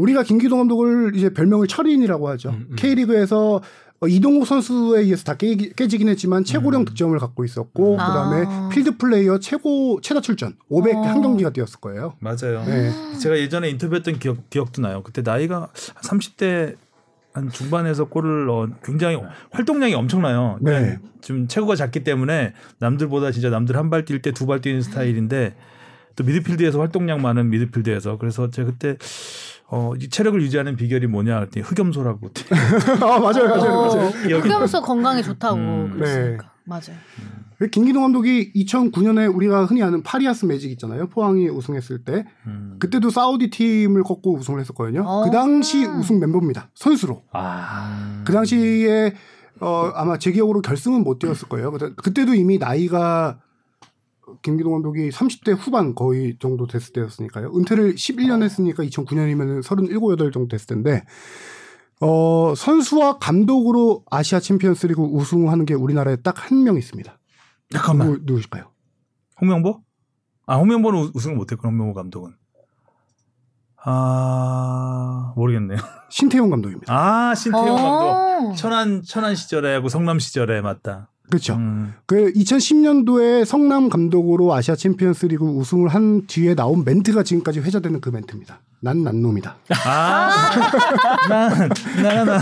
우리가 0.00 0.22
김기동 0.22 0.58
감독을 0.58 1.12
이제 1.14 1.30
별명을 1.30 1.66
철인이라고 1.66 2.28
하죠. 2.30 2.50
음, 2.50 2.66
음. 2.70 2.76
K리그에서 2.76 3.60
어, 4.02 4.08
이동욱 4.08 4.46
선수에 4.46 5.00
의해서 5.00 5.24
다 5.24 5.34
깨, 5.36 5.54
깨지긴 5.56 6.08
했지만 6.08 6.42
최고령 6.42 6.82
음. 6.82 6.84
득점을 6.86 7.18
갖고 7.18 7.44
있었고 7.44 8.00
아. 8.00 8.06
그다음에 8.06 8.68
필드 8.72 8.96
플레이어 8.96 9.38
최고 9.40 10.00
최다 10.00 10.22
출전 10.22 10.56
500 10.70 10.96
어. 10.96 11.02
한 11.02 11.20
경기가 11.20 11.50
뛰었을 11.50 11.80
거예요. 11.80 12.14
맞아요. 12.20 12.64
네. 12.66 12.90
제가 13.20 13.38
예전에 13.38 13.68
인터뷰했던 13.68 14.18
기억, 14.18 14.48
기억도 14.48 14.80
나요. 14.80 15.02
그때 15.02 15.20
나이가 15.22 15.68
30대 16.02 16.76
한 17.32 17.48
중반에서 17.50 18.06
골을 18.06 18.46
넣어 18.46 18.68
굉장히 18.82 19.18
활동량이 19.52 19.94
엄청나요. 19.94 20.58
네. 20.62 20.98
지금 21.20 21.46
체구가 21.46 21.76
작기 21.76 22.02
때문에 22.02 22.54
남들보다 22.78 23.30
진짜 23.32 23.50
남들 23.50 23.76
한 23.76 23.90
발 23.90 24.04
뛸 24.06 24.22
때 24.22 24.32
두 24.32 24.46
발 24.46 24.60
뛰는 24.62 24.80
스타일인데 24.82 25.54
또 26.16 26.24
미드필드에서 26.24 26.80
활동량 26.80 27.20
많은 27.22 27.50
미드필드에서 27.50 28.16
그래서 28.18 28.50
제가 28.50 28.70
그때 28.72 28.96
어, 29.72 29.92
이 30.00 30.08
체력을 30.08 30.40
유지하는 30.42 30.76
비결이 30.76 31.06
뭐냐 31.06 31.40
했더니 31.40 31.64
흑염소라고 31.64 32.30
아 33.02 33.18
맞아요, 33.20 33.48
맞아요, 33.48 33.72
어, 33.72 33.94
맞아요. 33.94 34.38
흑염소 34.40 34.82
건강에 34.82 35.22
좋다고 35.22 35.56
음. 35.56 35.90
그랬으니까. 35.94 36.50
맞아요. 36.64 36.96
김기동 37.70 38.02
감독이 38.02 38.52
2009년에 38.54 39.34
우리가 39.34 39.66
흔히 39.66 39.82
아는 39.82 40.02
파리아스 40.02 40.46
매직 40.46 40.70
있잖아요. 40.72 41.08
포항이 41.08 41.48
우승했을 41.48 42.04
때 42.04 42.24
음. 42.46 42.76
그때도 42.78 43.10
사우디 43.10 43.50
팀을 43.50 44.02
꺾고 44.02 44.34
우승을 44.36 44.60
했었거든요. 44.60 45.02
어. 45.06 45.24
그 45.24 45.30
당시 45.30 45.84
우승 45.84 46.18
멤버입니다. 46.20 46.70
선수로. 46.74 47.22
아. 47.32 48.22
그 48.24 48.32
당시에 48.32 49.14
어 49.60 49.90
아마 49.94 50.16
제 50.16 50.32
기억으로 50.32 50.62
결승은 50.62 51.04
못 51.04 51.18
뛰었을 51.18 51.48
거예요. 51.48 51.70
그때- 51.70 51.92
그때도 51.96 52.34
이미 52.34 52.56
나이가 52.56 53.40
김기동 54.42 54.72
감독이 54.72 55.10
30대 55.10 55.56
후반 55.58 55.94
거의 55.94 56.36
정도 56.38 56.66
됐을 56.66 56.92
때였으니까요. 56.92 57.52
은퇴를 57.56 57.94
11년 57.94 58.42
했으니까 58.42 58.82
2009년이면 58.84 59.62
37, 59.62 59.98
8 60.18 60.32
정도 60.32 60.48
됐을 60.48 60.66
텐데 60.68 61.04
어 62.00 62.54
선수와 62.56 63.18
감독으로 63.18 64.04
아시아 64.10 64.40
챔피언스 64.40 64.86
리그 64.86 65.02
우승하는 65.02 65.66
게 65.66 65.74
우리나라에 65.74 66.16
딱 66.16 66.34
한 66.50 66.62
명 66.64 66.76
있습니다. 66.78 67.18
잠깐만 67.72 68.06
누구, 68.08 68.20
누구실까요? 68.24 68.70
홍명보? 69.40 69.80
아 70.46 70.56
홍명보는 70.56 70.98
우- 71.00 71.10
우승을 71.14 71.36
못했구나 71.36 71.70
홍명보 71.70 71.94
감독은. 71.94 72.34
아 73.82 75.32
모르겠네요. 75.36 75.78
신태용 76.10 76.50
감독입니다. 76.50 76.92
아 76.94 77.34
신태용 77.34 77.66
감독. 77.76 78.50
어. 78.50 78.54
천안 78.54 79.02
천안 79.02 79.34
시절에 79.34 79.74
하고 79.74 79.88
성남 79.88 80.18
시절에 80.18 80.60
맞다. 80.60 81.09
그렇죠. 81.30 81.54
음. 81.54 81.94
그 82.06 82.32
2010년도에 82.32 83.44
성남 83.44 83.88
감독으로 83.88 84.52
아시아 84.52 84.74
champions리그 84.74 85.44
우승을 85.44 85.88
한 85.88 86.26
뒤에 86.26 86.54
나온 86.54 86.84
멘트가 86.84 87.22
지금까지 87.22 87.60
회자되는 87.60 88.00
그 88.00 88.10
멘트입니다. 88.10 88.60
난 88.80 89.04
난놈이다. 89.04 89.56
아, 89.86 90.50
나나나 92.02 92.40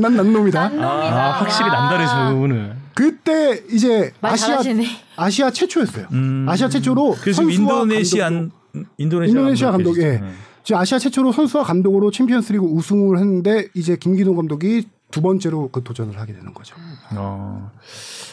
난 0.00 0.16
난놈이다. 0.16 0.68
난놈이다. 0.68 0.86
아, 0.86 1.32
확실히 1.40 1.68
남다르죠 1.70 2.34
그분은. 2.34 2.72
그때 2.94 3.62
이제 3.70 4.12
말 4.20 4.32
아시아 4.32 4.48
잘하시네. 4.48 4.86
아시아 5.16 5.50
최초였어요. 5.50 6.06
음. 6.12 6.46
아시아 6.48 6.68
최초로 6.68 7.16
그래서 7.20 7.42
선수와 7.42 7.82
인도네시안 7.82 8.50
인도네시아, 8.98 9.30
인도네시아 9.30 9.70
감독, 9.70 9.94
계시죠. 9.94 10.06
예. 10.06 10.18
네. 10.18 10.30
지금 10.64 10.80
아시아 10.80 10.98
최초로 10.98 11.32
선수와 11.32 11.64
감독으로 11.64 12.10
챔피언스 12.10 12.52
리그 12.52 12.64
우승을 12.66 13.18
했는데 13.18 13.68
이제 13.74 13.96
김기동 13.96 14.36
감독이 14.36 14.86
두 15.10 15.22
번째로 15.22 15.70
그 15.70 15.82
도전을 15.82 16.18
하게 16.18 16.34
되는 16.34 16.52
거죠. 16.52 16.76
어. 17.14 17.70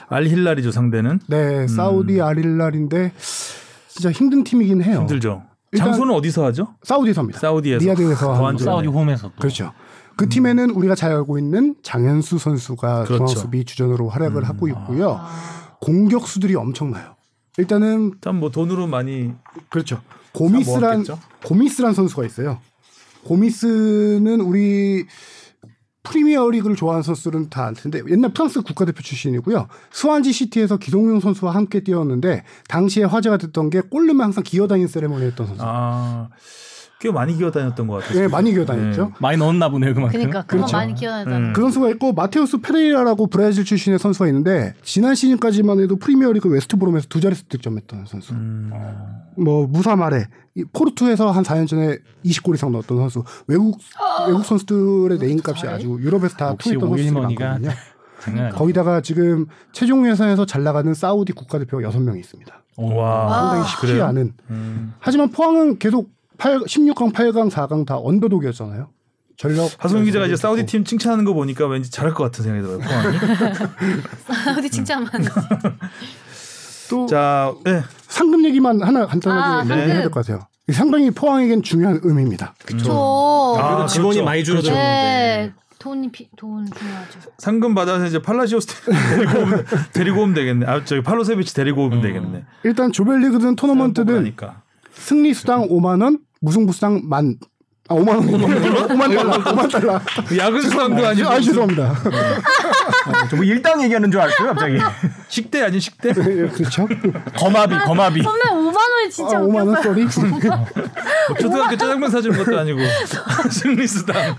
알힐랄이죠 0.09 0.71
상대는 0.71 1.19
네, 1.27 1.67
사우디 1.67 2.21
알힐랄인데 2.21 3.13
진짜 3.87 4.11
힘든 4.11 4.43
팀이긴 4.43 4.83
해요. 4.83 4.99
힘들죠. 4.99 5.43
장소는 5.77 6.13
어디서 6.13 6.45
하죠? 6.45 6.75
사우디에서 6.83 7.21
합니다. 7.21 7.39
사우디에서. 7.39 7.79
좋네. 8.57 8.71
사우디 8.71 8.87
홈에서 8.87 9.27
또. 9.29 9.35
그렇죠. 9.39 9.73
그 10.17 10.29
팀에는 10.29 10.69
우리가 10.69 10.95
잘 10.95 11.11
알고 11.11 11.37
있는 11.37 11.75
장현수 11.83 12.37
선수가 12.37 13.03
그렇죠. 13.05 13.25
중앙수비 13.25 13.65
주전으로 13.65 14.09
활약을 14.09 14.43
음. 14.43 14.45
하고 14.45 14.67
있고요. 14.69 15.17
아. 15.19 15.75
공격수들이 15.81 16.55
엄청나요. 16.55 17.15
일단은 17.57 18.11
일단 18.13 18.39
뭐 18.39 18.49
돈으로 18.51 18.87
많이 18.87 19.33
그렇죠. 19.69 20.01
고미스란? 20.33 21.05
고미스란 21.43 21.93
선수가 21.93 22.25
있어요. 22.25 22.59
고미스는 23.25 24.41
우리 24.41 25.05
프리미어 26.05 26.49
리그를 26.49 26.75
좋아하는 26.75 27.03
선수들은 27.03 27.49
다알 27.49 27.73
텐데 27.73 28.01
옛날 28.09 28.31
프랑스 28.33 28.61
국가대표 28.61 29.01
출신이고요. 29.01 29.67
스완지 29.91 30.31
시티에서 30.31 30.77
기동용 30.77 31.19
선수와 31.19 31.53
함께 31.53 31.83
뛰었는데 31.83 32.43
당시에 32.67 33.03
화제가 33.03 33.37
됐던 33.37 33.69
게 33.69 33.81
골르면 33.81 34.25
항상 34.25 34.43
기어다니는 34.43 34.87
세레모니 34.87 35.25
했던 35.25 35.47
선수. 35.47 35.61
아. 35.65 36.29
꽤 37.05 37.11
많이 37.11 37.35
기어 37.35 37.51
다녔던 37.51 37.85
것 37.85 38.01
같아요. 38.03 38.23
예, 38.23 38.27
많이 38.27 38.51
기어 38.51 38.65
다녔죠. 38.65 39.11
많이 39.19 39.37
넣었나 39.37 39.69
보네요 39.69 39.93
그만큼. 39.93 40.17
그러니까 40.17 40.41
그거 40.41 40.57
그렇죠. 40.57 40.75
많이 40.75 40.95
기억나잖아. 40.95 41.37
음. 41.37 41.53
그 41.53 41.61
선수가 41.61 41.89
있고 41.91 42.13
마테우스 42.13 42.61
페레이라라고 42.61 43.27
브라질 43.27 43.63
출신의 43.63 43.99
선수가 43.99 44.25
있는데 44.27 44.73
지난 44.81 45.13
시즌까지만 45.13 45.79
해도 45.81 45.97
프리미어리그 45.97 46.49
웨스트 46.49 46.77
브롬에서 46.77 47.05
두 47.07 47.19
자릿수 47.19 47.47
득점했던 47.47 48.05
선수. 48.07 48.33
음. 48.33 48.71
뭐 49.37 49.67
무사 49.67 49.90
마레가 49.90 50.25
이 50.55 50.63
포르투에서 50.73 51.29
한 51.29 51.43
4년 51.43 51.67
전에 51.67 51.99
20골 52.25 52.55
이상 52.55 52.71
넣었던 52.71 52.97
선수. 52.97 53.23
외국 53.45 53.77
외국 54.27 54.43
선수들의 54.43 55.19
name값이? 55.19 55.67
아주 55.67 55.99
유럽에서 56.01 56.35
다 56.37 56.55
통했던 56.57 56.89
선수들이 56.89 57.11
많거든요. 57.11 57.69
거기다가 58.55 59.01
지금 59.01 59.45
최종 59.73 60.09
예선에서 60.09 60.47
잘 60.47 60.63
나가는 60.63 60.91
사우디 60.91 61.33
국가대표가 61.33 61.87
6명이 61.87 62.17
있습니다. 62.17 62.63
와. 62.77 63.29
상당히 63.29 63.61
아, 63.61 63.65
쉽지 63.65 63.87
그래요? 63.87 64.05
않은. 64.05 64.33
음. 64.49 64.93
하지만 64.99 65.29
포항은 65.29 65.77
계속 65.77 66.09
8, 66.37 66.59
16강, 66.61 67.13
8강, 67.13 67.49
4강 67.49 67.85
다 67.85 67.97
언더독이었잖아요. 67.97 68.89
전력 69.37 69.69
하성윤 69.77 70.05
기자가 70.05 70.25
이제 70.27 70.35
사우디. 70.37 70.65
팀 70.65 70.85
칭찬하는 70.85 71.25
거 71.25 71.33
보니까 71.33 71.67
왠지 71.67 71.91
잘할 71.91 72.13
것 72.13 72.23
같은 72.23 72.43
생각이 72.43 72.65
들어요. 72.65 72.79
어디 74.57 74.69
칭찬만. 74.71 75.11
또 76.89 77.05
자, 77.07 77.53
네. 77.65 77.81
상금 78.07 78.45
얘기만 78.45 78.81
하나 78.81 79.05
간단하게 79.07 79.43
아, 79.43 79.59
얘기해야 79.63 79.77
상금. 79.87 80.01
될것 80.03 80.25
같아요. 80.25 80.47
이 80.67 80.71
상당히 80.71 81.11
포항에겐 81.11 81.63
중요한 81.63 81.99
의미입니다. 82.03 82.55
그쵸. 82.65 83.57
아, 83.59 83.67
그래도 83.75 83.87
직원이 83.87 84.13
그렇죠. 84.15 84.25
많이 84.25 84.43
줄어들었는데. 84.43 84.83
네. 84.87 85.53
돈이 85.79 86.11
피, 86.11 86.27
돈 86.35 86.65
중요하죠. 86.65 87.19
상금 87.37 87.75
받아서 87.75 88.05
이제 88.05 88.19
팔라시오스 88.21 88.67
데리고 89.17 89.39
오면, 89.41 89.65
데리고 89.93 90.21
오면 90.23 90.33
되겠네. 90.33 90.65
아, 90.65 90.83
저기 90.83 91.03
팔로세비치 91.03 91.53
데리고 91.53 91.83
오면 91.85 92.01
되겠네. 92.01 92.45
일단 92.63 92.91
조별리그든 92.91 93.55
토너먼트든. 93.55 94.33
승리 94.93 95.33
수당 95.33 95.67
5만 95.67 96.01
원, 96.01 96.19
무승부 96.41 96.73
수당 96.73 97.01
만 97.05 97.35
아, 97.87 97.93
5만 97.93 98.07
원. 98.09 98.25
5만 98.27 99.15
달러. 99.15 99.31
5만 99.31 99.71
달러. 99.71 100.01
야근 100.37 100.61
수당도 100.61 101.05
아니고 101.05 101.29
아, 101.29 101.39
죄송합니다. 101.39 101.95
뭐 103.35 103.43
일당 103.43 103.83
얘기하는 103.83 104.09
줄 104.09 104.21
알았어요 104.21 104.47
갑자기. 104.47 104.77
식대 105.29 105.61
아닌 105.61 105.79
식대? 105.79 106.09
예, 106.09 106.13
그렇죠. 106.47 106.87
거마비 107.37 107.77
거마비. 107.85 108.23
선배 108.23 108.39
5만 108.49 108.75
원이 108.75 109.05
아, 109.05 109.09
진짜 109.11 109.37
5만 109.39 109.67
원. 109.67 109.83
sorry. 109.83 110.03
뭐 110.05 111.37
초등학교 111.39 111.77
짜장면 111.77 112.09
사주는 112.09 112.43
것도 112.43 112.59
아니고 112.59 112.79
승리 113.51 113.85
수당. 113.85 114.35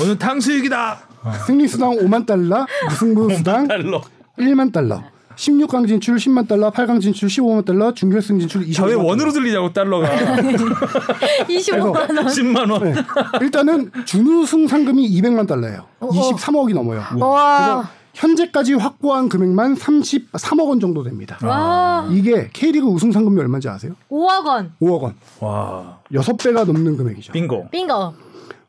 오늘 0.00 0.16
탕수육이다. 0.16 1.00
승리 1.44 1.66
수당 1.66 1.90
5만 1.96 2.24
달러, 2.24 2.66
무승부 2.88 3.34
수당 3.36 3.66
달러. 3.66 4.00
1만 4.38 4.72
달러. 4.72 5.02
16강 5.42 5.86
진출 5.86 6.16
10만 6.16 6.48
달러, 6.48 6.70
8강 6.72 7.00
진출 7.00 7.28
15만 7.28 7.64
달러, 7.64 7.94
준결승 7.94 8.40
진출 8.40 8.62
25만 8.66 8.74
자왜 8.74 8.94
달러. 8.96 9.04
원으로 9.04 9.30
들리냐고 9.32 9.72
달러가 9.72 10.08
25만 11.46 11.94
원. 11.94 12.26
10만 12.26 12.70
원. 12.72 12.82
네. 12.82 12.94
일단은 13.40 13.92
준우승 14.04 14.66
상금이 14.66 15.08
200만 15.08 15.46
달러예요. 15.46 15.86
어. 16.00 16.08
23억이 16.08 16.74
넘어요. 16.74 17.04
와. 17.20 17.88
현재까지 18.14 18.74
확보한 18.74 19.28
금액만 19.28 19.76
33억 19.76 20.68
원 20.68 20.80
정도 20.80 21.04
됩니다. 21.04 21.38
와. 21.40 22.08
이게 22.10 22.50
K리그 22.52 22.88
우승 22.88 23.12
상금이 23.12 23.38
얼마인지 23.40 23.68
아세요? 23.68 23.94
5억 24.10 24.44
원. 24.44 24.72
5억 24.82 25.00
원. 25.02 25.14
와 25.38 26.00
6배가 26.12 26.64
넘는 26.66 26.96
금액이죠. 26.96 27.32
빙고. 27.32 27.68
빙고. 27.70 28.14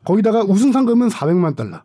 거기다가 0.04 0.42
우승 0.44 0.70
상금은 0.70 1.08
400만 1.08 1.56
달러. 1.56 1.82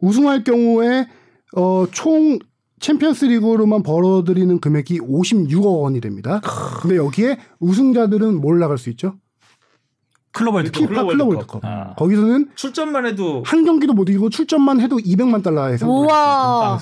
우승할 0.00 0.44
경우에 0.44 1.06
어, 1.54 1.84
총 1.92 2.38
챔피언스 2.80 3.26
리그로만 3.26 3.82
벌어들이는 3.82 4.60
금액이 4.60 5.00
56억 5.00 5.82
원이 5.82 6.00
됩니다. 6.00 6.40
근데 6.80 6.96
여기에 6.96 7.38
우승자들은 7.60 8.40
뭘 8.40 8.58
나갈 8.58 8.78
수 8.78 8.88
있죠? 8.90 9.14
클럽 10.32 10.54
월드컵. 10.54 10.88
피파 10.88 11.04
클럽 11.04 11.28
월드컵. 11.28 11.64
아. 11.64 11.94
거기서는 11.96 12.50
출전만 12.54 13.04
해도 13.06 13.42
한 13.44 13.64
경기도 13.64 13.92
못 13.92 14.08
이기고 14.08 14.30
출전만 14.30 14.80
해도 14.80 14.96
200만 14.96 15.42
달러에 15.42 15.76
상. 15.76 15.90
우와. 15.90 16.78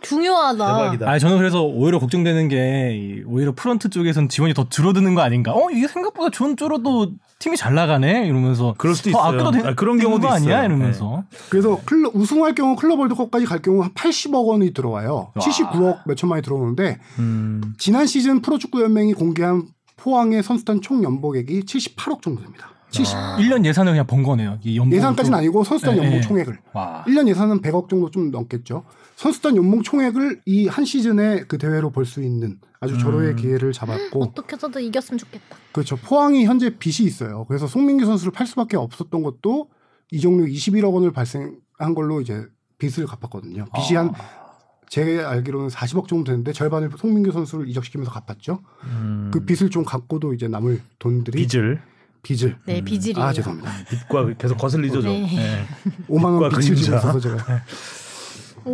중요하다. 0.00 0.76
대박이다. 0.76 1.10
아, 1.10 1.18
저는 1.18 1.38
그래서 1.38 1.62
오히려 1.62 1.98
걱정되는 1.98 2.48
게 2.48 2.96
이, 2.96 3.22
오히려 3.26 3.52
프런트 3.54 3.90
쪽에선 3.90 4.28
지원이 4.28 4.54
더 4.54 4.68
줄어드는 4.68 5.14
거 5.14 5.22
아닌가? 5.22 5.52
어, 5.52 5.70
이게 5.70 5.88
생각보다 5.88 6.30
전 6.30 6.56
줄어도 6.56 7.12
팀이 7.38 7.56
잘 7.56 7.74
나가네 7.74 8.26
이러면서 8.26 8.74
그럴 8.78 8.94
수도 8.94 9.10
더 9.10 9.18
있어요. 9.18 9.40
아껴도 9.40 9.50
되, 9.50 9.68
아, 9.68 9.74
그런 9.74 9.98
경우도 9.98 10.26
거 10.26 10.34
아니야 10.34 10.50
있어요. 10.50 10.60
네. 10.60 10.66
이러면서 10.66 11.24
그래서 11.50 11.80
클럽 11.84 12.14
우승할 12.14 12.54
경우 12.54 12.76
클럽 12.76 12.98
월드컵까지 12.98 13.46
갈 13.46 13.60
경우 13.60 13.82
한 13.82 13.92
80억 13.92 14.46
원이 14.46 14.72
들어와요. 14.72 15.32
79억 15.34 16.00
몇 16.06 16.16
천만이 16.16 16.42
들어오는데 16.42 16.98
음, 17.18 17.74
지난 17.78 18.06
시즌 18.06 18.40
프로축구 18.42 18.82
연맹이 18.82 19.14
공개한 19.14 19.68
포항의 19.96 20.42
선수단 20.42 20.80
총 20.80 21.02
연봉액이 21.02 21.60
78억 21.62 22.22
정도 22.22 22.42
됩니다. 22.42 22.70
70일 22.90 23.38
1년 23.38 23.64
예산을 23.66 23.92
그냥 23.92 24.06
번 24.06 24.22
거네요. 24.22 24.58
예산까지는 24.64 25.38
아니고 25.38 25.62
선수단 25.64 25.94
네, 25.94 26.02
연봉 26.02 26.20
네. 26.20 26.26
총액을 26.26 26.58
와. 26.72 27.04
1년 27.06 27.28
예산은 27.28 27.60
100억 27.60 27.88
정도 27.88 28.10
좀 28.10 28.30
넘겠죠. 28.30 28.84
선수단 29.18 29.56
연봉 29.56 29.82
총액을 29.82 30.42
이 30.46 30.68
한 30.68 30.84
시즌에 30.84 31.40
그 31.48 31.58
대회로 31.58 31.90
벌수 31.90 32.22
있는 32.22 32.58
아주 32.80 32.96
절호의 32.98 33.34
기회를 33.34 33.72
잡았고 33.72 34.22
어떻게 34.22 34.54
해서도 34.54 34.78
이겼으면 34.78 35.18
좋겠다. 35.18 35.56
그렇죠. 35.72 35.96
포항이 35.96 36.44
현재 36.44 36.70
빚이 36.78 37.02
있어요. 37.02 37.44
그래서 37.46 37.66
송민규 37.66 38.06
선수를 38.06 38.30
팔 38.32 38.46
수밖에 38.46 38.76
없었던 38.76 39.22
것도 39.24 39.70
이종류 40.12 40.46
21억 40.46 40.92
원을 40.94 41.10
발생한 41.12 41.94
걸로 41.96 42.20
이제 42.20 42.46
빚을 42.78 43.08
갚았거든요. 43.08 43.66
빚이 43.74 43.96
한제 43.96 45.24
알기로는 45.24 45.68
40억 45.68 46.06
정도 46.06 46.30
되는데 46.30 46.52
절반을 46.52 46.90
송민규 46.96 47.32
선수를 47.32 47.68
이적시키면서 47.68 48.12
갚았죠. 48.12 48.60
음, 48.84 49.30
그 49.34 49.44
빚을 49.44 49.70
좀 49.70 49.84
갚고도 49.84 50.32
이제 50.34 50.46
남을 50.46 50.80
돈들이 51.00 51.44
빚을 51.44 51.82
빚을 52.22 52.56
네, 52.66 52.80
비질이. 52.82 53.20
아 53.20 53.32
죄송합니다. 53.32 53.72
빚과 53.90 54.34
계속 54.34 54.56
거슬리죠. 54.58 55.02
좀. 55.02 55.10
네. 55.10 55.22
네. 55.26 55.64
5만 56.08 56.40
원 56.40 56.50
빚을 56.50 56.62
그림자. 56.62 56.96
있어서 56.98 57.18
제가 57.18 57.36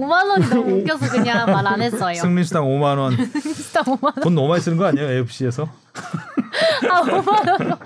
5만 0.00 0.28
원이 0.30 0.46
너무 0.48 0.80
웃겨서 0.80 1.10
그냥 1.10 1.46
말 1.50 1.66
안 1.66 1.80
했어요. 1.82 2.14
승리수당 2.20 2.64
5만 2.64 2.98
원. 2.98 3.16
진짜 3.40 3.82
5만 3.82 4.04
원. 4.04 4.14
돈 4.22 4.34
너무 4.34 4.48
많이 4.48 4.60
쓰는 4.60 4.76
거 4.76 4.84
아니에요? 4.86 5.08
AFC에서? 5.10 5.68
아, 6.90 7.02
5만 7.02 7.60
원. 7.60 7.78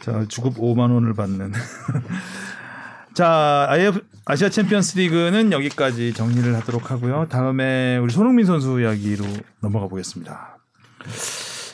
자, 0.00 0.24
주급 0.28 0.56
5만 0.56 0.92
원을 0.92 1.14
받는. 1.14 1.52
자, 3.14 3.66
IF, 3.68 4.00
아시아 4.24 4.48
챔피언스 4.48 4.96
리그는 4.98 5.52
여기까지 5.52 6.14
정리를 6.14 6.54
하도록 6.56 6.90
하고요. 6.90 7.26
다음에 7.28 7.98
우리 7.98 8.12
손흥민 8.12 8.46
선수 8.46 8.80
이야기로 8.80 9.24
넘어가 9.60 9.88
보겠습니다. 9.88 10.56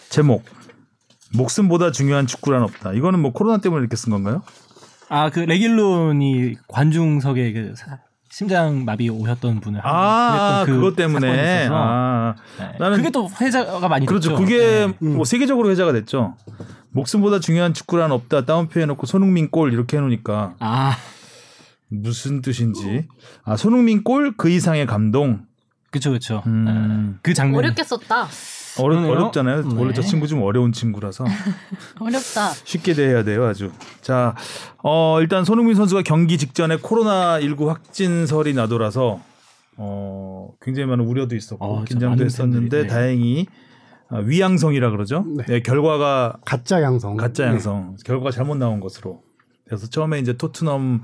제목. 0.09 0.44
목숨보다 1.34 1.92
중요한 1.92 2.26
축구란 2.26 2.62
없다. 2.62 2.94
이거는 2.94 3.20
뭐 3.20 3.32
코로나 3.32 3.59
때문에 3.59 3.80
이렇게 3.82 3.96
쓴 3.96 4.11
건가요? 4.11 4.42
아, 5.09 5.30
그 5.30 5.40
레길론이 5.40 6.56
관중석에 6.68 7.52
그 7.52 7.74
사- 7.76 7.98
심장 8.30 8.84
마비 8.84 9.09
오셨던 9.09 9.61
분을 9.61 9.80
아, 9.82 10.64
그 10.66 10.72
그것 10.74 10.94
때문에. 10.96 11.68
아, 11.70 12.34
네. 12.59 12.72
나는 12.78 12.98
그게 12.98 13.11
또 13.11 13.28
회자가 13.40 13.88
많이 13.88 14.04
그렇죠. 14.06 14.30
됐죠. 14.30 14.42
그게 14.42 14.86
네. 14.86 15.09
뭐 15.14 15.24
세계적으로 15.24 15.70
회자가 15.70 15.92
됐죠. 15.92 16.36
목숨보다 16.90 17.40
중요한 17.40 17.72
축구란 17.72 18.12
없다. 18.12 18.44
따옴표 18.44 18.80
해놓고 18.80 19.06
손흥민 19.06 19.50
골 19.50 19.72
이렇게 19.72 19.96
해놓으니까 19.96 20.54
아, 20.61 20.96
무슨 21.88 22.42
뜻인지. 22.42 23.09
아 23.44 23.56
손흥민 23.56 24.04
골 24.04 24.34
그 24.36 24.50
이상의 24.50 24.84
감동. 24.86 25.46
그렇죠, 25.90 26.11
그렇죠. 26.11 26.42
음. 26.46 27.18
그 27.22 27.32
장면 27.32 27.59
어렵게 27.61 27.82
썼다. 27.82 28.28
그러네요. 28.83 29.11
어렵잖아요. 29.12 29.62
네. 29.68 29.74
원래 29.81 29.93
저 29.95 30.03
친구 30.03 30.26
좀 30.26 30.43
어려운 30.43 30.72
친구라서 30.72 31.24
어렵다. 32.01 32.51
쉽게 32.64 32.95
대해야 32.95 33.24
돼요, 33.24 33.45
아주. 33.47 33.70
자, 34.01 34.35
어, 34.83 35.18
일단 35.20 35.45
손흥민 35.45 35.74
선수가 35.74 36.03
경기 36.03 36.39
직전에 36.39 36.76
코로나 36.76 37.41
19 37.41 37.68
확진설이 37.68 38.55
나돌아서 38.55 39.20
어, 39.76 40.51
굉장히 40.61 40.89
많은 40.89 41.05
우려도 41.05 41.37
있었고 41.37 41.64
어, 41.64 41.79
진짜 41.85 42.07
긴장도 42.09 42.24
했었는데 42.24 42.83
네. 42.83 42.87
다행히 42.89 43.47
아, 44.11 44.18
위양성이라 44.18 44.91
그러죠. 44.91 45.24
네. 45.37 45.45
네, 45.47 45.62
결과가 45.62 46.39
가짜 46.45 46.83
양성. 46.83 47.16
가짜 47.16 47.45
네. 47.45 47.51
양성 47.51 47.97
결과가 48.05 48.31
잘못 48.31 48.57
나온 48.57 48.81
것으로 48.81 49.20
그래서 49.66 49.87
처음에 49.89 50.18
이제 50.18 50.33
토트넘의 50.33 51.01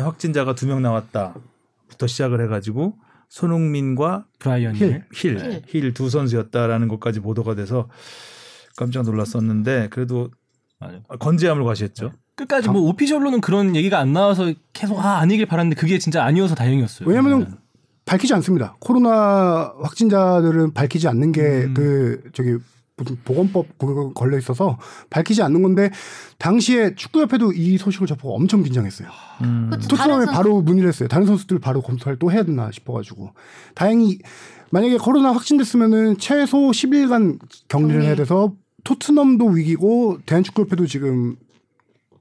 확진자가 0.00 0.54
두 0.54 0.66
명 0.66 0.80
나왔다부터 0.82 2.06
시작을 2.06 2.42
해가지고 2.44 2.94
손흥민과 3.28 4.26
브라이언 4.38 4.74
힐. 4.76 5.04
힐. 5.12 5.38
힐 5.38 5.62
힐 5.66 5.94
두 5.94 6.08
선수였다라는 6.10 6.88
것까지 6.88 7.20
보도가 7.20 7.54
돼서 7.54 7.88
깜짝 8.76 9.04
놀랐었는데 9.04 9.88
그래도 9.90 10.30
맞아요. 10.80 11.02
건재함을 11.18 11.64
과시했죠. 11.64 12.12
끝까지 12.36 12.68
뭐 12.70 12.82
오피셜로는 12.82 13.40
그런 13.40 13.74
얘기가 13.74 13.98
안 13.98 14.12
나와서 14.12 14.52
계속 14.72 15.04
아 15.04 15.18
아니길 15.18 15.46
바랐는데 15.46 15.74
그게 15.78 15.98
진짜 15.98 16.24
아니어서 16.24 16.54
다행이었어요. 16.54 17.08
왜냐면 17.08 17.40
네. 17.40 17.46
밝히지 18.04 18.32
않습니다. 18.34 18.76
코로나 18.80 19.72
확진자들은 19.82 20.72
밝히지 20.72 21.08
않는 21.08 21.32
게그 21.32 22.30
저기 22.32 22.56
무슨 22.98 23.16
보건법 23.24 23.78
그거 23.78 24.12
걸려 24.12 24.36
있어서 24.38 24.78
밝히지 25.10 25.42
않는 25.42 25.62
건데 25.62 25.90
당시에 26.38 26.94
축구협회도 26.94 27.52
이 27.52 27.78
소식을 27.78 28.06
접하고 28.06 28.34
엄청 28.34 28.62
긴장했어요. 28.62 29.08
음. 29.42 29.68
다른 29.70 29.88
토트넘에 29.88 30.26
바로 30.26 30.60
문의를 30.62 30.88
했어요. 30.88 31.08
다른 31.08 31.26
선수들 31.26 31.58
바로 31.60 31.80
검사를 31.80 32.16
또 32.18 32.30
해야 32.30 32.42
되나 32.42 32.70
싶어가지고 32.70 33.30
다행히 33.74 34.18
만약에 34.70 34.98
코로나 34.98 35.32
확진됐으면은 35.32 36.18
최소 36.18 36.58
10일간 36.58 37.38
격리를 37.68 37.94
격리. 37.94 38.06
해야 38.06 38.14
돼서 38.16 38.52
토트넘도 38.84 39.46
위기고 39.46 40.18
대한축구협회도 40.26 40.86
지금 40.86 41.36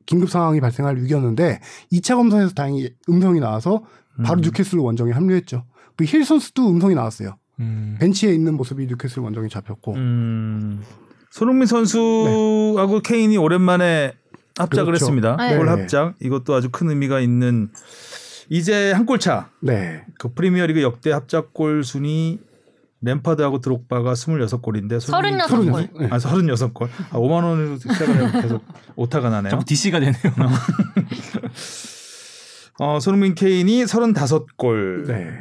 긴급 0.05 0.30
상황이 0.30 0.61
발생할 0.61 0.97
위기였는데 0.97 1.59
2차 1.91 2.15
검사에서 2.15 2.53
다행히 2.53 2.89
음성이 3.09 3.39
나와서 3.41 3.84
바로 4.23 4.39
뉴캐슬 4.41 4.80
원정에 4.80 5.11
합류했죠. 5.11 5.63
그 5.97 6.05
힐 6.05 6.23
선수도 6.23 6.69
음성이 6.69 6.93
나왔어요. 6.95 7.38
음. 7.60 7.97
벤치에 7.99 8.34
있는 8.34 8.55
모습이 8.55 8.86
뉴캐슬 8.88 9.22
원정에 9.22 9.47
잡혔고 9.47 9.93
음, 9.95 10.82
손흥민 11.32 11.66
선수하고 11.68 13.01
케인이 13.01 13.38
오랜만에 13.38 14.14
합작을 14.58 14.86
그렇죠. 14.88 15.05
했습니다. 15.05 15.36
네. 15.38 15.55
골 15.58 15.66
네. 15.66 15.72
합작 15.72 16.16
이것도 16.22 16.53
아주 16.55 16.70
큰 16.72 16.89
의미가 16.89 17.20
있는 17.20 17.70
이제 18.49 18.91
한 18.91 19.05
골 19.05 19.20
차. 19.20 19.49
네. 19.62 20.03
그 20.20 20.34
프리미어리그 20.34 20.82
역대 20.82 21.12
합작골 21.12 21.84
순위 21.84 22.39
램파드하고 23.01 23.62
드록바가 23.62 24.14
26골인데 24.14 24.97
36골. 24.97 25.99
네. 25.99 26.08
아 26.10 26.18
36골. 26.18 26.88
아 27.12 27.18
5만 27.18 27.43
원으로 27.43 27.78
시작을 27.78 28.16
해서 28.16 28.41
계속 28.41 28.64
오타가 28.95 29.30
나네요. 29.30 29.51
자꾸 29.51 29.66
DC가 29.66 29.99
되네요. 29.99 30.16
어, 32.80 32.99
손흥민 32.99 33.36
케인이 33.36 33.84
35골. 33.84 35.08
네. 35.08 35.34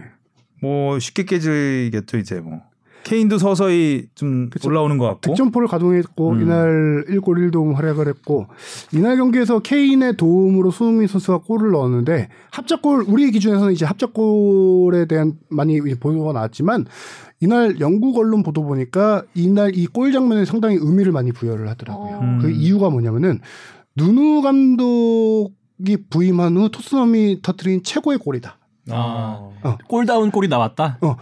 뭐 0.67 0.99
쉽게 0.99 1.25
깨지겠죠 1.25 2.19
이제 2.19 2.41
뭐. 2.41 2.61
케인도 3.05 3.39
서서히 3.39 4.09
좀 4.17 4.51
그쵸. 4.51 4.69
올라오는 4.69 4.99
것 4.99 5.05
같고. 5.07 5.21
득점포를 5.31 5.69
가동했고 5.69 6.31
음. 6.33 6.41
이날 6.43 7.05
1골 7.09 7.51
1도움 7.53 7.75
활약을 7.75 8.09
했고 8.09 8.49
이날 8.93 9.17
경기에서 9.17 9.61
케인의 9.61 10.17
도움으로 10.17 10.73
손흥민 10.73 11.07
선수가 11.07 11.39
골을 11.47 11.71
넣었는데 11.71 12.29
합작골 12.51 13.05
우리 13.07 13.31
기준에서는 13.31 13.73
이제 13.73 13.85
합작골에 13.85 15.05
대한 15.07 15.35
많이 15.49 15.79
보도가 15.81 16.33
나왔지만 16.33 16.87
이날 17.39 17.79
영국 17.79 18.19
언론 18.19 18.43
보도 18.43 18.65
보니까 18.65 19.23
이날 19.35 19.71
이 19.77 19.87
골 19.87 20.11
장면에 20.11 20.45
상당히 20.45 20.77
의미를 20.81 21.13
많이 21.13 21.31
부여를 21.31 21.69
하더라고요. 21.69 22.17
어. 22.21 22.39
그 22.43 22.51
이유가 22.51 22.91
뭐냐면은 22.91 23.39
누누 23.95 24.43
감독이 24.43 25.97
부임한 26.11 26.57
후 26.57 26.71
토트넘이 26.71 27.41
터트린 27.43 27.85
최고의 27.85 28.19
골이다. 28.19 28.59
아. 28.91 29.51
골다운 29.89 30.31
골이 30.31 30.49
나왔다. 30.49 30.99
어. 31.01 31.17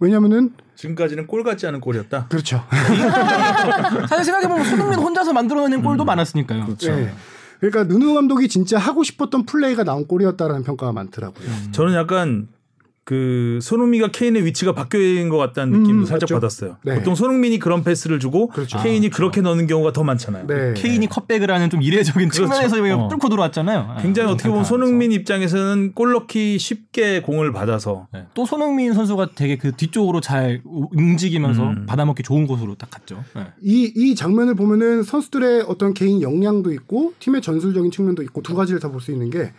왜냐면은 0.00 0.52
지금까지는 0.74 1.26
골 1.26 1.42
같지 1.42 1.66
않은 1.66 1.80
골이었다. 1.80 2.26
그렇죠. 2.28 2.62
사실 4.08 4.24
생각해보면 4.24 4.64
손흥민 4.64 4.98
혼자서 4.98 5.32
만들어내는 5.32 5.82
골도 5.82 6.04
많았으니까요. 6.04 6.66
그렇죠. 6.66 6.94
네. 6.94 7.12
그러니까 7.60 7.84
누누 7.84 8.14
감독이 8.14 8.48
진짜 8.48 8.78
하고 8.78 9.02
싶었던 9.02 9.46
플레이가 9.46 9.84
나온 9.84 10.06
골이었다라는 10.06 10.64
평가가 10.64 10.92
많더라고요. 10.92 11.48
저는 11.72 11.94
약간 11.94 12.48
그 13.06 13.60
손흥민과 13.62 14.08
케인의 14.08 14.44
위치가 14.44 14.72
바뀐 14.72 15.28
것 15.28 15.36
같다는 15.36 15.78
느낌도 15.80 16.02
음, 16.02 16.04
살짝 16.06 16.22
맞죠. 16.26 16.34
받았어요. 16.34 16.76
네. 16.84 16.96
보통 16.96 17.14
손흥민이 17.14 17.60
그런 17.60 17.84
패스를 17.84 18.18
주고 18.18 18.48
그렇죠. 18.48 18.82
케인이 18.82 19.08
그렇게 19.10 19.40
넣는 19.42 19.68
경우가 19.68 19.92
더 19.92 20.02
많잖아요. 20.02 20.48
네. 20.48 20.74
케인이 20.76 21.06
컵백을 21.06 21.48
하는 21.52 21.70
좀 21.70 21.82
이례적인 21.82 22.28
그렇죠. 22.28 22.52
측면에서 22.52 23.04
어. 23.04 23.08
뚫고 23.08 23.28
들어왔잖아요. 23.28 23.98
굉장히 24.02 24.26
네. 24.26 24.32
어떻게 24.34 24.48
보면. 24.48 24.64
손흥민 24.64 25.12
입장에서는 25.12 25.92
골 25.94 26.14
넣기 26.14 26.58
쉽게 26.58 27.22
공을 27.22 27.52
받아서 27.52 28.08
네. 28.12 28.24
또 28.34 28.44
손흥민 28.44 28.92
선수가 28.92 29.30
되게 29.36 29.56
그 29.56 29.70
뒤쪽으로 29.70 30.20
잘 30.20 30.60
우- 30.64 30.88
움직이면서 30.92 31.62
음. 31.62 31.86
받아먹기 31.86 32.24
좋은 32.24 32.48
곳으로 32.48 32.74
딱 32.74 32.90
갔죠. 32.90 33.22
네. 33.36 33.42
이, 33.62 33.92
이 33.94 34.16
장면을 34.16 34.56
보면은 34.56 35.04
선수들의 35.04 35.66
어떤 35.68 35.94
개인 35.94 36.22
역량도 36.22 36.72
있고 36.72 37.12
팀의 37.20 37.40
전술적인 37.40 37.92
측면도 37.92 38.24
있고 38.24 38.42
두 38.42 38.56
가지를 38.56 38.80
다 38.80 38.88
볼 38.90 39.00
수 39.00 39.12
있는 39.12 39.30
게 39.30 39.52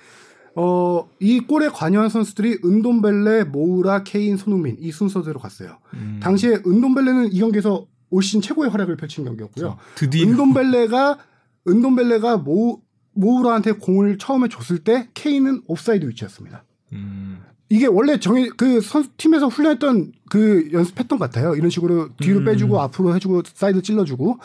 어, 0.59 1.07
이 1.19 1.39
골에 1.39 1.69
관여한 1.69 2.09
선수들이 2.09 2.61
은돔벨레, 2.65 3.43
모우라, 3.43 4.03
케인, 4.03 4.37
손흥민 4.37 4.75
이 4.79 4.91
순서대로 4.91 5.39
갔어요. 5.39 5.77
음. 5.93 6.19
당시에 6.21 6.63
은돔벨레는 6.65 7.31
이 7.31 7.39
경기에서 7.39 7.85
올 8.09 8.23
시즌 8.23 8.41
최고의 8.41 8.71
활약을 8.71 8.97
펼친 8.97 9.23
경기였고요. 9.23 9.77
드디어 9.93 10.25
은돔벨레가 10.25 11.19
은돔벨레가 11.67 12.37
모 12.37 12.81
모우라한테 13.13 13.73
공을 13.73 14.17
처음에 14.17 14.47
줬을 14.47 14.79
때 14.79 15.09
케인은 15.13 15.61
옵사이드 15.67 16.07
위치였습니다. 16.07 16.63
음. 16.93 17.43
이게 17.69 17.85
원래 17.85 18.19
정해 18.19 18.49
그 18.55 18.79
선수 18.79 19.09
팀에서 19.17 19.47
훈련했던 19.47 20.13
그 20.29 20.69
연습했던 20.71 21.19
것 21.19 21.25
같아요. 21.29 21.53
이런 21.55 21.69
식으로 21.69 22.09
뒤로 22.15 22.39
음. 22.39 22.45
빼주고 22.45 22.79
앞으로 22.81 23.13
해주고 23.13 23.43
사이드 23.53 23.81
찔러주고. 23.81 24.39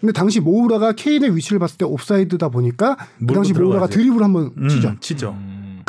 근데 0.00 0.12
당시 0.12 0.40
모우라가 0.40 0.92
케인의 0.92 1.34
위치를 1.36 1.58
봤을 1.58 1.76
때 1.76 1.84
옵사이드다 1.84 2.48
보니까 2.50 2.96
그 3.18 3.34
당시 3.34 3.52
모우라가 3.52 3.88
들어가야지. 3.88 3.94
드리블 3.96 4.22
한번 4.22 4.52
음, 4.56 4.68
치죠. 4.68 4.96
치죠. 5.00 5.36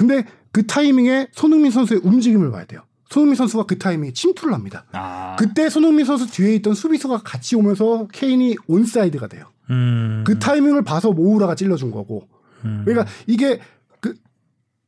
음. 0.02 0.08
근데 0.08 0.26
그 0.52 0.66
타이밍에 0.66 1.28
손흥민 1.32 1.72
선수의 1.72 2.02
움직임을 2.04 2.52
봐야 2.52 2.66
돼요. 2.66 2.82
손흥민 3.10 3.36
선수가 3.36 3.64
그 3.64 3.78
타이밍에 3.78 4.14
침투를 4.14 4.54
합니다. 4.54 4.86
아. 4.92 5.36
그때 5.38 5.70
손흥민 5.70 6.06
선수 6.06 6.28
뒤에 6.28 6.56
있던 6.56 6.74
수비수가 6.76 7.20
같이 7.24 7.56
오면서 7.56 8.08
케인이 8.12 8.56
온사이드가 8.68 9.28
돼요. 9.28 9.46
음. 9.72 10.24
그 10.26 10.38
타이밍을 10.40 10.84
봐서 10.84 11.12
모우라가 11.12 11.56
찔러준 11.56 11.92
거고. 11.92 12.28
음. 12.66 12.84
그러니까 12.86 13.12
이게 13.26 13.60
그 14.00 14.14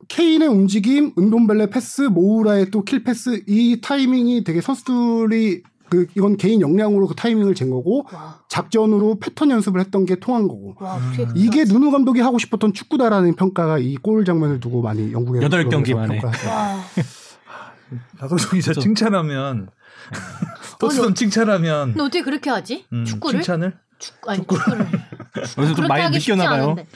케인의 0.08 0.48
움직임, 0.48 1.12
은돔벨레 1.18 1.70
패스, 1.70 2.02
모우라의 2.02 2.70
또 2.70 2.84
킬 2.84 3.02
패스 3.02 3.42
이 3.46 3.80
타이밍이 3.80 4.44
되게 4.44 4.60
선수들이 4.60 5.62
그 5.92 6.06
이건 6.16 6.38
개인 6.38 6.62
역량으로 6.62 7.06
그 7.06 7.14
타이밍을 7.14 7.54
잰 7.54 7.68
거고 7.68 8.06
와, 8.12 8.38
작전으로 8.48 9.18
패턴 9.20 9.50
연습을 9.50 9.78
했던 9.80 10.06
게 10.06 10.14
통한 10.16 10.48
거고 10.48 10.74
와 10.80 10.98
이게 11.34 11.64
누누 11.64 11.90
감독이 11.90 12.20
하고 12.20 12.38
싶었던 12.38 12.72
축구다라는 12.72 13.36
평가가 13.36 13.78
이 13.78 13.96
골 14.02 14.24
장면을 14.24 14.58
두고 14.58 14.80
많이 14.80 15.12
영국의 15.12 15.42
여덟 15.42 15.68
경기 15.68 15.92
만에. 15.94 16.18
평가하죠. 16.18 16.48
와, 16.48 16.80
박원석 18.18 18.52
기자 18.52 18.72
칭찬하면 18.72 19.68
토트넘 20.80 21.14
칭찬하면 21.14 21.88
근데 21.88 22.00
어떻게 22.02 22.22
그렇게 22.22 22.48
하지? 22.50 22.86
음, 22.92 23.04
축구를? 23.04 23.40
칭찬을 23.42 23.78
축, 23.98 24.16
아니 24.26 24.38
축구를 24.40 24.86
여기서 25.58 25.74
좀 25.76 25.86
많이 25.88 26.02
하기 26.04 26.18
쉽지 26.18 26.32
느꼈나 26.32 26.50
봐요. 26.50 26.62
않은데. 26.64 26.86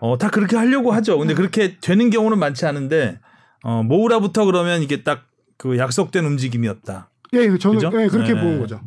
어, 0.00 0.18
다 0.18 0.28
그렇게 0.30 0.56
하려고 0.56 0.92
하죠. 0.92 1.16
근데 1.18 1.34
그렇게 1.34 1.78
되는 1.80 2.10
경우는 2.10 2.38
많지 2.38 2.66
않은데 2.66 3.20
어, 3.62 3.82
모우라부터 3.84 4.44
그러면 4.46 4.82
이게 4.82 5.02
딱 5.04 5.26
그 5.58 5.78
약속된 5.78 6.24
움직임이었다. 6.24 7.08
예, 7.32 7.58
저는 7.58 7.76
그죠? 7.76 7.90
예, 8.00 8.08
그렇게 8.08 8.34
네. 8.34 8.40
보는 8.40 8.60
거죠. 8.60 8.80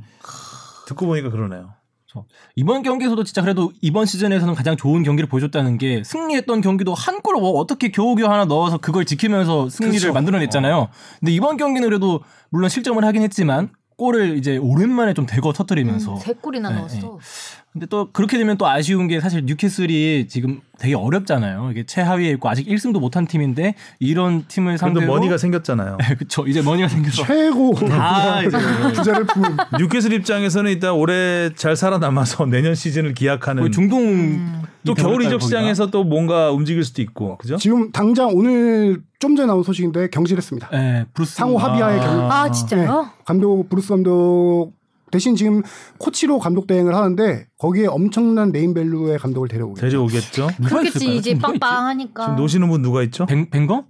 듣고 0.87 1.07
보니까 1.07 1.29
그러네요. 1.29 1.73
이번 2.55 2.81
경기에서도 2.81 3.21
진짜 3.25 3.41
그래도 3.41 3.73
이번 3.81 4.05
시즌에서는 4.05 4.53
가장 4.55 4.77
좋은 4.77 5.03
경기를 5.03 5.27
보여줬다는 5.27 5.77
게 5.77 6.01
승리했던 6.05 6.61
경기도 6.61 6.93
한 6.93 7.21
골을 7.21 7.41
뭐 7.41 7.51
어떻게 7.59 7.89
겨우겨우 7.89 8.29
하나 8.29 8.45
넣어서 8.45 8.77
그걸 8.77 9.03
지키면서 9.03 9.69
승리를 9.69 9.99
그렇죠. 9.99 10.13
만들어냈잖아요. 10.13 10.87
근데 11.19 11.31
이번 11.33 11.57
경기는 11.57 11.85
그래도 11.87 12.21
물론 12.49 12.69
실점을 12.69 13.03
하긴 13.03 13.21
했지만 13.23 13.69
골을 13.97 14.37
이제 14.37 14.57
오랜만에 14.57 15.13
좀 15.13 15.25
대거 15.25 15.53
터뜨리면서 15.53 16.13
음, 16.13 16.17
세 16.17 16.33
골이나 16.33 16.69
네, 16.69 16.75
넣었어. 16.75 17.19
근데 17.75 17.87
또 17.87 18.09
그렇게 18.13 18.37
되면 18.37 18.57
또 18.57 18.65
아쉬운 18.67 19.09
게 19.09 19.19
사실 19.19 19.43
뉴캐슬이 19.45 20.29
지금 20.29 20.61
되게 20.79 20.95
어렵잖아요. 20.95 21.71
이게 21.71 21.85
최하위에 21.85 22.29
있고 22.31 22.47
아직 22.47 22.65
1승도 22.69 23.01
못한 23.01 23.27
팀인데 23.27 23.75
이런 23.99 24.45
팀을 24.47 24.77
그래도 24.77 24.79
상대로 24.79 25.07
money가 25.13 25.37
생겼잖아요. 25.37 25.97
그쵸 26.17 26.45
이제 26.47 26.61
money가 26.61 26.87
생겨서 26.87 27.25
최고 27.25 27.73
다 27.73 28.41
이제 28.47 28.57
부자를 28.93 29.25
품은 29.25 29.57
뉴캐슬 29.77 30.13
입장에서는 30.13 30.71
일단 30.71 30.93
올해 30.93 31.49
잘 31.55 31.75
살아남아서 31.75 32.45
내년 32.47 32.75
시즌을 32.75 33.13
기약하는 33.13 33.69
중동 33.73 33.99
음. 34.03 34.61
또 34.85 34.93
이 34.93 34.95
겨울 34.95 35.21
이적. 35.25 35.41
시장에서 35.41 35.87
또 35.91 36.05
뭔가 36.05 36.51
움직일 36.51 36.81
수도 36.85 37.01
있고 37.01 37.37
그죠? 37.39 37.57
지금 37.57 37.91
당장 37.91 38.29
오늘 38.33 39.01
좀 39.19 39.35
전에 39.35 39.47
나온 39.47 39.63
소식인데 39.63 40.11
경질했습니다. 40.11 40.69
예, 40.71 41.05
브루스 41.13 41.35
상호 41.35 41.57
합의하에 41.57 41.99
경- 41.99 42.31
아 42.31 42.49
진짜요? 42.49 43.01
네. 43.01 43.09
감독 43.25 43.67
브루스 43.67 43.89
감독 43.89 44.71
대신 45.11 45.35
지금 45.35 45.61
코치로 45.97 46.39
감독 46.39 46.67
대행을 46.67 46.95
하는데 46.95 47.47
거기에 47.57 47.87
엄청난 47.87 48.51
네임밸류의 48.51 49.19
감독을. 49.19 49.47
데려오겠죠. 49.47 50.49
누가 50.57 50.69
그렇겠지? 50.69 51.15
이제? 51.15 51.37
빵빵하니까. 51.37 52.23
지금 52.25 52.35
노시는 52.37 52.69
분 52.69 52.81
누가 52.81 53.03
있죠? 53.03 53.25
뱅 53.25 53.49
뱅거? 53.49 53.85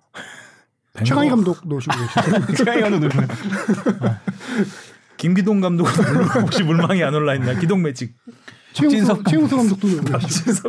최강희 1.03 1.29
감독도 1.29 1.75
오시고 1.75 1.93
계시죠. 1.97 2.55
최강희 2.55 2.81
감독 2.81 2.99
누구? 2.99 3.21
김기동 5.17 5.61
감독은 5.61 5.91
혹시 6.41 6.63
물망이 6.63 7.03
안 7.03 7.13
올라 7.13 7.35
있나? 7.35 7.57
기동 7.57 7.81
매직. 7.81 8.13
최용수, 8.73 9.07
박진석 9.07 9.29
최용수 9.29 9.55
감독도 9.57 9.87
오고 9.87 10.17
계시죠. 10.19 10.63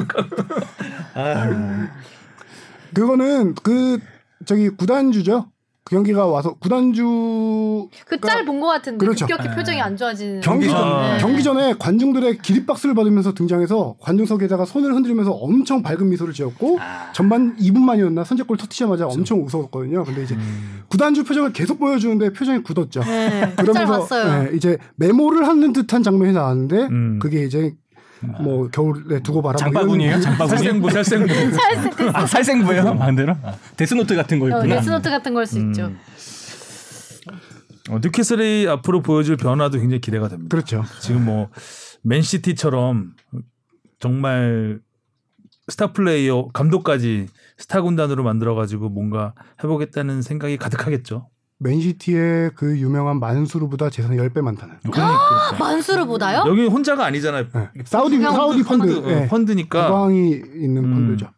아, 1.14 1.88
그거는 2.94 3.54
그 3.56 3.98
저기 4.44 4.68
구단주죠. 4.68 5.50
그 5.86 5.94
경기가 5.94 6.26
와서 6.26 6.54
구단주 6.58 7.88
그 8.08 8.18
짤 8.20 8.44
본 8.44 8.58
것 8.60 8.66
같은데 8.66 8.98
그렇죠. 8.98 9.24
급격히 9.26 9.48
네. 9.48 9.54
표정이 9.54 9.80
안 9.80 9.96
좋아지는. 9.96 10.40
경기 10.40 10.66
전 10.68 10.76
아. 10.76 11.16
경기 11.18 11.42
전에 11.44 11.74
관중들의 11.78 12.38
기립박수를 12.38 12.94
받으면서 12.96 13.34
등장해서 13.34 13.94
관중석에다가 14.00 14.64
손을 14.64 14.92
흔들면서 14.94 15.30
엄청 15.30 15.82
밝은 15.82 16.08
미소를 16.08 16.34
지었고 16.34 16.78
전반 17.12 17.56
2분만이었나 17.56 18.24
선제골 18.24 18.56
터트리자마자 18.56 19.06
엄청 19.06 19.44
웃었거든요. 19.44 20.02
근데 20.04 20.24
이제 20.24 20.36
구단주 20.88 21.22
표정을 21.24 21.52
계속 21.52 21.78
보여주는데 21.78 22.32
표정이 22.32 22.62
굳었죠. 22.64 23.00
네, 23.04 23.54
그 23.56 23.69
짤 23.69 23.86
봤어요. 23.86 24.42
네, 24.44 24.56
이제 24.56 24.78
메모를 24.96 25.46
하는 25.46 25.72
듯한 25.72 26.02
장면이 26.02 26.32
나왔는데 26.32 26.76
음. 26.90 27.18
그게 27.22 27.44
이제 27.44 27.74
뭐 28.40 28.68
겨울에 28.68 29.20
두고 29.22 29.42
봐라. 29.42 29.52
뭐 29.52 29.58
장바구니예요? 29.58 30.10
이런- 30.10 30.22
장바구니? 30.22 30.48
살생부 30.58 30.90
살생부. 30.90 31.32
아 32.14 32.26
살생부예요? 32.26 32.96
반대로? 32.98 33.34
아, 33.42 33.54
데스노트 33.76 34.14
같은 34.16 34.38
어, 34.38 34.40
거였구나. 34.48 34.76
데스노트 34.76 35.10
같은 35.10 35.34
걸 35.34 35.46
수 35.46 35.58
있죠. 35.58 35.86
음. 35.86 35.98
어, 37.90 37.98
뉴캐슬이 38.02 38.66
앞으로 38.68 39.00
보여줄 39.02 39.36
변화도 39.36 39.78
굉장히 39.78 40.00
기대가 40.00 40.28
됩니다. 40.28 40.48
그렇죠. 40.54 40.84
지금 41.00 41.24
뭐 41.24 41.48
맨시티처럼 42.02 43.12
정말 44.00 44.80
스타 45.68 45.92
플레이어 45.92 46.48
감독까지 46.52 47.26
스타 47.58 47.82
군단으로 47.82 48.22
만들어 48.24 48.54
가지고 48.54 48.88
뭔가 48.88 49.34
해보겠다는 49.62 50.22
생각이 50.22 50.56
가득하겠죠. 50.56 51.28
맨시티의 51.58 52.50
그 52.54 52.78
유명한 52.78 53.18
만수르보다 53.18 53.88
재산이 53.90 54.16
10배 54.18 54.42
많다는. 54.42 54.76
그러니까 54.82 55.56
만수르보다요? 55.58 56.44
여기 56.46 56.66
혼자가 56.66 57.06
아니잖아요. 57.06 57.48
네. 57.52 57.70
사우디 57.84 58.20
사우디 58.20 58.62
펀드, 58.62 58.94
펀드, 58.94 59.08
예. 59.10 59.24
어, 59.24 59.26
펀드니까. 59.28 59.88
국왕이 59.88 60.42
있는 60.54 60.84
음. 60.84 60.94
펀드죠. 60.94 61.30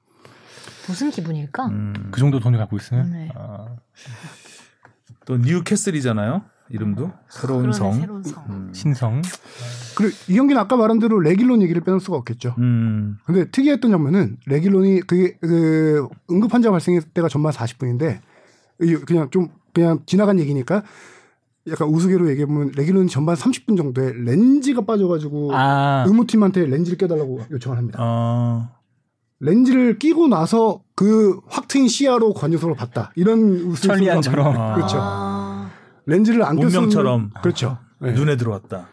무슨 0.89 1.11
기분일까? 1.11 1.67
음, 1.67 2.09
그 2.11 2.19
정도 2.19 2.41
돈을 2.41 2.59
갖고 2.59 2.77
있어요? 2.77 3.05
네. 3.05 3.31
아, 3.37 3.67
또 5.27 5.37
뉴캐슬이잖아요. 5.37 6.43
이름도 6.71 7.13
새로운 7.31 7.61
그러네, 7.63 7.79
성. 7.79 7.95
새로운 7.95 8.23
성. 8.23 8.45
음. 8.49 8.71
신성. 8.75 9.23
그리고 9.97 10.15
이 10.29 10.35
경기는 10.35 10.61
아까 10.61 10.77
말한 10.77 10.99
대로 10.99 11.19
레길론 11.21 11.63
얘기를 11.63 11.83
빼놓을 11.83 12.01
수가 12.01 12.17
없겠죠. 12.19 12.55
음. 12.59 13.19
근데 13.25 13.51
특이했던 13.51 13.91
장면은 13.91 14.37
레길론이 14.47 15.01
그게 15.03 15.37
그 15.41 16.09
응급 16.31 16.53
환자 16.53 16.71
발생했을 16.71 17.11
때가 17.11 17.29
전반 17.29 17.53
40분인데 17.53 18.21
그냥 19.07 19.31
좀 19.31 19.49
그냥 19.79 20.01
지나간 20.07 20.39
얘기니까 20.41 20.83
약간 21.69 21.89
우스개로 21.89 22.29
얘기해 22.31 22.47
보면 22.47 22.73
레길론이 22.77 23.09
전반 23.09 23.37
30분 23.37 23.77
정도에 23.77 24.13
렌즈가 24.15 24.81
빠져가지고 24.85 25.51
아, 25.55 26.05
의무팀한테 26.07 26.67
렌즈를 26.67 26.97
껴달라고 26.99 27.43
요청을 27.51 27.79
합니다. 27.79 27.99
어. 28.01 28.69
렌즈를 29.41 29.99
끼고 29.99 30.27
나서 30.29 30.81
그 30.97 31.39
확 31.47 31.69
트인 31.69 31.87
시야로 31.89 32.33
관중석을 32.35 32.75
봤다. 32.75 33.13
이런 33.15 33.71
없는- 34.21 34.75
그렇죠. 34.75 34.97
아, 35.01 35.71
렌즈를 36.07 36.43
안 36.43 36.57
꼈으면 36.57 36.75
운명처럼. 36.85 37.31
그렇죠. 37.43 37.79
네. 38.01 38.13
눈에 38.13 38.37
들어왔다. 38.37 38.89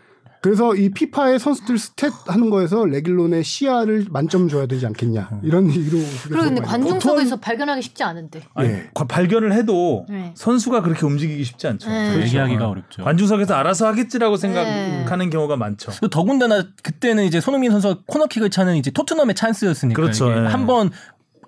그래서 0.45 0.75
이 0.75 0.89
피파의 0.89 1.39
선수들 1.39 1.75
stat 1.77 2.27
하는 2.27 2.51
거에서 2.51 2.85
레길론의 2.85 3.43
시야를 3.43 4.05
만점 4.11 4.47
줘야 4.47 4.67
되지 4.67 4.85
않겠냐 4.85 5.41
이런 5.41 5.67
얘기로 5.71 5.97
많이 6.29 6.61
관중석에서 6.61 7.37
발견하기 7.37 7.81
쉽지 7.81 8.03
않은데. 8.03 8.41
아니, 8.53 8.69
예. 8.69 8.89
과- 8.93 9.05
발견을 9.05 9.53
해도 9.53 10.05
네. 10.07 10.33
선수가 10.35 10.83
그렇게 10.83 11.03
움직이기 11.03 11.43
쉽지 11.43 11.65
않죠. 11.65 11.89
네. 11.89 12.09
그렇죠. 12.11 12.27
얘기하기가 12.27 12.63
어. 12.67 12.69
어렵죠. 12.69 13.03
관중석에서 13.03 13.55
알아서 13.55 13.87
하겠지라고 13.87 14.37
생각하는 14.37 15.31
경우가 15.31 15.57
많죠. 15.57 15.91
또 15.99 16.09
더군다나 16.09 16.63
그때는 16.83 17.23
이제 17.25 17.41
손흥민 17.41 17.71
선수가 17.71 18.01
코너킥을 18.05 18.51
차는 18.51 18.75
이제 18.75 18.91
토트넘의 18.91 19.33
찬스였으니까 19.33 19.99
그렇죠, 19.99 20.29
예. 20.29 20.35
한번 20.45 20.91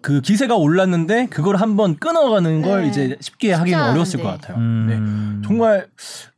그 0.02 0.22
기세가 0.22 0.56
올랐는데 0.56 1.28
그걸 1.28 1.58
한번 1.58 1.98
끊어가는 1.98 2.64
걸 2.64 2.82
네. 2.82 2.88
이제 2.90 3.18
쉽게 3.20 3.54
하기는 3.54 3.80
어려웠을. 3.80 4.24
것 4.24 4.30
같아요. 4.30 4.58
네. 4.58 4.96
음. 4.96 5.44
정말 5.46 5.86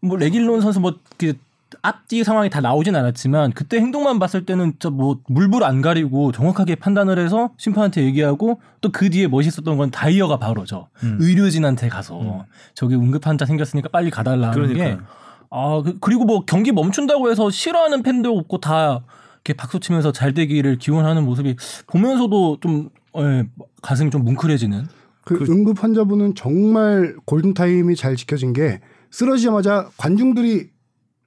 뭐 0.01 0.17
레길론 0.17 0.59
선수 0.59 0.81
뭐 0.81 0.95
그 1.17 1.33
앞뒤 1.81 2.23
상황이 2.23 2.49
다 2.49 2.61
나오진 2.61 2.95
않았지만 2.95 3.53
그때 3.53 3.77
행동만 3.77 4.19
봤을 4.19 4.45
때는 4.45 4.71
진짜 4.71 4.89
뭐 4.89 5.19
물불 5.27 5.63
안 5.63 5.81
가리고 5.81 6.31
정확하게 6.31 6.75
판단을 6.75 7.17
해서 7.19 7.51
심판한테 7.57 8.03
얘기하고 8.03 8.61
또 8.81 8.89
그 8.91 9.09
뒤에 9.09 9.27
멋있었던 9.27 9.77
건 9.77 9.91
다이어가 9.91 10.39
바로 10.39 10.65
저 10.65 10.89
음. 11.03 11.17
의료진한테 11.21 11.87
가서 11.89 12.45
저기 12.73 12.95
응급 12.95 13.25
환자 13.25 13.45
생겼으니까 13.45 13.89
빨리 13.89 14.09
가달라 14.09 14.51
하는 14.51 14.67
게 14.67 14.73
그러니까요. 14.73 15.07
아, 15.51 15.81
그, 15.83 15.97
그리고 15.99 16.25
뭐 16.25 16.43
경기 16.45 16.71
멈춘다고 16.71 17.31
해서 17.31 17.49
싫어하는 17.49 18.03
팬도 18.03 18.37
없고 18.37 18.59
다 18.59 19.03
이렇게 19.35 19.53
박수 19.53 19.79
치면서 19.79 20.11
잘 20.11 20.33
되기를 20.33 20.77
기원하는 20.77 21.23
모습이 21.23 21.55
보면서도 21.87 22.57
좀 22.61 22.89
예, 23.17 23.47
가슴이 23.81 24.11
좀 24.11 24.25
뭉클해지는 24.25 24.85
그, 25.23 25.45
응급 25.49 25.81
환자분은 25.83 26.35
정말 26.35 27.15
골든 27.25 27.53
타임이 27.53 27.95
잘 27.95 28.15
지켜진 28.15 28.53
게 28.53 28.81
쓰러지자마자 29.11 29.89
관중들이 29.97 30.69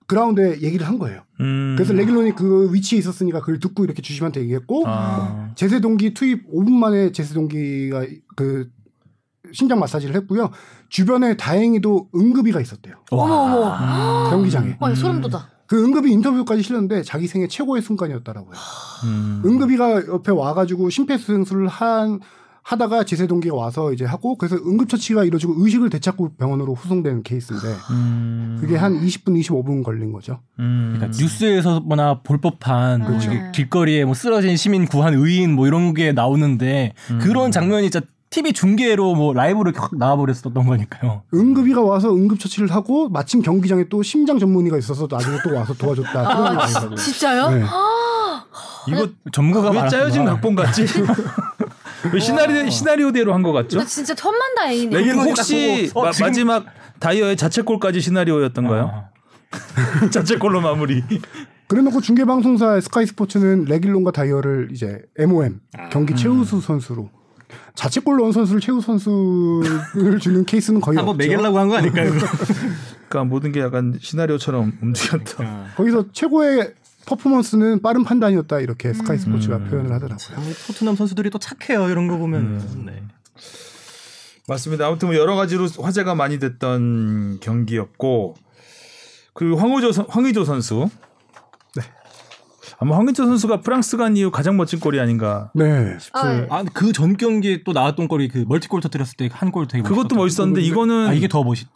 그라운드에 0.06 0.60
얘기를 0.62 0.86
한 0.86 0.98
거예요. 0.98 1.22
음. 1.40 1.74
그래서 1.76 1.92
레길론이 1.92 2.34
그 2.34 2.72
위치에 2.72 2.98
있었으니까 2.98 3.40
그걸 3.40 3.58
듣고 3.58 3.84
이렇게 3.84 4.02
주심한테 4.02 4.40
얘기했고 4.42 4.84
아. 4.86 5.50
제세 5.54 5.80
동기 5.80 6.14
투입 6.14 6.50
5분 6.52 6.70
만에 6.70 7.12
제세 7.12 7.34
동기가 7.34 8.04
그 8.36 8.70
심장 9.52 9.80
마사지를 9.80 10.14
했고요. 10.16 10.50
주변에 10.88 11.36
다행히도 11.36 12.10
응급의가 12.14 12.60
있었대요. 12.60 12.96
어머 13.10 13.34
어머. 13.34 14.30
경기장에. 14.30 14.76
와 14.80 14.94
소름 14.94 15.20
돋아. 15.20 15.48
그 15.66 15.82
응급의 15.82 16.12
인터뷰까지 16.12 16.62
실렸는데 16.62 17.02
자기 17.02 17.26
생애 17.26 17.48
최고의 17.48 17.82
순간이었다라고요. 17.82 18.54
음. 19.04 19.42
응급의가 19.44 20.06
옆에 20.06 20.30
와가지고 20.30 20.90
심폐소생술을 20.90 21.68
한 21.68 22.20
하다가 22.62 23.04
제세동기가 23.04 23.56
와서 23.56 23.92
이제 23.92 24.04
하고 24.04 24.36
그래서 24.36 24.56
응급처치가 24.56 25.24
이루어지고 25.24 25.54
의식을 25.58 25.90
되찾고 25.90 26.34
병원으로 26.38 26.74
후송된 26.74 27.22
케이스인데 27.24 27.66
음. 27.90 28.58
그게 28.60 28.76
한 28.76 29.00
20분 29.04 29.38
25분 29.40 29.82
걸린 29.82 30.12
거죠. 30.12 30.40
음. 30.60 30.94
그러니까 30.94 31.18
뉴스에서나 31.18 32.20
볼 32.22 32.38
법한 32.40 33.00
뭐 33.00 33.08
그렇죠. 33.08 33.32
이게 33.32 33.42
길거리에 33.52 34.04
뭐 34.04 34.14
쓰러진 34.14 34.56
시민 34.56 34.86
구한 34.86 35.14
의인 35.14 35.54
뭐 35.54 35.66
이런 35.66 35.92
게 35.92 36.12
나오는데 36.12 36.94
음. 37.10 37.18
그런 37.20 37.50
장면이 37.50 37.90
진짜 37.90 38.06
TV 38.30 38.52
중계로 38.54 39.14
뭐 39.14 39.34
라이브로 39.34 39.72
확 39.76 39.94
나와버렸었던 39.94 40.54
거니까요. 40.54 41.22
응급의가 41.34 41.82
와서 41.82 42.14
응급처치를 42.14 42.70
하고 42.70 43.10
마침 43.10 43.42
경기장에 43.42 43.88
또 43.90 44.02
심장 44.02 44.38
전문의가 44.38 44.78
있어서 44.78 45.06
나중에 45.10 45.36
또 45.44 45.54
와서 45.54 45.74
도와줬다. 45.74 46.12
그런 46.12 46.54
거 46.54 46.62
아니거든요. 46.62 46.94
진짜요? 46.94 47.50
네. 47.50 47.64
이거 48.88 49.08
전문가가 49.32 49.70
왜. 49.82 49.88
짜여진 49.88 50.24
각본 50.24 50.54
같지? 50.54 50.86
왜 52.12 52.20
시나리오 52.20 52.68
시나리오대로 52.70 53.32
한 53.34 53.42
것 53.42 53.52
같죠? 53.52 53.78
나 53.78 53.84
진짜 53.84 54.14
천만 54.14 54.54
다행이네. 54.54 54.96
레길- 54.96 55.12
그럼 55.14 55.28
혹시 55.28 55.90
어, 55.94 56.04
마, 56.04 56.10
마지막 56.20 56.64
다이어의 57.00 57.36
자책골까지 57.36 58.00
시나리오였던가요? 58.00 58.90
아. 58.92 59.10
자책골로 60.10 60.60
마무리. 60.60 61.02
그래놓고 61.68 62.00
중계 62.00 62.24
방송사 62.24 62.80
스카이 62.80 63.06
스포츠는 63.06 63.64
레길론과 63.66 64.12
다이어를 64.12 64.68
이제 64.72 65.00
MOM 65.18 65.60
경기 65.90 66.14
최우수 66.14 66.60
선수로 66.60 67.10
자책골 67.74 68.16
넣은 68.18 68.32
선수를 68.32 68.60
최우 68.60 68.80
선수를 68.80 70.18
주는 70.20 70.44
케이스는 70.44 70.80
거의 70.80 70.96
한번 70.96 71.14
없죠. 71.14 71.28
매길라고 71.28 71.58
한 71.58 71.68
거 71.68 71.76
아닐까요? 71.76 72.10
그러니까 73.08 73.24
모든 73.24 73.52
게 73.52 73.60
약간 73.60 73.98
시나리오처럼 74.00 74.72
움직였다. 74.82 75.66
거기서 75.76 76.12
최고의 76.12 76.72
퍼포먼스는 77.06 77.82
빠른 77.82 78.04
판단이었다 78.04 78.60
이렇게 78.60 78.92
스카이 78.92 79.18
스포츠가 79.18 79.58
표현을 79.58 79.92
하더라고요. 79.92 80.36
뭐 80.36 80.52
토트넘 80.66 80.96
선수들이 80.96 81.30
또 81.30 81.38
착해요 81.38 81.88
이런 81.88 82.06
거 82.08 82.16
보면. 82.16 82.84
네. 82.86 83.02
맞습니다. 84.48 84.86
아무튼 84.86 85.08
뭐 85.08 85.16
여러 85.16 85.34
가지로 85.36 85.68
화제가 85.80 86.14
많이 86.14 86.38
됐던 86.38 87.38
경기였고 87.40 88.34
그리고 89.34 89.56
황의조 89.56 89.92
선- 89.92 90.06
황의조 90.08 90.44
선수. 90.44 90.88
네. 91.76 91.82
아마 92.78 92.96
황의조 92.96 93.24
선수가 93.24 93.60
프랑스 93.60 93.96
간 93.96 94.16
이후 94.16 94.30
가장 94.30 94.56
멋진 94.56 94.80
골이 94.80 94.98
아닌가. 95.00 95.50
네. 95.54 95.96
아, 96.12 96.46
아그 96.50 96.92
전 96.92 97.16
경기에 97.16 97.62
또 97.64 97.72
나왔던 97.72 98.08
골이 98.08 98.28
그 98.28 98.44
멀티골 98.46 98.80
터뜨렸을 98.80 99.16
때 99.16 99.28
한 99.32 99.52
골 99.52 99.68
되게 99.68 99.82
그것도 99.82 100.16
멋있었는데 100.16 100.60
이거는 100.62 101.08
아 101.08 101.12
이게 101.14 101.28
더 101.28 101.42
멋있. 101.44 101.68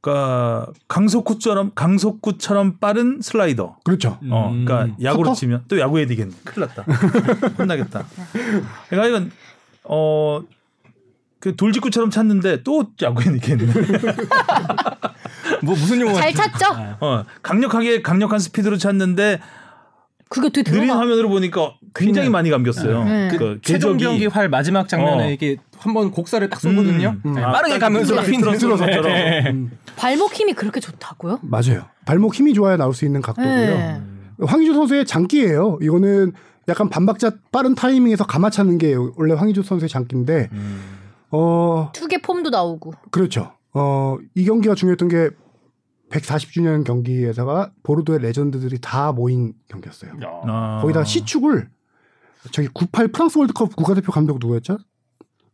그러니까 0.00 0.72
강속구처럼 0.88 1.72
강속구처럼 1.74 2.78
빠른 2.78 3.20
슬라이더. 3.20 3.76
그렇죠. 3.84 4.18
어, 4.30 4.50
그러니까 4.50 4.96
야구로 5.02 5.30
커터? 5.30 5.34
치면 5.34 5.64
또 5.68 5.78
야구해야 5.78 6.06
되겠네. 6.06 6.34
큰일 6.44 6.68
났다. 6.68 6.82
혼나겠다. 7.58 8.06
그러니까 8.88 9.08
이건 9.08 9.32
어. 9.84 10.42
그 11.38 11.56
돌직구처럼 11.56 12.10
찼는데 12.10 12.62
또 12.64 12.84
야구해야 13.00 13.32
되겠네. 13.32 13.72
뭐 15.62 15.74
무슨 15.74 16.00
용어? 16.02 16.12
잘 16.12 16.34
찼죠? 16.34 16.66
어, 17.00 17.24
강력하게 17.42 18.02
강력한 18.02 18.38
스피드로 18.38 18.76
찼는데 18.76 19.40
그게 20.30 20.46
어떻게 20.46 20.62
느린 20.62 20.84
들어가? 20.86 21.00
화면으로 21.00 21.28
보니까 21.28 21.74
굉장히 21.94 22.28
그냥- 22.28 22.32
많이 22.32 22.50
감겼어요. 22.50 23.04
네. 23.04 23.28
그 23.36 23.58
최종 23.62 23.96
궤적이 23.98 24.04
경기 24.04 24.26
활 24.26 24.48
마지막 24.48 24.88
장면에 24.88 25.26
어. 25.26 25.30
이게 25.30 25.56
한번 25.76 26.10
곡살을 26.12 26.48
딱 26.48 26.60
쏘거든요. 26.60 27.16
음. 27.26 27.34
네, 27.34 27.42
아, 27.42 27.50
빠르게 27.52 27.74
딱 27.74 27.86
가면서 27.86 28.14
그핀 28.22 28.40
들어서처럼. 28.40 29.02
네. 29.02 29.54
발목 29.96 30.32
힘이 30.32 30.52
그렇게 30.52 30.78
좋다고요? 30.78 31.40
맞아요. 31.42 31.84
발목 32.06 32.34
힘이 32.34 32.54
좋아야 32.54 32.76
나올 32.76 32.94
수 32.94 33.04
있는 33.04 33.20
각도고요. 33.20 33.50
네. 33.54 34.00
황희조 34.46 34.72
선수의 34.72 35.04
장기예요. 35.04 35.78
이거는 35.82 36.32
약간 36.68 36.88
반박자 36.88 37.32
빠른 37.50 37.74
타이밍에서 37.74 38.24
감아차는 38.24 38.78
게 38.78 38.94
원래 39.16 39.34
황희조 39.34 39.64
선수의 39.64 39.88
장기인데 39.88 40.48
어 41.30 41.90
투개 41.92 42.22
폼도 42.22 42.50
나오고. 42.50 42.94
그렇죠. 43.10 43.52
어 43.72 44.16
이 44.36 44.44
경기가 44.44 44.74
중요했던 44.76 45.08
게 45.08 45.30
140주년 46.10 46.84
경기에다가 46.84 47.72
보르도의 47.82 48.20
레전드들이 48.20 48.78
다 48.80 49.12
모인 49.12 49.54
경기였어요. 49.68 50.12
아. 50.46 50.80
거기다가 50.82 51.04
시축을 51.04 51.70
저기 52.52 52.68
98 52.68 53.08
프랑스 53.08 53.38
월드컵 53.38 53.76
국가대표 53.76 54.12
감독 54.12 54.38
누구였죠? 54.40 54.78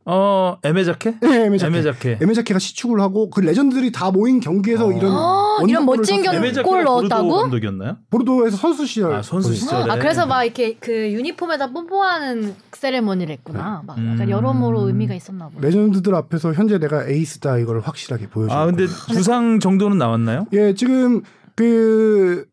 어 0.08 0.56
에메자케? 0.62 1.16
네, 1.20 1.46
에메자케. 1.46 1.66
에메자케. 1.76 2.18
에메자케가 2.22 2.60
시축을 2.60 3.00
하고 3.00 3.28
그 3.28 3.40
레전드들이 3.40 3.90
다 3.90 4.12
모인 4.12 4.38
경기에서 4.38 4.92
이런 4.92 5.10
아, 5.12 5.58
이런 5.66 5.84
멋진 5.84 6.22
쳤어요. 6.22 6.22
경- 6.22 6.34
에메자케가 6.36 6.62
골 6.68 6.84
보르도 6.84 7.08
넣었다고? 7.08 7.40
감독이었나요? 7.42 7.96
보르도에서 8.10 8.56
선수 8.56 8.86
시절 8.86 9.12
아 9.14 9.22
선수. 9.22 9.52
시절에. 9.52 9.90
아 9.90 9.98
그래서 9.98 10.24
막 10.24 10.44
이렇게 10.44 10.76
그 10.78 10.92
유니폼에다 11.12 11.72
뽀뽀하는 11.72 12.54
세레머니를 12.72 13.32
했구나. 13.32 13.82
막 13.84 13.98
약간 13.98 14.20
음. 14.20 14.30
여러모로 14.30 14.86
의미가 14.86 15.14
있었나 15.14 15.48
보네. 15.48 15.66
레전드들 15.66 16.14
앞에서 16.14 16.52
현재 16.52 16.78
내가 16.78 17.08
에이스다 17.08 17.58
이걸 17.58 17.80
확실하게 17.80 18.28
보여주고 18.28 18.54
아 18.54 18.66
근데 18.66 18.86
부상 18.86 19.58
정도는 19.58 19.98
나왔나요? 19.98 20.46
예, 20.52 20.72
지금 20.74 21.22
그 21.56 22.46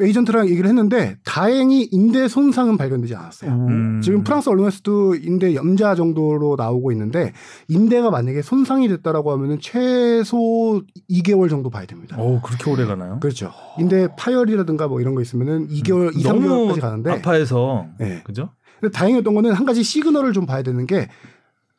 에이전트랑 0.00 0.48
얘기를 0.48 0.68
했는데 0.68 1.16
다행히 1.24 1.88
인대 1.92 2.26
손상은 2.26 2.76
발견되지 2.76 3.14
않았어요. 3.14 3.50
음. 3.52 4.00
지금 4.02 4.24
프랑스 4.24 4.48
언론에서도 4.48 5.14
인대 5.16 5.54
염자 5.54 5.94
정도로 5.94 6.56
나오고 6.56 6.90
있는데 6.92 7.32
인대가 7.68 8.10
만약에 8.10 8.42
손상이 8.42 8.88
됐다라고 8.88 9.30
하면은 9.32 9.58
최소 9.60 10.82
2개월 11.10 11.48
정도 11.48 11.70
봐야 11.70 11.86
됩니다. 11.86 12.16
오 12.18 12.40
그렇게 12.40 12.70
오래 12.70 12.84
가나요? 12.84 13.20
그렇죠. 13.20 13.52
인대 13.78 14.08
파열이라든가 14.18 14.88
뭐 14.88 15.00
이런 15.00 15.14
거 15.14 15.22
있으면은 15.22 15.68
2개월, 15.68 16.16
2, 16.16 16.22
3개월까지 16.22 16.80
가는데 16.80 17.10
아파해서 17.12 17.86
네. 17.98 18.22
그죠? 18.24 18.50
근데 18.80 18.92
다행이었던 18.92 19.32
거는 19.34 19.52
한 19.52 19.64
가지 19.64 19.82
시그널을 19.82 20.32
좀 20.32 20.44
봐야 20.46 20.62
되는 20.62 20.86
게 20.86 21.08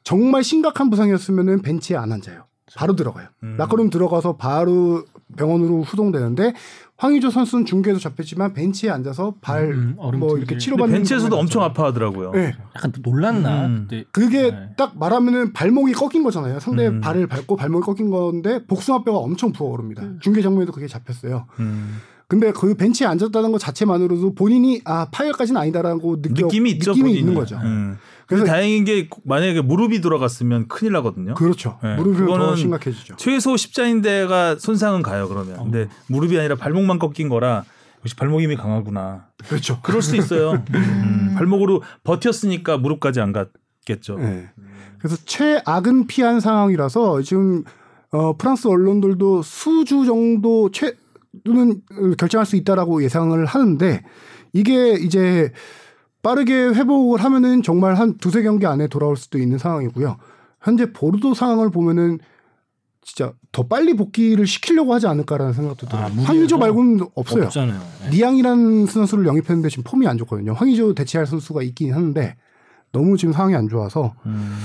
정말 0.04 0.44
심각한 0.44 0.90
부상이었으면은 0.90 1.62
벤치에 1.62 1.98
안 1.98 2.12
앉아요. 2.14 2.46
바로 2.76 2.96
들어가요. 2.96 3.28
음. 3.44 3.56
라커룸 3.58 3.90
들어가서 3.90 4.36
바로 4.38 5.04
병원으로 5.38 5.82
후송되는데 5.84 6.54
황의조 6.98 7.30
선수는 7.30 7.66
중계에도 7.66 8.00
잡혔지만 8.00 8.54
벤치에 8.54 8.90
앉아서 8.90 9.36
발 9.42 9.64
음, 9.72 9.96
얼음 9.98 10.20
뭐. 10.20 10.38
이렇게 10.38 10.58
치료받는 10.58 10.94
벤치에서도 11.00 11.36
엄청. 11.38 11.64
아파하더라고요. 11.64 12.32
네. 12.32 12.54
약간 12.76 12.92
또 12.92 13.02
놀랐나? 13.10 13.66
음. 13.66 13.88
그때 13.90 14.06
그게 14.12 14.52
네. 14.52 14.70
딱 14.78 14.98
말하면은 14.98 15.52
발목이 15.54 15.94
꺾인 15.94 16.24
거잖아요. 16.24 16.60
상대 16.60 16.88
음. 16.88 17.02
발을 17.02 17.28
밟고 17.28 17.56
발목이 17.56 17.86
꺾인 17.86 18.10
건데 18.10 18.66
복숭아뼈가 18.68 19.18
엄청 19.18 19.52
부어오릅니다. 19.52 20.04
중계 20.20 20.42
장면에도 20.42 20.72
그게 20.72 20.88
잡혔어요. 20.88 21.48
음. 21.60 21.98
근데 22.28 22.52
그 22.52 22.74
벤치에 22.76 23.06
앉았다는 23.08 23.52
것 23.52 23.60
자체만으로도 23.60 24.34
본인이 24.34 24.82
아 24.84 25.08
파열까지는 25.12 25.62
아니다라고 25.62 26.22
느껴, 26.22 26.46
느낌이 26.46 26.72
있죠. 26.72 26.92
느낌이 26.92 27.04
본인이. 27.10 27.20
있는 27.20 27.34
거죠. 27.36 27.60
음. 28.26 28.28
그래서 28.28 28.46
다행인 28.46 28.86
게 28.86 29.08
만약에 29.24 29.62
무릎이 29.62 30.02
돌아갔으면 30.02 30.68
큰일 30.68 30.94
나거든요. 30.94 31.36
그렇죠. 31.36 31.78
네. 31.84 31.96
무릎이 31.96 32.26
더 32.26 32.56
심각해지죠. 32.56 33.16
최소 33.18 33.56
십자인대가 33.56 34.58
손상은 34.58 35.02
가요 35.02 35.28
그러면. 35.28 35.58
근데 35.58 35.88
무릎이 36.08 36.38
아니라 36.40 36.56
발목만 36.56 37.00
꺾인 37.00 37.30
거라 37.30 37.64
역시 38.00 38.16
발목 38.16 38.42
힘이 38.42 38.56
강하구나. 38.56 39.28
그렇죠. 39.48 39.80
그럴 39.82 40.02
수 40.02 40.16
있어요. 40.16 40.64
음, 40.74 41.34
발목으로 41.36 41.82
버텼으니까 42.04 42.78
무릎까지 42.78 43.22
안 43.22 43.34
갔겠죠. 43.34 44.18
네. 44.18 44.50
그래서 45.00 45.18
최악은 45.26 46.08
피한 46.08 46.40
상황이라서 46.40 47.22
지금 47.22 47.64
어, 48.12 48.38
프랑스 48.38 48.68
언론들도 48.68 49.42
수주 49.42 50.06
정도 50.06 50.72
최는 50.72 51.82
결정할 52.18 52.46
수 52.46 52.56
있다라고 52.56 53.04
예상을 53.04 53.46
하는데 53.46 54.04
이게 54.54 54.94
이제 54.94 55.52
빠르게 56.26 56.56
회복을 56.56 57.24
하면은 57.24 57.62
정말 57.62 57.94
한 57.94 58.18
두세 58.18 58.42
경기 58.42 58.66
안에 58.66 58.88
돌아올 58.88 59.16
수도 59.16 59.38
있는 59.38 59.60
상황이고요. 59.60 60.18
현재 60.60 60.92
보르도 60.92 61.36
상황을 61.36 61.70
보면은 61.70 62.18
진짜 63.04 63.34
더 63.52 63.68
빨리 63.68 63.94
복귀를 63.94 64.48
시키려고 64.48 64.92
하지 64.92 65.06
않을까라는 65.06 65.54
생각도 65.54 65.86
들어요. 65.86 66.06
아? 66.06 66.10
황의조 66.24 66.58
말고는 66.58 67.06
없어요. 67.14 67.44
없잖아요. 67.44 67.80
네. 68.06 68.10
니앙이라는 68.10 68.88
선수를 68.88 69.28
영입했는데 69.28 69.70
지금 69.70 69.84
폼이 69.84 70.08
안 70.08 70.18
좋거든요. 70.18 70.54
황의조 70.54 70.96
대체할 70.96 71.28
선수가 71.28 71.62
있긴 71.62 71.94
하는데 71.94 72.36
너무 72.92 73.18
지금 73.18 73.32
상황이 73.32 73.54
안 73.54 73.70
좋아서 73.70 74.16
음. 74.26 74.58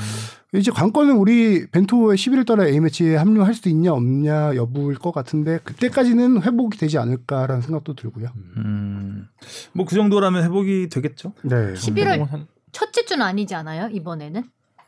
이제 0.52 0.72
관건은 0.72 1.16
우리 1.16 1.66
벤투의 1.70 2.16
11월 2.16 2.44
달에 2.44 2.72
A매치에 2.72 3.14
합류할 3.16 3.54
수 3.54 3.68
있냐 3.68 3.92
없냐 3.92 4.56
여부일 4.56 4.98
것 4.98 5.12
같은데 5.12 5.60
그때까지는 5.62 6.42
회복이 6.42 6.76
되지 6.76 6.98
않을까라는 6.98 7.62
생각도 7.62 7.94
들고요. 7.94 8.28
음. 8.56 9.28
뭐 9.72 9.86
그 9.86 9.94
정도라면 9.94 10.42
회복이 10.44 10.88
되겠죠. 10.88 11.34
네. 11.42 11.54
11월 11.74 12.28
한- 12.28 12.46
첫째 12.72 13.04
주는 13.04 13.24
아니지 13.24 13.54
않아요? 13.54 13.88
이번에는? 13.92 14.42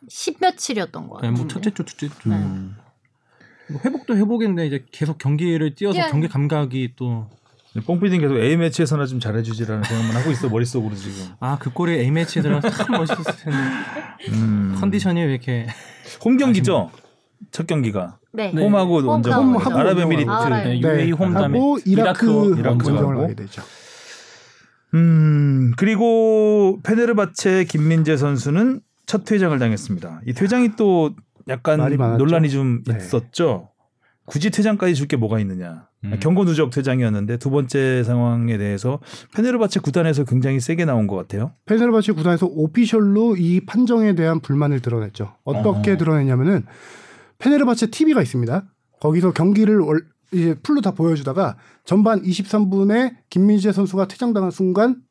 10 0.08 0.38
며칠이었던 0.40 1.08
것 1.08 1.20
네, 1.22 1.28
같아요. 1.28 1.32
뭐 1.32 1.46
첫째 1.48 1.70
주, 1.70 1.84
둘째 1.84 2.08
주. 2.20 2.28
네. 2.28 2.36
뭐 3.70 3.80
회복도 3.84 4.16
회복인데 4.16 4.66
이제 4.66 4.84
계속 4.90 5.18
경기를 5.18 5.76
뛰어서 5.76 5.98
예. 5.98 6.08
경기 6.10 6.26
감각이 6.26 6.94
또 6.96 7.28
뽕피디는 7.80 8.20
계속 8.20 8.36
A 8.38 8.56
매치에서나 8.56 9.06
좀 9.06 9.18
잘해주지라는 9.18 9.82
생각만 9.84 10.16
하고 10.16 10.30
있어 10.30 10.48
머릿속으로 10.48 10.94
지금. 10.94 11.32
아그 11.40 11.70
골에 11.72 12.00
A 12.00 12.10
매치에 12.10 12.42
들어가서 12.42 12.70
참 12.84 12.92
멋있었을 12.96 13.34
텐데 13.36 13.58
음. 14.30 14.76
컨디션이 14.78 15.22
왜 15.22 15.30
이렇게 15.32 15.66
홈 16.24 16.36
경기죠. 16.36 16.90
첫 17.50 17.66
경기가 17.66 18.18
네. 18.32 18.52
네. 18.54 18.62
홈하고 18.62 19.04
원정 19.06 19.32
홈하고 19.32 19.74
아랍에미리트. 19.74 20.30
아랍. 20.30 20.64
네, 20.64 20.80
네. 20.80 20.80
UAE 20.80 21.12
홈 21.12 21.32
다음에 21.32 21.58
하고 21.58 21.78
이라크 21.84 22.54
이라크 22.58 22.86
원정을. 22.90 23.16
가게 23.16 23.34
되죠. 23.34 23.62
음 24.94 25.72
그리고 25.76 26.78
페네르바체 26.82 27.64
김민재 27.64 28.16
선수는 28.16 28.80
첫 29.06 29.24
퇴장을 29.24 29.58
당했습니다. 29.58 30.20
이 30.26 30.32
퇴장이 30.34 30.76
또 30.76 31.14
약간. 31.48 31.78
논란이 32.18 32.50
좀 32.50 32.82
네. 32.86 32.96
있었죠. 32.98 33.70
굳이 34.24 34.50
퇴장까지 34.50 34.94
줄 34.94 35.08
게 35.08 35.16
뭐가 35.16 35.40
있느냐. 35.40 35.88
음. 36.04 36.16
경고 36.20 36.44
누적 36.44 36.70
퇴장이었는데 36.70 37.38
두 37.38 37.50
번째 37.50 38.02
상황에 38.04 38.56
대해서 38.58 39.00
페네르바체 39.34 39.80
구단에서 39.80 40.24
굉장히 40.24 40.60
세게 40.60 40.84
나온 40.84 41.06
것 41.06 41.16
같아요. 41.16 41.52
페네르바체 41.66 42.12
구단에서 42.12 42.46
오피셜로 42.46 43.36
이 43.36 43.60
판정에 43.66 44.14
대한 44.14 44.40
불만을 44.40 44.80
드러냈죠. 44.80 45.34
어떻게 45.44 45.92
어. 45.92 45.96
드러냈냐면은 45.96 46.64
페네르바체 47.38 47.88
TV가 47.90 48.22
있습니다. 48.22 48.64
거기서 49.00 49.32
경기를 49.32 49.80
월- 49.80 50.06
이제 50.32 50.54
풀로 50.62 50.80
다 50.80 50.92
보여주다가 50.92 51.56
전반 51.84 52.22
23분에 52.22 53.16
김민재 53.28 53.72
선수가 53.72 54.08
퇴장당한 54.08 54.50
순간 54.50 55.02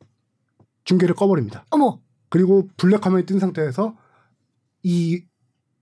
중계를 0.84 1.14
꺼버립니다. 1.14 1.64
어머. 1.70 2.00
그리고 2.28 2.68
블랙 2.76 3.04
화면이 3.06 3.26
뜬 3.26 3.38
상태에서 3.38 3.94
이 4.82 5.22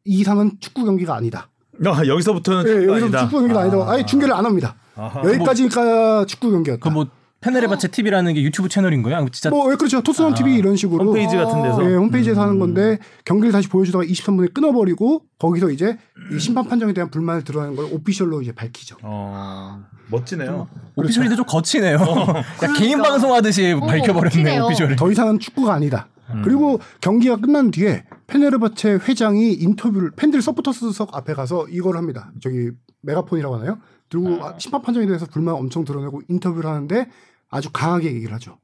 이상은 0.05 0.59
축구 0.61 0.85
경기가 0.85 1.15
아니다. 1.15 1.50
아, 1.87 2.07
여기서부터는 2.07 2.69
예, 2.69 2.87
여기서 2.87 3.05
아니다. 3.07 3.21
축구 3.21 3.39
경기가 3.41 3.61
아니다. 3.61 3.85
아예 3.91 4.05
중계를 4.05 4.35
안 4.35 4.45
합니다. 4.45 4.75
아하. 4.97 5.23
여기까지가 5.25 6.27
축구 6.27 6.51
경기였다. 6.51 6.89
그뭐 6.91 7.07
페네르바체 7.41 7.89
TV라는 7.89 8.35
게 8.35 8.43
유튜브 8.43 8.69
채널인 8.69 9.03
거야? 9.03 9.25
진짜 9.33 9.49
뭐 9.49 9.73
예, 9.73 9.77
그렇죠. 9.77 10.03
토스원 10.03 10.33
아, 10.33 10.35
TV 10.35 10.55
이런 10.57 10.77
식으로 10.77 11.07
홈페이지 11.07 11.35
같은 11.37 11.63
데서 11.63 11.91
예, 11.91 11.95
홈페이지에서 11.95 12.43
하는 12.43 12.55
음. 12.55 12.59
건데 12.59 12.99
경기를 13.25 13.51
다시 13.51 13.69
보여주다가 13.69 14.05
23분에 14.05 14.53
끊어버리고 14.53 15.23
거기서 15.39 15.71
이제 15.71 15.97
이 16.35 16.39
심판 16.39 16.69
판정에 16.69 16.93
대한 16.93 17.11
불만을 17.11 17.45
드러내는 17.45 17.77
걸 17.77 17.87
오피셜로 17.93 18.43
이제 18.43 18.53
밝히죠. 18.53 18.97
어, 19.03 19.81
멋지네요. 20.11 20.69
오피셜인데 20.97 21.37
좀 21.37 21.47
거치네요. 21.47 21.97
야, 22.63 22.73
개인 22.77 22.99
그러니까. 22.99 23.09
방송 23.09 23.33
하듯이 23.33 23.73
어, 23.73 23.81
밝혀버렸네 23.81 24.29
거치네요. 24.29 24.65
오피셜을. 24.67 24.97
더 24.97 25.11
이상은 25.11 25.39
축구가 25.39 25.73
아니다. 25.73 26.09
음. 26.35 26.43
그리고 26.45 26.79
경기가 27.01 27.37
끝난 27.37 27.71
뒤에 27.71 28.05
페네르바체 28.31 28.93
회장이 29.09 29.53
인터뷰를 29.55 30.13
팬들 30.13 30.41
서포터스석 30.41 31.15
앞에 31.17 31.35
가서 31.35 31.67
이걸 31.69 31.97
합니다. 31.97 32.33
저기 32.41 32.71
메가폰이라고 33.03 33.57
하나요? 33.57 33.79
그리고 34.09 34.45
아. 34.45 34.55
심판 34.59 34.83
판정에 34.83 35.07
대해서 35.07 35.27
불만 35.27 35.55
엄청 35.57 35.85
드러내고 35.85 36.23
인터뷰를 36.29 36.69
하는데 36.71 37.09
아주 37.49 37.71
강하게 37.73 38.13
얘기를 38.15 38.33
하죠. 38.35 38.59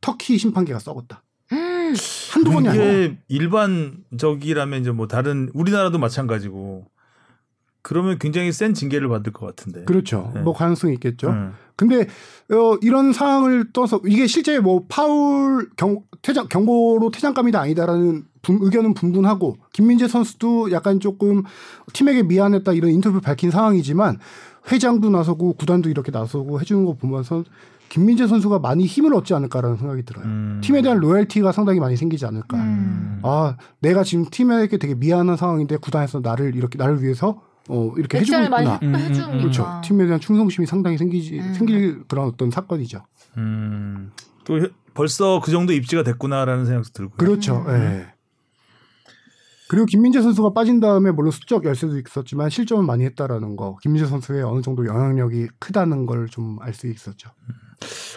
터키 0.00 0.38
심판계가 0.38 0.78
썩었다. 0.78 1.22
음. 1.52 1.94
한두 2.32 2.50
번이 2.52 2.68
이게 2.68 3.18
일반적이라면 3.28 4.80
이제 4.80 4.90
뭐 4.92 5.06
다른 5.08 5.50
우리나라도 5.52 5.98
마찬가지고 5.98 6.86
그러면 7.82 8.18
굉장히 8.18 8.52
센 8.52 8.72
징계를 8.74 9.08
받을 9.08 9.32
것 9.32 9.46
같은데. 9.46 9.84
그렇죠. 9.84 10.30
네. 10.34 10.40
뭐 10.42 10.54
가능성이 10.54 10.94
있겠죠. 10.94 11.28
음. 11.30 11.52
근데 11.76 12.02
어, 12.52 12.76
이런 12.82 13.12
상황을 13.12 13.72
떠서 13.72 14.00
이게 14.06 14.26
실제 14.26 14.60
뭐 14.60 14.84
파울 14.88 15.70
경 15.76 16.02
퇴장 16.22 16.46
경고로 16.48 17.10
퇴장감이다 17.10 17.58
아니다라는 17.60 18.24
분- 18.24 18.29
의견은 18.48 18.94
분분하고 18.94 19.56
김민재 19.72 20.08
선수도 20.08 20.72
약간 20.72 20.98
조금 21.00 21.42
팀에게 21.92 22.22
미안했다 22.22 22.72
이런 22.72 22.90
인터뷰 22.90 23.20
밝힌 23.20 23.50
상황이지만 23.50 24.18
회장도 24.70 25.10
나서고 25.10 25.54
구단도 25.54 25.88
이렇게 25.90 26.10
나서고 26.10 26.60
해주는 26.60 26.84
거 26.84 26.94
보면서 26.94 27.44
김민재 27.88 28.26
선수가 28.28 28.60
많이 28.60 28.86
힘을 28.86 29.12
얻지 29.14 29.34
않을까라는 29.34 29.76
생각이 29.76 30.04
들어요. 30.04 30.24
음. 30.24 30.60
팀에 30.62 30.80
대한 30.80 30.98
로열티가 30.98 31.50
상당히 31.52 31.80
많이 31.80 31.96
생기지 31.96 32.24
않을까. 32.24 32.56
음. 32.56 33.18
아 33.22 33.56
내가 33.80 34.04
지금 34.04 34.24
팀에게 34.30 34.78
되게 34.78 34.94
미안한 34.94 35.36
상황인데 35.36 35.76
구단에서 35.78 36.20
나를 36.20 36.54
이렇게 36.54 36.78
나를 36.78 37.02
위해서 37.02 37.42
어 37.68 37.92
이렇게 37.96 38.20
해주고 38.20 38.42
있구나. 38.44 38.78
해- 38.82 38.86
해주니까. 39.08 39.38
그렇죠. 39.38 39.80
팀에 39.84 40.04
대한 40.06 40.20
충성심이 40.20 40.66
상당히 40.66 40.98
생기지 40.98 41.40
음. 41.40 41.54
생길 41.54 42.04
그런 42.06 42.26
어떤 42.28 42.50
사건이죠. 42.50 43.02
음. 43.38 44.12
또 44.44 44.60
해- 44.62 44.68
벌써 44.94 45.40
그 45.40 45.50
정도 45.50 45.72
입지가 45.72 46.02
됐구나라는 46.04 46.66
생각도 46.66 46.90
들고요. 46.92 47.16
그렇죠. 47.16 47.64
음. 47.66 47.74
예. 47.74 48.06
그리고 49.70 49.86
김민재 49.86 50.20
선수가 50.20 50.52
빠진 50.52 50.80
다음에 50.80 51.12
물론 51.12 51.30
수적 51.30 51.64
열세도 51.64 51.96
있었지만 52.00 52.50
실점은 52.50 52.86
많이 52.86 53.04
했다라는 53.04 53.54
거. 53.54 53.76
김민재 53.80 54.04
선수의 54.08 54.42
어느 54.42 54.62
정도 54.62 54.84
영향력이 54.84 55.46
크다는 55.60 56.06
걸 56.06 56.26
좀 56.28 56.58
알 56.60 56.74
수 56.74 56.88
있었죠. 56.88 57.30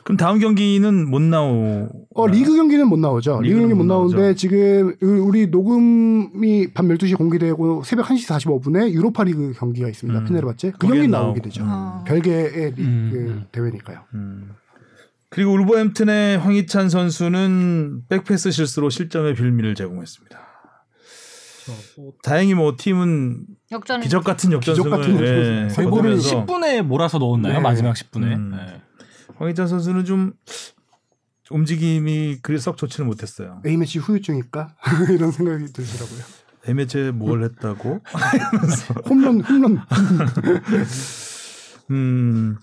그럼 0.04 0.18
다음 0.18 0.40
경기는 0.40 1.08
못 1.12 1.22
나오. 1.22 1.88
어 2.16 2.28
리그 2.28 2.56
경기는 2.56 2.88
못 2.88 2.98
나오죠. 2.98 3.42
리그 3.42 3.60
경기 3.60 3.76
못못 3.76 3.86
나오는데 3.86 4.22
나오죠. 4.24 4.36
지금 4.36 4.96
우리 5.00 5.46
녹음이 5.46 6.74
밤 6.74 6.88
12시 6.88 7.16
공개되고 7.20 7.84
새벽 7.84 8.08
1시 8.08 8.28
45분에 8.28 8.90
유로파 8.92 9.24
리그 9.24 9.54
경기가 9.56 9.88
있습니다. 9.88 10.20
음. 10.22 10.26
페네르바체. 10.26 10.72
그 10.80 10.88
경기. 10.88 11.08
나오게 11.08 11.42
되죠. 11.42 11.64
어. 11.68 12.04
별개의 12.08 12.72
리그 12.72 12.82
음. 12.82 13.46
대회니까요. 13.52 14.00
음. 14.16 14.50
그리고 15.30 15.52
울버햄튼의 15.52 16.40
황희찬 16.40 16.90
선수는 16.90 18.06
백패스 18.10 18.50
실수로 18.50 18.90
실점의 18.90 19.36
빌미를 19.36 19.76
제공했습니다. 19.76 20.53
다행히 22.24 22.54
뭐 22.54 22.76
팀은 22.78 23.46
역전 23.72 24.02
기적 24.02 24.24
같은 24.24 24.52
역전승을 24.52 24.90
기적 24.90 24.98
같은 24.98 25.20
예, 25.26 25.64
역전승. 25.64 25.90
골을 25.90 26.18
거두면서 26.18 26.46
10분에 26.46 26.82
몰아서 26.82 27.18
넣었나요? 27.20 27.54
네. 27.54 27.60
마지막 27.60 27.94
10분에. 27.96 28.24
음. 28.36 28.52
네. 28.52 28.82
황희찬 29.38 29.68
선수는 29.68 30.06
좀 30.06 30.34
움직임이 31.50 32.38
그리 32.42 32.58
썩 32.60 32.78
좋지는 32.78 33.08
못했어요. 33.08 33.62
A매치 33.66 34.00
후유증일까? 34.00 34.76
이런 35.12 35.32
생각이 35.32 35.66
들더라고요. 35.74 36.20
A매치에 36.68 37.12
뭘 37.12 37.44
했다고? 37.44 38.00
홈런 39.10 39.42
홈런 39.42 39.82
음. 41.94 42.58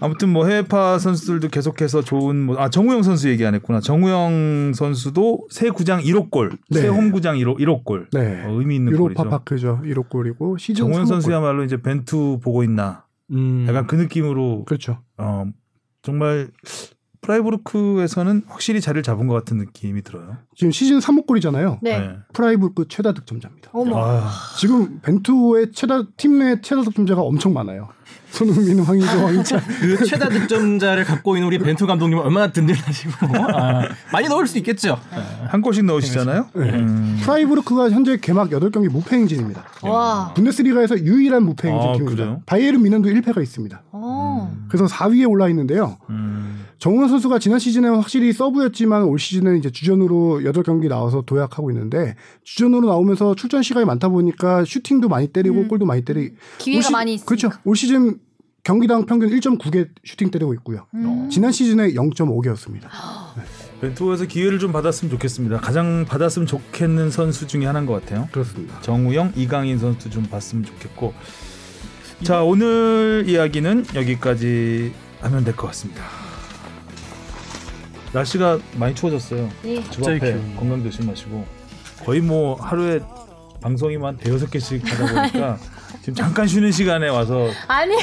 아무튼 0.00 0.28
뭐 0.28 0.46
해외파 0.46 0.98
선수들도 0.98 1.48
계속해서 1.48 2.02
좋은 2.02 2.40
뭐, 2.40 2.58
아 2.58 2.70
정우영 2.70 3.02
선수 3.02 3.28
얘기 3.28 3.44
안 3.44 3.54
했구나. 3.54 3.80
정우영 3.80 4.72
선수도 4.74 5.46
새 5.50 5.70
구장 5.70 6.00
1호 6.00 6.30
골, 6.30 6.52
네. 6.70 6.82
새홈 6.82 7.10
구장 7.10 7.36
1호 7.36 7.58
1호 7.58 7.84
골. 7.84 8.08
네. 8.12 8.44
어, 8.44 8.52
의미 8.52 8.76
있는 8.76 8.92
유로파 8.92 9.24
골이죠. 9.24 9.30
파크죠. 9.30 9.80
1호 9.84 10.08
골이고 10.08 10.58
시즌 10.58 10.84
정우영 10.84 11.04
3호 11.04 11.08
골. 11.08 11.14
선수야말로 11.14 11.64
이제 11.64 11.82
벤투 11.82 12.38
보고 12.42 12.62
있나. 12.62 13.04
음. 13.32 13.66
약간 13.68 13.86
그 13.86 13.96
느낌으로 13.96 14.64
그렇죠. 14.64 14.98
어, 15.16 15.44
정말 16.02 16.48
프라이부르크에서는 17.28 18.42
확실히 18.48 18.80
자리를 18.80 19.02
잡은 19.02 19.26
것 19.26 19.34
같은 19.34 19.58
느낌이 19.58 20.02
들어요. 20.02 20.38
지금 20.56 20.70
시즌 20.72 20.98
3호 20.98 21.26
골이잖아요. 21.26 21.78
네. 21.82 22.10
프라이부르크 22.32 22.86
최다 22.88 23.12
득점자입니다. 23.12 23.70
어머. 23.72 23.96
아, 23.98 24.30
지금 24.58 25.00
벤투의 25.02 25.72
최다 25.72 26.04
팀 26.16 26.38
내 26.38 26.60
최다 26.60 26.82
득점자가 26.82 27.20
엄청 27.20 27.52
많아요. 27.52 27.88
손흥민, 28.30 28.78
황의조, 28.80 29.06
황희찬. 29.08 29.60
그 29.80 30.04
최다 30.06 30.28
득점자를 30.28 31.04
갖고 31.04 31.34
있는 31.36 31.48
우리 31.48 31.58
벤투 31.58 31.86
감독님은 31.86 32.22
얼마나 32.24 32.52
든든하시고 32.52 33.26
아, 33.52 33.82
많이 34.12 34.28
넣을 34.28 34.46
수 34.46 34.56
있겠죠. 34.58 34.98
한 35.48 35.60
골씩 35.62 35.84
넣으시잖아요. 35.84 36.46
네. 36.54 36.62
음. 36.74 37.18
프라이부르크가 37.22 37.90
현재 37.90 38.16
개막 38.18 38.50
8경기 38.50 38.88
무패 38.88 39.16
행진입니다. 39.16 39.64
와. 39.82 40.32
분데스리가에서 40.34 41.00
유일한 41.00 41.42
무패 41.42 41.68
행진 41.68 41.88
아, 41.88 41.92
팀입니다. 41.94 42.22
그래요? 42.24 42.42
바이에른 42.46 42.82
뮌헨도 42.82 43.08
1패가 43.08 43.42
있습니다. 43.42 43.82
어. 43.92 44.56
그래서 44.68 44.86
4위에 44.86 45.28
올라 45.28 45.48
있는데요. 45.48 45.96
음. 46.10 46.37
정우영 46.78 47.08
선수가 47.08 47.40
지난 47.40 47.58
시즌에 47.58 47.88
확실히 47.88 48.32
서브였지만 48.32 49.02
올 49.04 49.18
시즌은 49.18 49.58
이제 49.58 49.68
주전으로 49.70 50.40
8경기 50.44 50.88
나와서 50.88 51.22
도약하고 51.26 51.70
있는데 51.72 52.14
주전으로 52.44 52.86
나오면서 52.88 53.34
출전 53.34 53.62
시간이 53.64 53.84
많다 53.84 54.08
보니까 54.08 54.64
슈팅도 54.64 55.08
많이 55.08 55.28
때리고 55.28 55.62
음. 55.62 55.68
골도 55.68 55.86
많이 55.86 56.04
때리 56.04 56.34
기회가 56.58 56.78
올 56.78 56.82
시- 56.84 56.92
많이 56.92 57.14
있으니까. 57.14 57.28
그렇죠. 57.28 57.50
올 57.64 57.74
시즌 57.74 58.18
경기당 58.62 59.06
평균 59.06 59.28
1.9개 59.30 59.88
슈팅 60.04 60.30
때리고 60.30 60.54
있고요. 60.54 60.86
음. 60.94 61.28
지난 61.30 61.50
시즌에 61.50 61.94
0.5개였습니다. 61.94 62.82
벤투에서 63.80 64.26
기회를 64.26 64.58
좀 64.60 64.70
받았으면 64.70 65.10
좋겠습니다. 65.12 65.58
가장 65.60 66.04
받았으면 66.06 66.46
좋겠는 66.46 67.10
선수 67.10 67.46
중에 67.48 67.64
하나인 67.66 67.86
것 67.86 67.94
같아요. 67.94 68.28
그렇습니다. 68.30 68.80
정우영, 68.82 69.32
이강인 69.36 69.78
선수 69.78 70.10
좀 70.10 70.24
봤으면 70.24 70.64
좋겠고. 70.64 71.12
자 72.22 72.42
오늘 72.44 73.24
이야기는 73.26 73.86
여기까지 73.96 74.92
하면 75.22 75.44
될 75.44 75.56
것 75.56 75.66
같습니다. 75.68 76.02
날씨가 78.12 78.58
많이 78.76 78.94
추워졌어요. 78.94 79.48
네. 79.62 79.82
갑자기 79.82 80.18
기운. 80.20 80.56
건강 80.56 80.82
조심하시고 80.82 81.44
거의 82.04 82.20
뭐 82.20 82.54
하루에 82.60 83.00
방송이만 83.60 84.16
대여섯 84.18 84.50
개씩 84.50 84.82
하다 84.90 85.14
보니까 85.14 85.58
지금 86.00 86.14
잠깐 86.14 86.46
쉬는 86.46 86.70
시간에 86.72 87.08
와서 87.08 87.48
아니 87.66 87.96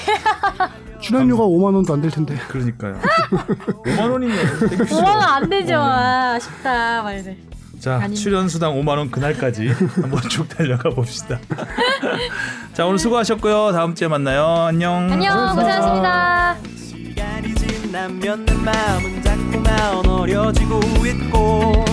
출연료가 0.99 1.43
5만 1.43 1.73
원도 1.75 1.93
안 1.93 2.01
될 2.01 2.11
텐데. 2.11 2.35
그러니까요. 2.49 2.99
5만 3.85 4.11
원이면 4.11 4.37
5만 4.37 5.03
원 5.05 5.21
안 5.21 5.49
되죠. 5.49 5.75
어. 5.75 5.79
아, 5.81 6.33
아쉽다 6.35 7.01
말들. 7.03 7.37
자 7.79 7.95
아닙니다. 7.95 8.21
출연 8.21 8.49
수당 8.49 8.73
5만 8.81 8.97
원 8.97 9.11
그날까지 9.11 9.67
한번 10.01 10.21
쭉 10.29 10.47
달려가 10.49 10.89
봅시다. 10.89 11.39
자 12.73 12.85
오늘 12.85 12.97
수고하셨고요. 12.99 13.71
다음 13.71 13.95
주에 13.95 14.07
만나요. 14.07 14.45
안녕. 14.45 15.09
안녕 15.11 15.55
고생하셨습니다. 15.55 16.57
만나면 17.95 18.45
내 18.45 18.53
마음은 18.55 19.21
자꾸만 19.21 20.05
어려지고 20.05 20.81
있고 21.05 21.85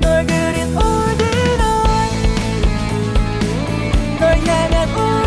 널 0.00 0.26
그린 0.26 0.76
올드널 0.76 1.56
널 4.20 4.38
향한 4.46 4.94
올 4.94 5.17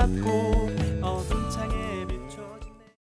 Natko. 0.00 0.59